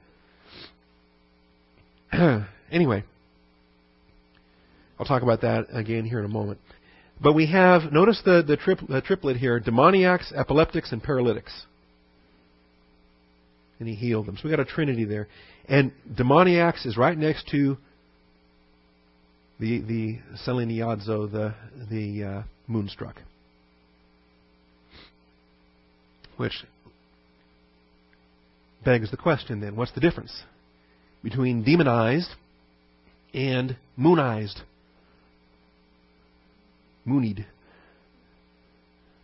right. 2.13 2.47
anyway, 2.71 3.05
I'll 4.99 5.07
talk 5.07 5.23
about 5.23 5.43
that 5.43 5.67
again 5.73 6.05
here 6.05 6.19
in 6.19 6.25
a 6.25 6.29
moment. 6.29 6.59
But 7.21 7.35
we 7.35 7.47
have, 7.47 7.93
notice 7.93 8.21
the, 8.25 8.43
the, 8.43 8.57
the 8.89 9.01
triplet 9.01 9.37
here 9.37 9.61
demoniacs, 9.61 10.33
epileptics, 10.33 10.93
and 10.93 11.03
paralytics. 11.03 11.65
And 13.81 13.89
he 13.89 13.95
healed 13.95 14.27
them. 14.27 14.37
So 14.37 14.43
we 14.45 14.51
got 14.51 14.61
a 14.61 14.65
trinity 14.65 15.05
there. 15.05 15.29
And 15.69 15.93
demoniacs 16.17 16.87
is 16.87 16.97
right 16.97 17.17
next 17.17 17.49
to 17.49 17.77
the 19.61 19.81
the 19.81 20.19
seleniadzo, 20.47 21.31
the 21.31 21.55
the 21.91 22.25
uh, 22.25 22.43
moonstruck, 22.67 23.17
which 26.37 26.65
begs 28.85 29.11
the 29.11 29.17
question 29.17 29.61
then: 29.61 29.77
What's 29.77 29.93
the 29.93 30.01
difference 30.01 30.43
between 31.23 31.65
demonized 31.65 32.31
and 33.35 33.77
moonized? 33.97 34.61
Moonied. 37.07 37.45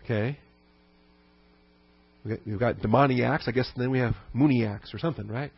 Okay. 0.04 0.38
We've 2.24 2.58
got, 2.58 2.76
demoniacs. 2.76 3.46
I 3.46 3.50
guess 3.50 3.70
then 3.76 3.90
we 3.90 3.98
have 3.98 4.14
mooniacs 4.34 4.94
or 4.94 4.98
something, 4.98 5.28
right? 5.28 5.52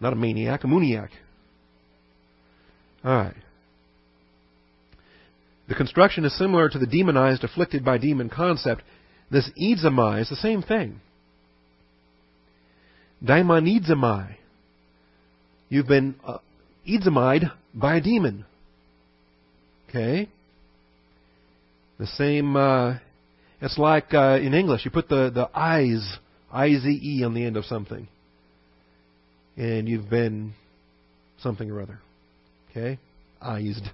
Not 0.00 0.12
a 0.12 0.16
maniac, 0.16 0.62
a 0.62 0.66
mooniac. 0.68 1.08
All 3.04 3.12
right. 3.12 3.34
The 5.68 5.74
construction 5.74 6.24
is 6.24 6.36
similar 6.36 6.68
to 6.68 6.78
the 6.78 6.86
demonized, 6.86 7.42
afflicted 7.44 7.84
by 7.84 7.98
demon 7.98 8.28
concept. 8.28 8.82
This 9.30 9.50
idzamai 9.60 10.22
is 10.22 10.28
the 10.28 10.36
same 10.36 10.62
thing. 10.62 11.00
Daimonidzamai. 13.24 14.36
You've 15.68 15.86
been 15.86 16.16
uh, 16.24 16.38
by 17.74 17.96
a 17.96 18.00
demon. 18.00 18.44
Okay? 19.88 20.28
The 21.98 22.06
same, 22.06 22.56
uh, 22.56 22.96
it's 23.60 23.78
like 23.78 24.14
uh, 24.14 24.38
in 24.40 24.54
English, 24.54 24.84
you 24.84 24.90
put 24.90 25.08
the, 25.08 25.30
the 25.30 25.48
eyes, 25.54 26.18
I-Z-E 26.50 27.22
on 27.24 27.34
the 27.34 27.44
end 27.44 27.56
of 27.56 27.64
something. 27.66 28.08
And 29.56 29.88
you've 29.88 30.08
been 30.08 30.54
something 31.40 31.70
or 31.70 31.82
other. 31.82 31.98
Okay? 32.70 32.98
Eyesed. 33.42 33.86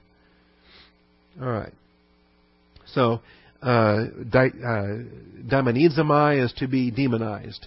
All 1.41 1.49
right. 1.49 1.73
So, 2.95 3.21
uh, 3.61 4.05
di, 4.31 4.51
uh, 4.65 6.43
is 6.43 6.53
to 6.59 6.69
be 6.69 6.91
demonized. 6.91 7.67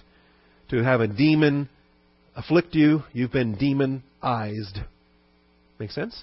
To 0.70 0.84
have 0.84 1.00
a 1.00 1.08
demon 1.08 1.68
afflict 2.36 2.76
you, 2.76 3.02
you've 3.12 3.32
been 3.32 3.56
demonized. 3.56 4.78
Make 5.80 5.90
sense? 5.90 6.22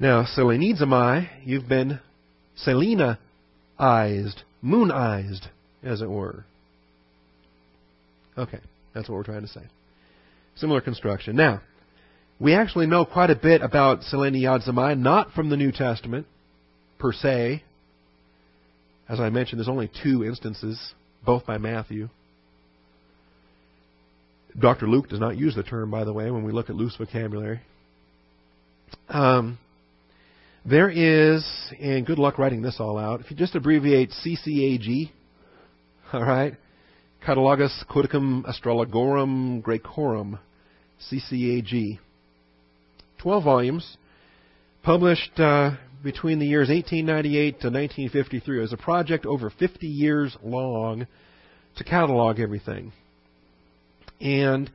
Now, 0.00 0.24
selenizomai, 0.24 1.28
you've 1.44 1.68
been 1.68 2.00
selena-ized, 2.56 4.42
moonized, 4.62 5.48
as 5.82 6.00
it 6.00 6.08
were. 6.08 6.46
Okay, 8.38 8.60
that's 8.94 9.08
what 9.08 9.16
we're 9.16 9.22
trying 9.22 9.42
to 9.42 9.48
say. 9.48 9.62
Similar 10.56 10.80
construction. 10.80 11.36
Now, 11.36 11.60
we 12.40 12.54
actually 12.54 12.86
know 12.86 13.04
quite 13.04 13.30
a 13.30 13.36
bit 13.36 13.60
about 13.60 14.00
Zamai, 14.00 14.98
not 14.98 15.32
from 15.32 15.50
the 15.50 15.56
New 15.56 15.72
Testament 15.72 16.26
per 16.98 17.12
se. 17.12 17.62
As 19.08 19.20
I 19.20 19.28
mentioned, 19.28 19.60
there's 19.60 19.68
only 19.68 19.90
two 20.02 20.24
instances, 20.24 20.94
both 21.24 21.44
by 21.46 21.58
Matthew. 21.58 22.08
Dr. 24.58 24.86
Luke 24.86 25.08
does 25.08 25.20
not 25.20 25.36
use 25.36 25.54
the 25.54 25.62
term, 25.62 25.90
by 25.90 26.04
the 26.04 26.12
way, 26.12 26.30
when 26.30 26.44
we 26.44 26.52
look 26.52 26.70
at 26.70 26.76
Luke's 26.76 26.96
vocabulary. 26.96 27.60
Um, 29.08 29.58
there 30.64 30.88
is, 30.88 31.44
and 31.80 32.06
good 32.06 32.18
luck 32.18 32.38
writing 32.38 32.62
this 32.62 32.76
all 32.78 32.96
out, 32.96 33.20
if 33.20 33.30
you 33.30 33.36
just 33.36 33.54
abbreviate 33.54 34.10
CCAG, 34.24 35.10
all 36.12 36.22
right, 36.22 36.54
Catalogus 37.26 37.84
Codicum 37.90 38.44
Astrologorum 38.44 39.62
Graecorum, 39.62 40.38
CCAG. 41.10 41.98
12 43.18 43.42
volumes, 43.42 43.96
published 44.82 45.40
uh, 45.40 45.72
between 46.02 46.38
the 46.38 46.46
years 46.46 46.68
1898 46.68 47.60
to 47.60 47.66
1953. 47.68 48.58
It 48.58 48.60
was 48.60 48.72
a 48.72 48.76
project 48.76 49.24
over 49.26 49.50
50 49.50 49.86
years 49.86 50.36
long 50.42 51.06
to 51.76 51.84
catalog 51.84 52.38
everything. 52.38 52.92
And 54.24 54.70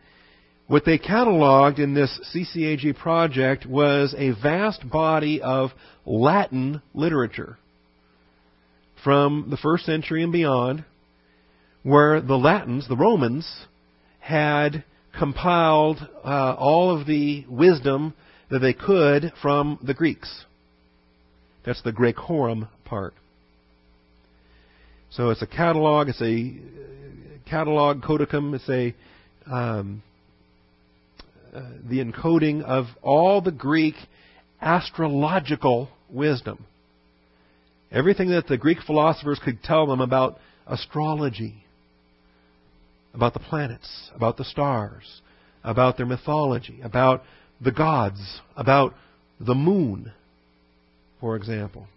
what 0.67 0.85
they 0.85 0.99
cataloged 0.99 1.79
in 1.79 1.95
this 1.95 2.19
CCAG 2.33 2.95
project 2.97 3.65
was 3.65 4.13
a 4.15 4.31
vast 4.41 4.87
body 4.87 5.41
of 5.41 5.71
Latin 6.05 6.83
literature 6.93 7.57
from 9.03 9.47
the 9.49 9.57
first 9.57 9.85
century 9.85 10.21
and 10.21 10.31
beyond, 10.31 10.85
where 11.81 12.21
the 12.21 12.37
Latins, 12.37 12.87
the 12.87 12.95
Romans, 12.95 13.65
had 14.19 14.83
compiled 15.17 15.97
uh, 16.23 16.55
all 16.57 16.95
of 16.95 17.07
the 17.07 17.45
wisdom 17.49 18.13
that 18.51 18.59
they 18.59 18.73
could 18.73 19.33
from 19.41 19.79
the 19.81 19.95
Greeks. 19.95 20.45
That's 21.65 21.81
the 21.81 21.91
Graecorum 21.91 22.67
part. 22.85 23.15
So 25.09 25.31
it's 25.31 25.41
a 25.41 25.47
catalog. 25.47 26.09
It's 26.09 26.21
a 26.21 26.55
catalog 27.49 28.03
codicum. 28.03 28.53
It's 28.53 28.69
a 28.69 28.93
um, 29.49 30.03
uh, 31.53 31.61
the 31.89 32.03
encoding 32.03 32.63
of 32.63 32.85
all 33.01 33.41
the 33.41 33.51
Greek 33.51 33.95
astrological 34.61 35.89
wisdom. 36.09 36.65
Everything 37.91 38.29
that 38.29 38.47
the 38.47 38.57
Greek 38.57 38.77
philosophers 38.85 39.39
could 39.43 39.63
tell 39.63 39.87
them 39.87 39.99
about 39.99 40.37
astrology, 40.67 41.63
about 43.13 43.33
the 43.33 43.39
planets, 43.39 44.11
about 44.15 44.37
the 44.37 44.45
stars, 44.45 45.21
about 45.63 45.97
their 45.97 46.05
mythology, 46.05 46.79
about 46.83 47.23
the 47.59 47.71
gods, 47.71 48.41
about 48.55 48.93
the 49.39 49.55
moon, 49.55 50.11
for 51.19 51.35
example. 51.35 51.87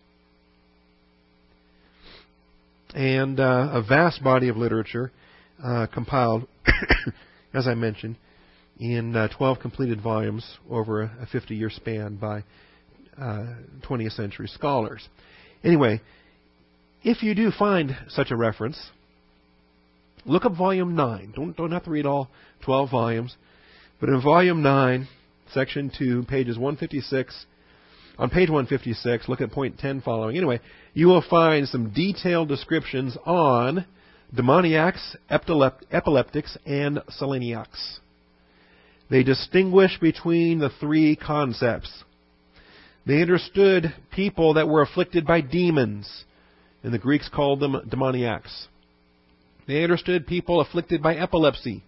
And 2.94 3.38
uh, 3.38 3.68
a 3.72 3.82
vast 3.82 4.22
body 4.22 4.48
of 4.48 4.56
literature 4.56 5.12
uh, 5.62 5.86
compiled, 5.92 6.46
as 7.54 7.66
I 7.66 7.74
mentioned, 7.74 8.16
in 8.78 9.14
uh, 9.14 9.28
12 9.36 9.60
completed 9.60 10.00
volumes 10.00 10.58
over 10.70 11.02
a 11.02 11.26
50 11.30 11.54
year 11.54 11.70
span 11.70 12.16
by 12.16 12.44
20th 13.18 14.06
uh, 14.06 14.10
century 14.10 14.48
scholars. 14.48 15.06
Anyway, 15.62 16.00
if 17.04 17.22
you 17.22 17.34
do 17.34 17.50
find 17.50 17.96
such 18.08 18.30
a 18.30 18.36
reference, 18.36 18.90
look 20.24 20.44
up 20.44 20.56
volume 20.56 20.94
9. 20.94 21.32
Don't, 21.34 21.56
don't 21.56 21.72
have 21.72 21.84
to 21.84 21.90
read 21.90 22.06
all 22.06 22.28
12 22.64 22.90
volumes. 22.90 23.36
But 24.00 24.08
in 24.08 24.20
volume 24.22 24.62
9, 24.62 25.08
section 25.52 25.92
2, 25.96 26.24
pages 26.28 26.56
156. 26.56 27.46
On 28.18 28.28
page 28.28 28.50
156, 28.50 29.28
look 29.28 29.40
at 29.40 29.52
point 29.52 29.78
10 29.78 30.02
following. 30.02 30.36
Anyway, 30.36 30.60
you 30.92 31.06
will 31.06 31.24
find 31.28 31.66
some 31.68 31.92
detailed 31.92 32.48
descriptions 32.48 33.16
on 33.24 33.86
demoniacs, 34.34 35.16
epileptics, 35.30 36.56
and 36.64 37.00
seleniacs. 37.20 37.98
They 39.10 39.22
distinguish 39.22 39.98
between 40.00 40.58
the 40.58 40.70
three 40.80 41.16
concepts. 41.16 42.04
They 43.06 43.20
understood 43.20 43.94
people 44.12 44.54
that 44.54 44.68
were 44.68 44.82
afflicted 44.82 45.26
by 45.26 45.40
demons, 45.42 46.24
and 46.82 46.94
the 46.94 46.98
Greeks 46.98 47.28
called 47.28 47.60
them 47.60 47.76
demoniacs. 47.88 48.68
They 49.66 49.82
understood 49.82 50.26
people 50.26 50.60
afflicted 50.60 51.02
by 51.02 51.16
epilepsy, 51.16 51.82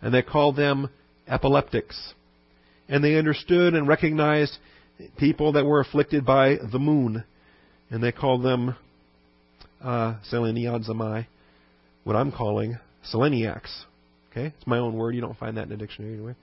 and 0.00 0.14
they 0.14 0.22
called 0.22 0.56
them 0.56 0.90
epileptics. 1.26 2.14
And 2.88 3.02
they 3.02 3.16
understood 3.16 3.74
and 3.74 3.86
recognized 3.88 4.56
people 5.18 5.52
that 5.52 5.66
were 5.66 5.80
afflicted 5.80 6.24
by 6.24 6.56
the 6.72 6.78
moon, 6.78 7.24
and 7.90 8.02
they 8.02 8.12
called 8.12 8.42
them 8.42 8.76
uh, 9.82 10.14
seleniazomai, 10.30 11.26
what 12.04 12.16
I'm 12.16 12.32
calling 12.32 12.78
seleniacs. 13.12 13.84
Okay, 14.30 14.54
it's 14.56 14.66
my 14.66 14.78
own 14.78 14.96
word. 14.96 15.14
You 15.14 15.20
don't 15.20 15.38
find 15.38 15.56
that 15.56 15.66
in 15.66 15.72
a 15.72 15.76
dictionary 15.76 16.14
anyway. 16.14 16.34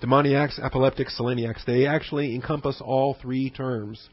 Demoniacs, 0.00 0.58
epileptics, 0.62 1.18
seleniacs, 1.18 1.64
they 1.66 1.86
actually 1.86 2.34
encompass 2.34 2.80
all 2.82 3.16
three 3.20 3.50
terms. 3.50 4.08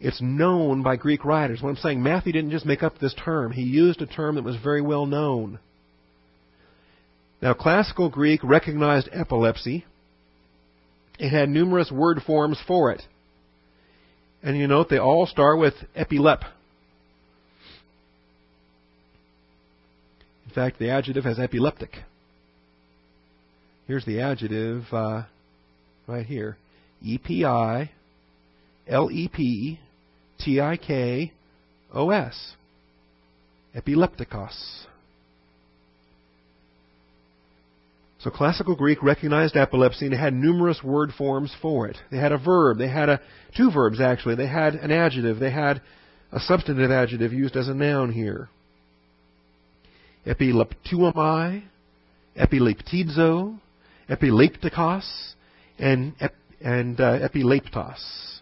it's 0.00 0.20
known 0.20 0.82
by 0.82 0.96
Greek 0.96 1.24
writers. 1.24 1.62
What 1.62 1.70
I'm 1.70 1.76
saying, 1.76 2.02
Matthew 2.02 2.32
didn't 2.32 2.50
just 2.52 2.66
make 2.66 2.82
up 2.82 2.98
this 2.98 3.14
term. 3.14 3.52
He 3.52 3.62
used 3.62 4.02
a 4.02 4.06
term 4.06 4.36
that 4.36 4.44
was 4.44 4.56
very 4.56 4.82
well 4.82 5.06
known. 5.06 5.58
Now, 7.42 7.52
classical 7.54 8.10
Greek 8.10 8.42
recognized 8.44 9.08
epilepsy. 9.12 9.84
It 11.18 11.30
had 11.30 11.48
numerous 11.48 11.90
word 11.90 12.22
forms 12.24 12.60
for 12.66 12.92
it. 12.92 13.02
And 14.42 14.56
you 14.56 14.66
note 14.66 14.88
they 14.88 14.98
all 14.98 15.26
start 15.26 15.58
with 15.58 15.74
epilep. 15.96 16.42
In 20.46 20.54
fact, 20.54 20.78
the 20.78 20.90
adjective 20.90 21.24
has 21.24 21.38
epileptic. 21.38 21.90
Here's 23.86 24.04
the 24.04 24.20
adjective 24.20 24.84
uh, 24.92 25.22
right 26.06 26.26
here 26.26 26.56
E 27.02 27.18
P 27.18 27.44
I 27.44 27.90
L 28.88 29.10
E 29.10 29.28
P 29.28 29.78
T 30.38 30.60
I 30.60 30.76
K 30.76 31.32
O 31.92 32.10
S. 32.10 32.54
Epileptikos. 33.74 34.86
So 38.26 38.30
classical 38.32 38.74
Greek 38.74 39.04
recognized 39.04 39.56
epilepsy 39.56 40.06
and 40.06 40.14
had 40.16 40.34
numerous 40.34 40.82
word 40.82 41.12
forms 41.16 41.54
for 41.62 41.86
it. 41.86 41.96
They 42.10 42.16
had 42.16 42.32
a 42.32 42.38
verb, 42.38 42.76
they 42.76 42.88
had 42.88 43.08
a 43.08 43.20
two 43.56 43.70
verbs 43.70 44.00
actually. 44.00 44.34
They 44.34 44.48
had 44.48 44.74
an 44.74 44.90
adjective, 44.90 45.38
they 45.38 45.52
had 45.52 45.80
a 46.32 46.40
substantive 46.40 46.90
adjective 46.90 47.32
used 47.32 47.54
as 47.54 47.68
a 47.68 47.74
noun 47.74 48.10
here. 48.10 48.48
Epileptuomai, 50.26 51.62
epileptizo, 52.36 53.60
epileptikos, 54.10 55.34
and 55.78 56.12
and 56.60 57.00
uh, 57.00 57.28
epileptos. 57.28 58.40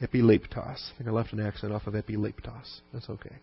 Epileptos. 0.00 0.92
I 0.94 0.96
think 0.96 1.10
I 1.10 1.12
left 1.12 1.34
an 1.34 1.40
accent 1.40 1.74
off 1.74 1.86
of 1.86 1.92
epileptos. 1.92 2.80
That's 2.94 3.10
okay. 3.10 3.36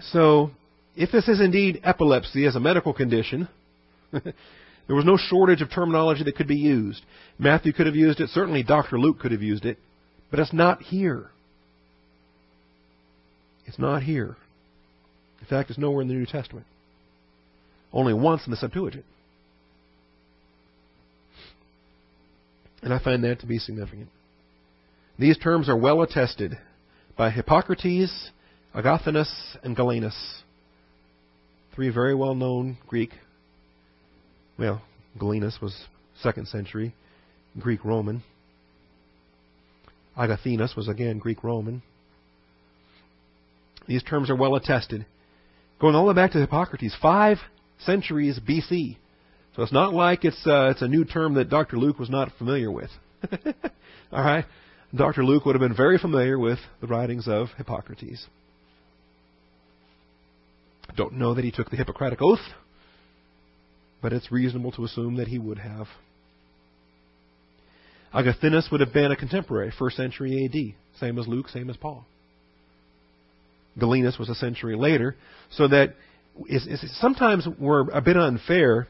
So 0.00 0.52
if 0.98 1.12
this 1.12 1.28
is 1.28 1.40
indeed 1.40 1.80
epilepsy 1.84 2.44
as 2.44 2.56
a 2.56 2.60
medical 2.60 2.92
condition, 2.92 3.48
there 4.12 4.96
was 4.96 5.04
no 5.04 5.16
shortage 5.16 5.62
of 5.62 5.70
terminology 5.70 6.24
that 6.24 6.34
could 6.34 6.48
be 6.48 6.56
used. 6.56 7.02
Matthew 7.38 7.72
could 7.72 7.86
have 7.86 7.94
used 7.94 8.18
it, 8.18 8.30
certainly 8.30 8.64
Dr. 8.64 8.98
Luke 8.98 9.20
could 9.20 9.30
have 9.30 9.40
used 9.40 9.64
it, 9.64 9.78
but 10.28 10.40
it's 10.40 10.52
not 10.52 10.82
here. 10.82 11.30
It's 13.64 13.78
not 13.78 14.02
here. 14.02 14.36
In 15.40 15.46
fact, 15.46 15.70
it's 15.70 15.78
nowhere 15.78 16.02
in 16.02 16.08
the 16.08 16.14
New 16.14 16.26
Testament. 16.26 16.66
Only 17.92 18.12
once 18.12 18.42
in 18.44 18.50
the 18.50 18.56
Septuagint. 18.56 19.04
And 22.82 22.92
I 22.92 22.98
find 22.98 23.22
that 23.22 23.38
to 23.40 23.46
be 23.46 23.58
significant. 23.58 24.08
These 25.16 25.38
terms 25.38 25.68
are 25.68 25.76
well 25.76 26.02
attested 26.02 26.58
by 27.16 27.30
Hippocrates, 27.30 28.30
Agathinus, 28.74 29.30
and 29.62 29.76
Galenus. 29.76 30.42
Three 31.78 31.90
very 31.90 32.16
well 32.16 32.34
known 32.34 32.76
Greek. 32.88 33.10
Well, 34.58 34.82
Galenus 35.16 35.60
was 35.62 35.84
second 36.20 36.48
century 36.48 36.92
Greek 37.56 37.84
Roman. 37.84 38.24
Agathinus 40.16 40.74
was 40.74 40.88
again 40.88 41.18
Greek 41.18 41.44
Roman. 41.44 41.82
These 43.86 44.02
terms 44.02 44.28
are 44.28 44.34
well 44.34 44.56
attested. 44.56 45.06
Going 45.80 45.94
all 45.94 46.06
the 46.06 46.08
way 46.08 46.16
back 46.16 46.32
to 46.32 46.40
Hippocrates, 46.40 46.96
five 47.00 47.36
centuries 47.84 48.40
BC. 48.40 48.96
So 49.54 49.62
it's 49.62 49.72
not 49.72 49.94
like 49.94 50.24
it's 50.24 50.44
uh, 50.48 50.70
it's 50.70 50.82
a 50.82 50.88
new 50.88 51.04
term 51.04 51.34
that 51.34 51.48
Dr. 51.48 51.76
Luke 51.76 52.00
was 52.00 52.10
not 52.10 52.32
familiar 52.38 52.72
with. 52.72 52.90
all 54.10 54.24
right, 54.24 54.46
Dr. 54.92 55.24
Luke 55.24 55.44
would 55.44 55.54
have 55.54 55.62
been 55.62 55.76
very 55.76 55.98
familiar 55.98 56.40
with 56.40 56.58
the 56.80 56.88
writings 56.88 57.28
of 57.28 57.50
Hippocrates. 57.56 58.26
Don't 60.96 61.14
know 61.14 61.34
that 61.34 61.44
he 61.44 61.50
took 61.50 61.70
the 61.70 61.76
Hippocratic 61.76 62.20
Oath, 62.20 62.38
but 64.02 64.12
it's 64.12 64.32
reasonable 64.32 64.72
to 64.72 64.84
assume 64.84 65.16
that 65.16 65.28
he 65.28 65.38
would 65.38 65.58
have. 65.58 65.86
Agathinus 68.14 68.70
would 68.70 68.80
have 68.80 68.92
been 68.92 69.12
a 69.12 69.16
contemporary, 69.16 69.72
first 69.78 69.96
century 69.96 70.44
AD, 70.44 70.98
same 70.98 71.18
as 71.18 71.28
Luke, 71.28 71.48
same 71.48 71.68
as 71.70 71.76
Paul. 71.76 72.06
Galenus 73.78 74.18
was 74.18 74.28
a 74.28 74.34
century 74.34 74.76
later, 74.76 75.14
so 75.50 75.68
that 75.68 75.94
is, 76.48 76.66
is, 76.66 77.00
sometimes 77.00 77.46
we're 77.58 77.88
a 77.90 78.00
bit 78.00 78.16
unfair 78.16 78.88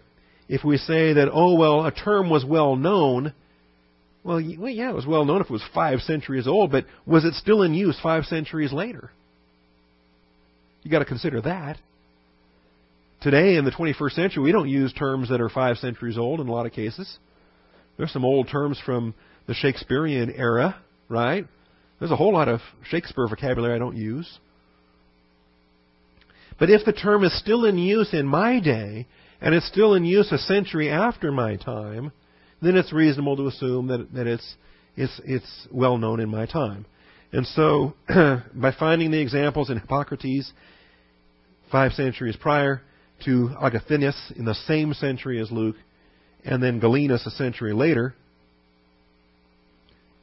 if 0.49 0.65
we 0.65 0.79
say 0.79 1.13
that, 1.15 1.29
oh, 1.33 1.55
well, 1.57 1.85
a 1.85 1.93
term 1.93 2.31
was 2.31 2.45
well 2.45 2.77
known. 2.77 3.35
Well, 4.25 4.41
yeah, 4.41 4.91
it 4.91 4.95
was 4.95 5.07
well 5.07 5.25
known 5.25 5.41
if 5.41 5.47
it 5.47 5.53
was 5.53 5.65
five 5.75 6.01
centuries 6.01 6.47
old, 6.47 6.73
but 6.73 6.87
was 7.07 7.25
it 7.25 7.35
still 7.35 7.63
in 7.63 7.75
use 7.75 7.99
five 8.03 8.25
centuries 8.25 8.73
later? 8.73 9.11
You've 10.83 10.93
got 10.93 11.01
to 11.01 11.05
consider 11.05 11.41
that. 11.43 11.77
Today, 13.21 13.57
in 13.57 13.65
the 13.65 13.73
21st 13.73 14.13
century, 14.13 14.43
we 14.45 14.53
don't 14.53 14.69
use 14.69 14.93
terms 14.93 15.29
that 15.31 15.41
are 15.41 15.49
five 15.49 15.79
centuries 15.79 16.17
old 16.17 16.41
in 16.41 16.47
a 16.47 16.53
lot 16.53 16.67
of 16.67 16.73
cases. 16.73 17.19
There's 17.97 18.13
some 18.13 18.25
old 18.25 18.49
terms 18.49 18.81
from 18.87 19.13
the 19.49 19.55
Shakespearean 19.55 20.31
era, 20.31 20.81
right? 21.09 21.45
There's 21.99 22.13
a 22.13 22.17
whole 22.17 22.33
lot 22.33 22.47
of 22.47 22.61
Shakespeare 22.89 23.27
vocabulary 23.27 23.75
I 23.75 23.79
don't 23.79 23.97
use. 23.97 24.39
But 26.61 26.71
if 26.71 26.85
the 26.85 26.93
term 26.93 27.25
is 27.25 27.37
still 27.37 27.65
in 27.65 27.77
use 27.77 28.13
in 28.13 28.25
my 28.25 28.61
day, 28.61 29.09
and 29.41 29.53
it's 29.53 29.67
still 29.67 29.95
in 29.95 30.05
use 30.05 30.31
a 30.31 30.39
century 30.39 30.89
after 30.89 31.33
my 31.33 31.57
time, 31.57 32.13
then 32.63 32.77
it's 32.77 32.93
reasonable 32.93 33.37
to 33.37 33.49
assume 33.49 33.89
that, 33.89 34.13
that 34.15 34.29
it's, 34.29 34.55
it's, 34.97 35.21
it's 35.25 35.67
well 35.73 35.99
known 35.99 36.21
in 36.21 36.29
my 36.29 36.47
time. 36.47 36.87
And 37.33 37.45
so, 37.47 37.95
by 38.09 38.73
finding 38.79 39.11
the 39.11 39.21
examples 39.21 39.71
in 39.71 39.79
Hippocrates, 39.79 40.53
five 41.71 41.93
centuries 41.93 42.37
prior, 42.37 42.83
to 43.25 43.51
Agathinus 43.61 44.33
in 44.37 44.45
the 44.45 44.55
same 44.55 44.95
century 44.95 45.41
as 45.41 45.51
Luke, 45.51 45.77
and 46.45 46.63
then 46.63 46.81
Galenus 46.81 47.27
a 47.27 47.31
century 47.31 47.73
later. 47.73 48.15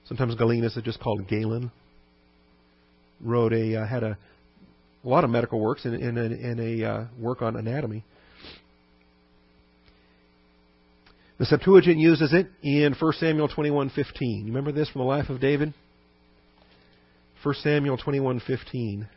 Sometimes 0.05 0.35
Galenus 0.35 0.77
is 0.77 0.83
just 0.83 0.99
called 0.99 1.27
Galen. 1.27 1.71
Wrote 3.21 3.53
a 3.53 3.81
uh, 3.81 3.87
had 3.87 4.03
a, 4.03 4.17
a 5.03 5.07
lot 5.07 5.23
of 5.23 5.29
medical 5.29 5.59
works 5.59 5.85
in 5.85 6.59
a 6.59 6.85
uh, 6.85 7.05
work 7.19 7.41
on 7.41 7.55
anatomy. 7.55 8.03
The 11.37 11.45
Septuagint 11.45 11.97
uses 11.97 12.33
it 12.33 12.47
in 12.61 12.93
1 12.93 13.13
Samuel 13.13 13.49
21:15. 13.49 13.95
You 14.21 14.45
remember 14.45 14.71
this 14.71 14.89
from 14.89 14.99
the 14.99 15.05
life 15.05 15.29
of 15.29 15.41
David? 15.41 15.73
1 17.43 17.55
Samuel 17.55 17.97
21:15. 17.97 19.07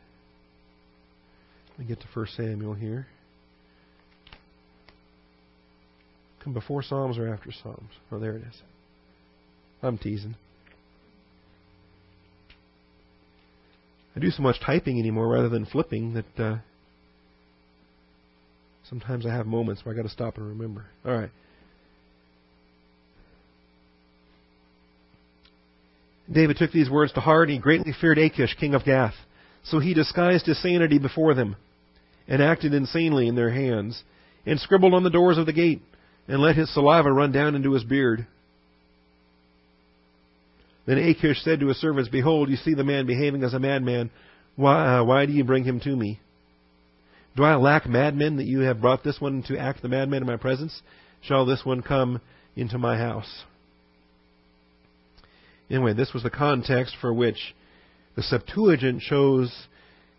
Let 1.70 1.78
me 1.78 1.84
get 1.84 2.00
to 2.00 2.06
1 2.12 2.26
Samuel 2.36 2.74
here. 2.74 3.06
Come 6.42 6.52
before 6.52 6.82
Psalms 6.82 7.18
or 7.18 7.32
after 7.32 7.50
Psalms? 7.52 7.90
Oh, 8.10 8.18
there 8.18 8.36
it 8.36 8.42
is. 8.42 8.62
I'm 9.82 9.98
teasing. 9.98 10.34
I 14.16 14.20
do 14.20 14.30
so 14.30 14.42
much 14.42 14.56
typing 14.64 14.98
anymore 14.98 15.28
rather 15.28 15.48
than 15.48 15.64
flipping 15.64 16.14
that 16.14 16.42
uh, 16.42 16.58
sometimes 18.88 19.24
I 19.24 19.32
have 19.32 19.46
moments 19.46 19.84
where 19.84 19.94
I 19.94 19.96
got 19.96 20.02
to 20.02 20.08
stop 20.08 20.36
and 20.38 20.48
remember. 20.48 20.86
All 21.04 21.16
right. 21.16 21.30
David 26.30 26.56
took 26.58 26.72
these 26.72 26.90
words 26.90 27.12
to 27.12 27.20
heart, 27.20 27.48
and 27.48 27.56
he 27.56 27.62
greatly 27.62 27.94
feared 27.98 28.18
Achish, 28.18 28.56
king 28.58 28.74
of 28.74 28.84
Gath. 28.84 29.14
So 29.64 29.78
he 29.78 29.94
disguised 29.94 30.46
his 30.46 30.60
sanity 30.60 30.98
before 30.98 31.34
them, 31.34 31.56
and 32.26 32.42
acted 32.42 32.74
insanely 32.74 33.28
in 33.28 33.34
their 33.34 33.50
hands, 33.50 34.02
and 34.44 34.58
scribbled 34.60 34.94
on 34.94 35.04
the 35.04 35.10
doors 35.10 35.38
of 35.38 35.46
the 35.46 35.52
gate, 35.52 35.80
and 36.28 36.40
let 36.40 36.56
his 36.56 36.72
saliva 36.72 37.10
run 37.10 37.32
down 37.32 37.54
into 37.54 37.72
his 37.72 37.84
beard. 37.84 38.26
Then 40.86 40.98
Achish 40.98 41.42
said 41.42 41.60
to 41.60 41.68
his 41.68 41.78
servants, 41.78 42.08
Behold, 42.08 42.48
you 42.48 42.56
see 42.56 42.74
the 42.74 42.84
man 42.84 43.06
behaving 43.06 43.42
as 43.42 43.54
a 43.54 43.58
madman. 43.58 44.10
Why, 44.56 44.98
uh, 44.98 45.04
why 45.04 45.26
do 45.26 45.32
you 45.32 45.44
bring 45.44 45.64
him 45.64 45.80
to 45.80 45.94
me? 45.94 46.20
Do 47.36 47.44
I 47.44 47.56
lack 47.56 47.86
madmen 47.86 48.36
that 48.36 48.46
you 48.46 48.60
have 48.60 48.80
brought 48.80 49.04
this 49.04 49.20
one 49.20 49.42
to 49.48 49.58
act 49.58 49.82
the 49.82 49.88
madman 49.88 50.22
in 50.22 50.26
my 50.26 50.36
presence? 50.36 50.82
Shall 51.22 51.46
this 51.46 51.64
one 51.64 51.82
come 51.82 52.20
into 52.56 52.78
my 52.78 52.96
house? 52.96 53.44
Anyway, 55.70 55.92
this 55.92 56.12
was 56.14 56.22
the 56.22 56.30
context 56.30 56.96
for 57.00 57.12
which 57.12 57.54
the 58.16 58.22
Septuagint 58.22 59.02
shows 59.02 59.66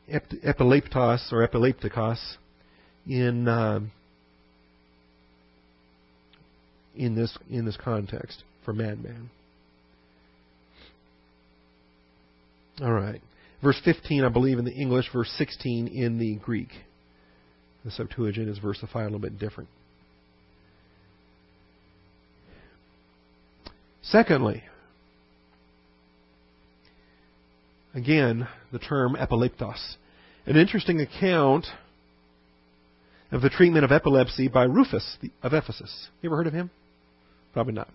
epileptos 0.09 1.33
or 1.33 1.45
epileptikos 1.47 2.19
in 3.07 3.47
uh, 3.47 3.79
in 6.95 7.15
this 7.15 7.37
in 7.49 7.65
this 7.65 7.77
context 7.77 8.43
for 8.65 8.73
madman. 8.73 9.29
All 12.81 12.93
right. 12.93 13.21
Verse 13.61 13.79
15, 13.83 14.23
I 14.23 14.29
believe, 14.29 14.57
in 14.57 14.63
the 14.63 14.73
English, 14.73 15.07
verse 15.11 15.29
16 15.37 15.87
in 15.87 16.17
the 16.17 16.35
Greek. 16.35 16.69
The 17.83 17.91
Septuagint 17.91 18.47
is 18.47 18.57
versified 18.57 19.01
a 19.01 19.05
little 19.05 19.19
bit 19.19 19.37
different. 19.37 19.69
Secondly, 24.01 24.63
again, 27.93 28.47
the 28.71 28.79
term 28.79 29.15
epileptos. 29.15 29.95
An 30.45 30.55
interesting 30.55 31.01
account 31.01 31.67
of 33.31 33.41
the 33.41 33.49
treatment 33.49 33.85
of 33.85 33.91
epilepsy 33.91 34.47
by 34.47 34.63
Rufus 34.63 35.17
of 35.43 35.53
Ephesus. 35.53 36.07
You 36.21 36.29
ever 36.29 36.37
heard 36.37 36.47
of 36.47 36.53
him? 36.53 36.71
Probably 37.53 37.73
not. 37.73 37.89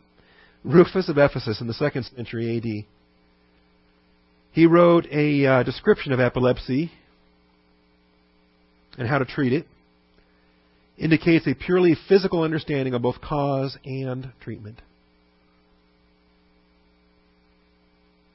Rufus 0.64 1.09
of 1.09 1.18
Ephesus 1.18 1.61
in 1.61 1.66
the 1.66 1.74
second 1.74 2.05
century 2.16 2.57
AD. 2.57 2.86
He 4.52 4.66
wrote 4.66 5.07
a 5.11 5.46
uh, 5.46 5.62
description 5.62 6.12
of 6.12 6.20
epilepsy 6.20 6.90
and 8.96 9.09
how 9.09 9.18
to 9.18 9.24
treat 9.24 9.52
it. 9.52 9.66
Indicates 10.96 11.46
a 11.46 11.55
purely 11.55 11.96
physical 12.09 12.42
understanding 12.42 12.94
of 12.94 13.02
both 13.02 13.20
cause 13.20 13.76
and 13.84 14.32
treatment. 14.40 14.80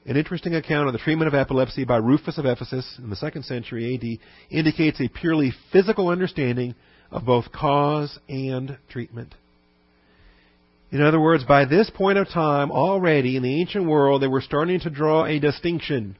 An 0.06 0.16
interesting 0.16 0.54
account 0.54 0.86
of 0.86 0.92
the 0.92 0.98
treatment 0.98 1.28
of 1.28 1.34
epilepsy 1.34 1.84
by 1.84 1.96
Rufus 1.96 2.38
of 2.38 2.46
Ephesus 2.46 2.98
in 2.98 3.10
the 3.10 3.16
second 3.16 3.44
century 3.44 3.94
AD 3.94 4.54
indicates 4.54 5.00
a 5.00 5.08
purely 5.08 5.52
physical 5.72 6.08
understanding 6.08 6.74
of 7.10 7.24
both 7.24 7.52
cause 7.52 8.18
and 8.28 8.78
treatment. 8.88 9.34
In 10.92 11.00
other 11.02 11.20
words, 11.20 11.44
by 11.44 11.66
this 11.66 11.88
point 11.90 12.18
of 12.18 12.28
time, 12.28 12.72
already 12.72 13.36
in 13.36 13.42
the 13.42 13.60
ancient 13.60 13.86
world, 13.86 14.22
they 14.22 14.26
were 14.26 14.40
starting 14.40 14.80
to 14.80 14.90
draw 14.90 15.24
a 15.24 15.38
distinction 15.38 16.16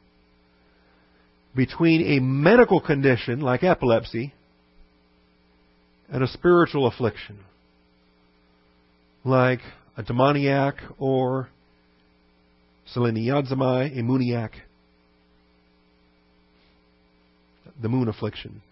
between 1.57 2.19
a 2.19 2.21
medical 2.21 2.81
condition 2.81 3.41
like 3.41 3.65
epilepsy 3.65 4.33
and 6.09 6.23
a 6.23 6.29
spiritual 6.29 6.87
affliction 6.87 7.41
like 9.25 9.61
a 9.97 10.03
demoniac 10.03 10.77
or 10.99 11.49
seleniazomai, 12.95 13.99
a 13.99 14.03
mooniac, 14.03 14.51
the 17.81 17.89
moon 17.89 18.09
affliction. 18.09 18.63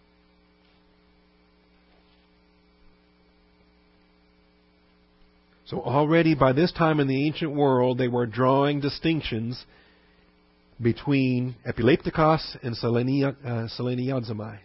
So 5.68 5.82
already 5.82 6.34
by 6.34 6.52
this 6.52 6.72
time 6.72 6.98
in 6.98 7.08
the 7.08 7.26
ancient 7.26 7.54
world, 7.54 7.98
they 7.98 8.08
were 8.08 8.24
drawing 8.24 8.80
distinctions 8.80 9.66
between 10.80 11.56
epileptikos 11.66 12.56
and 12.62 12.74
seleniazomai, 12.74 14.54
uh, 14.54 14.58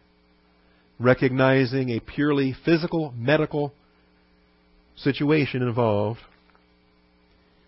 recognizing 0.99 1.89
a 1.89 1.99
purely 1.99 2.55
physical, 2.63 3.13
medical 3.17 3.73
situation 4.95 5.61
involved 5.61 6.21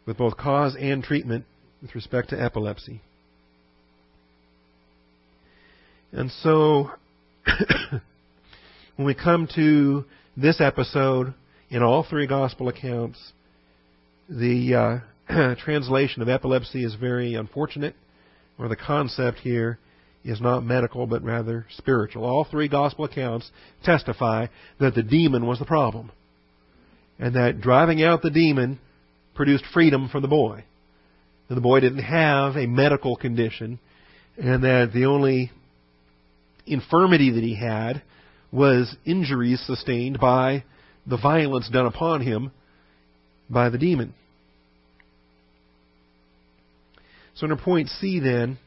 with 0.05 0.17
both 0.17 0.37
cause 0.37 0.77
and 0.79 1.03
treatment 1.03 1.43
with 1.81 1.93
respect 1.93 2.29
to 2.29 2.41
epilepsy. 2.41 3.01
And 6.13 6.31
so, 6.41 6.91
when 8.95 9.05
we 9.05 9.13
come 9.13 9.49
to 9.55 10.05
this 10.37 10.61
episode, 10.61 11.33
in 11.69 11.81
all 11.81 12.03
three 12.03 12.27
gospel 12.27 12.67
accounts, 12.67 13.19
the 14.29 15.01
uh, 15.29 15.55
translation 15.63 16.21
of 16.21 16.29
epilepsy 16.29 16.83
is 16.83 16.95
very 16.95 17.35
unfortunate, 17.35 17.95
or 18.57 18.67
the 18.67 18.75
concept 18.75 19.39
here 19.39 19.79
is 20.23 20.41
not 20.41 20.63
medical 20.63 21.05
but 21.05 21.23
rather 21.23 21.65
spiritual. 21.77 22.25
All 22.25 22.43
three 22.43 22.67
gospel 22.67 23.05
accounts 23.05 23.49
testify 23.83 24.47
that 24.79 24.95
the 24.95 25.03
demon 25.03 25.45
was 25.45 25.59
the 25.59 25.65
problem, 25.65 26.11
and 27.19 27.35
that 27.35 27.61
driving 27.61 28.03
out 28.03 28.21
the 28.21 28.31
demon 28.31 28.79
produced 29.35 29.65
freedom 29.73 30.09
for 30.09 30.19
the 30.19 30.27
boy. 30.27 30.63
And 31.47 31.57
the 31.57 31.61
boy 31.61 31.79
didn't 31.79 32.03
have 32.03 32.55
a 32.55 32.65
medical 32.65 33.15
condition, 33.15 33.79
and 34.37 34.63
that 34.63 34.91
the 34.93 35.05
only 35.05 35.51
infirmity 36.65 37.31
that 37.31 37.43
he 37.43 37.55
had 37.55 38.01
was 38.51 38.95
injuries 39.05 39.61
sustained 39.65 40.19
by 40.19 40.63
the 41.07 41.17
violence 41.17 41.69
done 41.69 41.85
upon 41.85 42.21
him 42.21 42.51
by 43.49 43.69
the 43.69 43.77
demon. 43.77 44.13
So 47.35 47.45
under 47.45 47.57
point 47.57 47.89
C 47.89 48.19
then, 48.19 48.57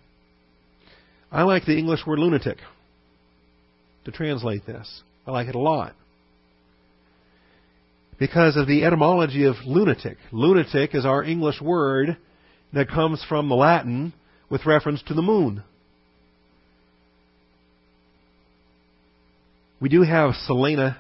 I 1.32 1.43
like 1.43 1.64
the 1.64 1.76
English 1.76 2.07
word 2.07 2.18
lunatic 2.18 2.59
to 4.05 4.12
translate 4.12 4.66
this. 4.66 5.03
I 5.26 5.30
like 5.30 5.49
it 5.49 5.55
a 5.55 5.59
lot. 5.59 5.95
Because 8.18 8.57
of 8.57 8.66
the 8.66 8.84
etymology 8.84 9.45
of 9.45 9.57
lunatic. 9.64 10.18
Lunatic 10.32 10.95
is 10.95 11.05
our 11.05 11.22
English 11.22 11.61
word 11.61 12.16
that 12.72 12.89
comes 12.89 13.24
from 13.28 13.49
the 13.49 13.55
Latin 13.55 14.12
with 14.51 14.66
reference 14.66 15.03
to 15.05 15.14
the 15.14 15.22
moon. 15.22 15.62
We 19.80 19.89
do 19.89 20.03
have 20.03 20.34
Selena 20.47 20.99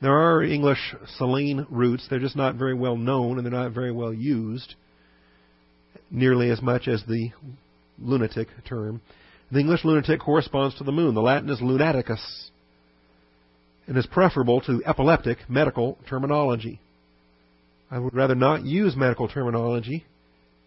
there 0.00 0.18
are 0.18 0.42
English 0.42 0.94
saline 1.18 1.66
roots. 1.70 2.06
They're 2.08 2.18
just 2.18 2.36
not 2.36 2.54
very 2.54 2.74
well 2.74 2.96
known 2.96 3.36
and 3.36 3.44
they're 3.44 3.52
not 3.52 3.72
very 3.72 3.92
well 3.92 4.12
used 4.12 4.74
nearly 6.10 6.50
as 6.50 6.62
much 6.62 6.88
as 6.88 7.02
the 7.06 7.30
lunatic 7.98 8.48
term. 8.66 9.00
The 9.52 9.60
English 9.60 9.84
lunatic 9.84 10.20
corresponds 10.20 10.76
to 10.76 10.84
the 10.84 10.92
moon. 10.92 11.14
The 11.14 11.20
Latin 11.20 11.50
is 11.50 11.60
lunaticus 11.60 12.50
and 13.86 13.96
is 13.98 14.06
preferable 14.06 14.60
to 14.62 14.82
epileptic 14.86 15.38
medical 15.48 15.98
terminology. 16.08 16.80
I 17.90 17.98
would 17.98 18.14
rather 18.14 18.36
not 18.36 18.64
use 18.64 18.96
medical 18.96 19.28
terminology 19.28 20.04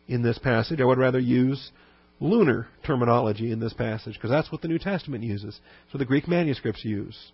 in 0.08 0.22
this 0.22 0.38
passage. 0.38 0.82
I 0.82 0.86
would 0.86 0.98
rather 0.98 1.20
use 1.20 1.72
lunar 2.20 2.68
terminology 2.86 3.52
in 3.52 3.60
this 3.60 3.74
passage 3.74 4.16
because 4.16 4.30
that's 4.30 4.52
what 4.52 4.62
the 4.62 4.68
New 4.68 4.80
Testament 4.80 5.24
uses. 5.24 5.60
So 5.92 5.98
the 5.98 6.06
Greek 6.06 6.28
manuscripts 6.28 6.84
use. 6.84 7.32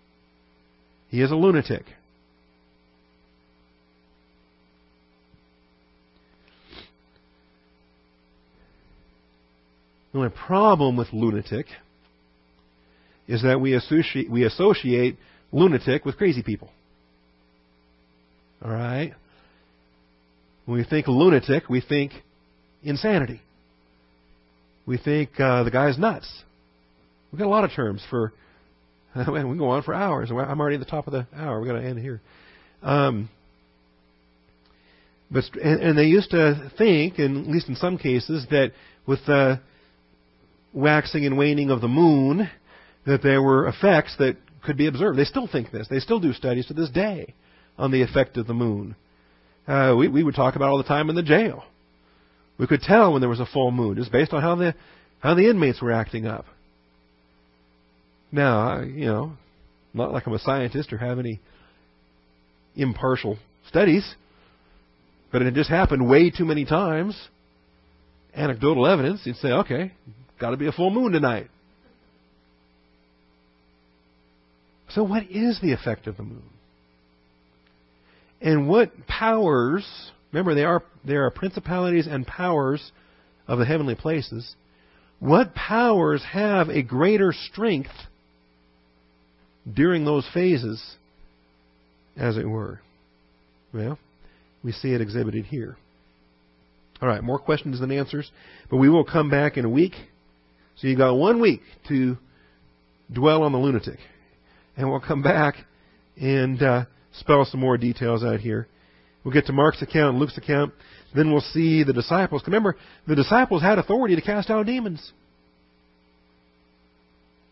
He 1.10 1.20
is 1.20 1.30
a 1.32 1.36
lunatic. 1.36 1.84
The 10.12 10.18
only 10.18 10.30
problem 10.30 10.96
with 10.96 11.12
lunatic 11.12 11.66
is 13.28 13.42
that 13.42 13.60
we 13.60 13.74
associate, 13.74 14.30
we 14.30 14.44
associate 14.44 15.16
lunatic 15.52 16.04
with 16.04 16.16
crazy 16.16 16.42
people. 16.42 16.70
All 18.64 18.70
right? 18.70 19.12
When 20.66 20.78
we 20.78 20.84
think 20.84 21.08
lunatic, 21.08 21.68
we 21.68 21.80
think 21.80 22.12
insanity. 22.82 23.40
We 24.86 24.96
think 24.98 25.30
uh, 25.38 25.64
the 25.64 25.70
guy's 25.70 25.98
nuts. 25.98 26.42
We've 27.32 27.38
got 27.38 27.46
a 27.46 27.48
lot 27.48 27.64
of 27.64 27.72
terms 27.72 28.02
for 28.10 28.32
we 29.16 29.24
can 29.24 29.58
go 29.58 29.70
on 29.70 29.82
for 29.82 29.94
hours. 29.94 30.30
I'm 30.30 30.60
already 30.60 30.76
at 30.76 30.80
the 30.80 30.90
top 30.90 31.06
of 31.06 31.12
the 31.12 31.26
hour. 31.34 31.60
We're 31.60 31.66
going 31.66 31.82
to 31.82 31.88
end 31.88 31.98
here. 31.98 32.20
Um, 32.82 33.28
but 35.30 35.44
and, 35.62 35.80
and, 35.80 35.98
they 35.98 36.04
used 36.04 36.30
to 36.30 36.72
think, 36.76 37.18
and 37.18 37.46
at 37.46 37.52
least 37.52 37.68
in 37.68 37.76
some 37.76 37.98
cases, 37.98 38.46
that 38.50 38.72
with 39.06 39.20
the 39.26 39.60
waxing 40.72 41.26
and 41.26 41.36
waning 41.36 41.70
of 41.70 41.80
the 41.80 41.88
moon, 41.88 42.48
that 43.06 43.22
there 43.22 43.42
were 43.42 43.68
effects 43.68 44.16
that 44.18 44.36
could 44.64 44.76
be 44.76 44.86
observed. 44.86 45.18
They 45.18 45.24
still 45.24 45.46
think 45.46 45.70
this. 45.70 45.88
They 45.88 46.00
still 46.00 46.20
do 46.20 46.32
studies 46.32 46.66
to 46.66 46.74
this 46.74 46.90
day 46.90 47.34
on 47.78 47.90
the 47.90 48.02
effect 48.02 48.36
of 48.36 48.46
the 48.46 48.54
moon. 48.54 48.96
Uh, 49.66 49.94
we, 49.96 50.08
we 50.08 50.22
would 50.22 50.34
talk 50.34 50.56
about 50.56 50.70
all 50.70 50.78
the 50.78 50.84
time 50.84 51.10
in 51.10 51.16
the 51.16 51.22
jail. 51.22 51.64
We 52.58 52.66
could 52.66 52.82
tell 52.82 53.12
when 53.12 53.20
there 53.20 53.30
was 53.30 53.40
a 53.40 53.46
full 53.46 53.70
moon 53.70 53.96
just 53.96 54.12
based 54.12 54.32
on 54.32 54.42
how 54.42 54.54
the 54.54 54.74
how 55.20 55.34
the 55.34 55.48
inmates 55.48 55.80
were 55.80 55.92
acting 55.92 56.26
up. 56.26 56.46
Now, 58.32 58.80
you 58.80 59.06
know, 59.06 59.32
not 59.92 60.12
like 60.12 60.26
I'm 60.26 60.32
a 60.32 60.38
scientist 60.38 60.92
or 60.92 60.98
have 60.98 61.18
any 61.18 61.40
impartial 62.76 63.38
studies, 63.68 64.14
but 65.32 65.42
it 65.42 65.54
just 65.54 65.70
happened 65.70 66.08
way 66.08 66.30
too 66.30 66.44
many 66.44 66.64
times. 66.64 67.16
Anecdotal 68.34 68.86
evidence, 68.86 69.20
you'd 69.24 69.36
say, 69.36 69.48
okay, 69.48 69.92
got 70.40 70.50
to 70.50 70.56
be 70.56 70.68
a 70.68 70.72
full 70.72 70.90
moon 70.90 71.12
tonight. 71.12 71.48
So, 74.90 75.02
what 75.02 75.24
is 75.30 75.60
the 75.60 75.72
effect 75.72 76.06
of 76.06 76.16
the 76.16 76.22
moon? 76.22 76.42
And 78.40 78.68
what 78.68 78.90
powers, 79.06 79.86
remember, 80.32 80.54
they 80.54 80.64
are, 80.64 80.82
they 81.04 81.14
are 81.14 81.30
principalities 81.30 82.06
and 82.06 82.26
powers 82.26 82.92
of 83.46 83.58
the 83.58 83.64
heavenly 83.64 83.94
places, 83.94 84.54
what 85.18 85.54
powers 85.54 86.22
have 86.32 86.70
a 86.70 86.82
greater 86.82 87.32
strength 87.32 87.90
during 89.72 90.04
those 90.04 90.26
phases, 90.32 90.82
as 92.16 92.36
it 92.36 92.48
were? 92.48 92.80
Well, 93.72 93.98
we 94.62 94.72
see 94.72 94.92
it 94.92 95.00
exhibited 95.00 95.46
here. 95.46 95.76
All 97.00 97.08
right, 97.08 97.22
more 97.22 97.38
questions 97.38 97.80
than 97.80 97.90
answers, 97.90 98.30
but 98.70 98.76
we 98.76 98.88
will 98.88 99.04
come 99.04 99.30
back 99.30 99.56
in 99.56 99.64
a 99.64 99.70
week. 99.70 99.94
So 100.76 100.86
you've 100.86 100.98
got 100.98 101.14
one 101.14 101.40
week 101.40 101.62
to 101.88 102.16
dwell 103.12 103.42
on 103.42 103.52
the 103.52 103.58
lunatic, 103.58 103.98
and 104.76 104.90
we'll 104.90 105.00
come 105.00 105.22
back 105.22 105.54
and 106.20 106.62
uh, 106.62 106.84
spell 107.12 107.44
some 107.44 107.60
more 107.60 107.78
details 107.78 108.22
out 108.22 108.40
here. 108.40 108.66
We'll 109.24 109.34
get 109.34 109.46
to 109.46 109.52
Mark's 109.52 109.82
account, 109.82 110.16
Luke's 110.16 110.38
account. 110.38 110.72
Then 111.14 111.30
we'll 111.30 111.40
see 111.40 111.82
the 111.82 111.92
disciples. 111.92 112.42
Remember, 112.46 112.76
the 113.06 113.16
disciples 113.16 113.62
had 113.62 113.78
authority 113.78 114.14
to 114.16 114.22
cast 114.22 114.48
out 114.50 114.66
demons. 114.66 115.12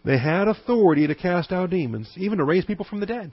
They 0.04 0.18
had 0.18 0.48
authority 0.48 1.06
to 1.06 1.14
cast 1.14 1.52
out 1.52 1.70
demons, 1.70 2.10
even 2.16 2.38
to 2.38 2.44
raise 2.44 2.64
people 2.64 2.86
from 2.88 3.00
the 3.00 3.06
dead. 3.06 3.32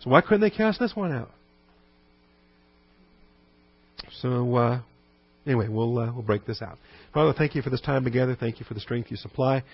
So 0.00 0.10
why 0.10 0.20
couldn't 0.20 0.40
they 0.40 0.50
cast 0.50 0.78
this 0.78 0.94
one 0.94 1.12
out? 1.12 1.30
So 4.20 4.54
uh, 4.56 4.80
anyway, 5.46 5.68
we'll 5.68 5.98
uh, 5.98 6.12
we'll 6.12 6.22
break 6.22 6.46
this 6.46 6.60
out. 6.62 6.78
Father, 7.14 7.32
thank 7.36 7.54
you 7.54 7.62
for 7.62 7.70
this 7.70 7.80
time 7.80 8.04
together. 8.04 8.36
Thank 8.38 8.60
you 8.60 8.66
for 8.66 8.74
the 8.74 8.80
strength 8.80 9.10
you 9.10 9.16
supply. 9.16 9.64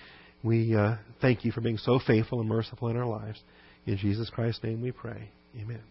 We 0.43 0.75
uh, 0.75 0.95
thank 1.21 1.43
you 1.43 1.51
for 1.51 1.61
being 1.61 1.77
so 1.77 1.99
faithful 2.05 2.39
and 2.39 2.47
merciful 2.47 2.87
in 2.89 2.97
our 2.97 3.05
lives. 3.05 3.39
In 3.85 3.97
Jesus 3.97 4.29
Christ's 4.29 4.63
name 4.63 4.81
we 4.81 4.91
pray. 4.91 5.29
Amen. 5.59 5.81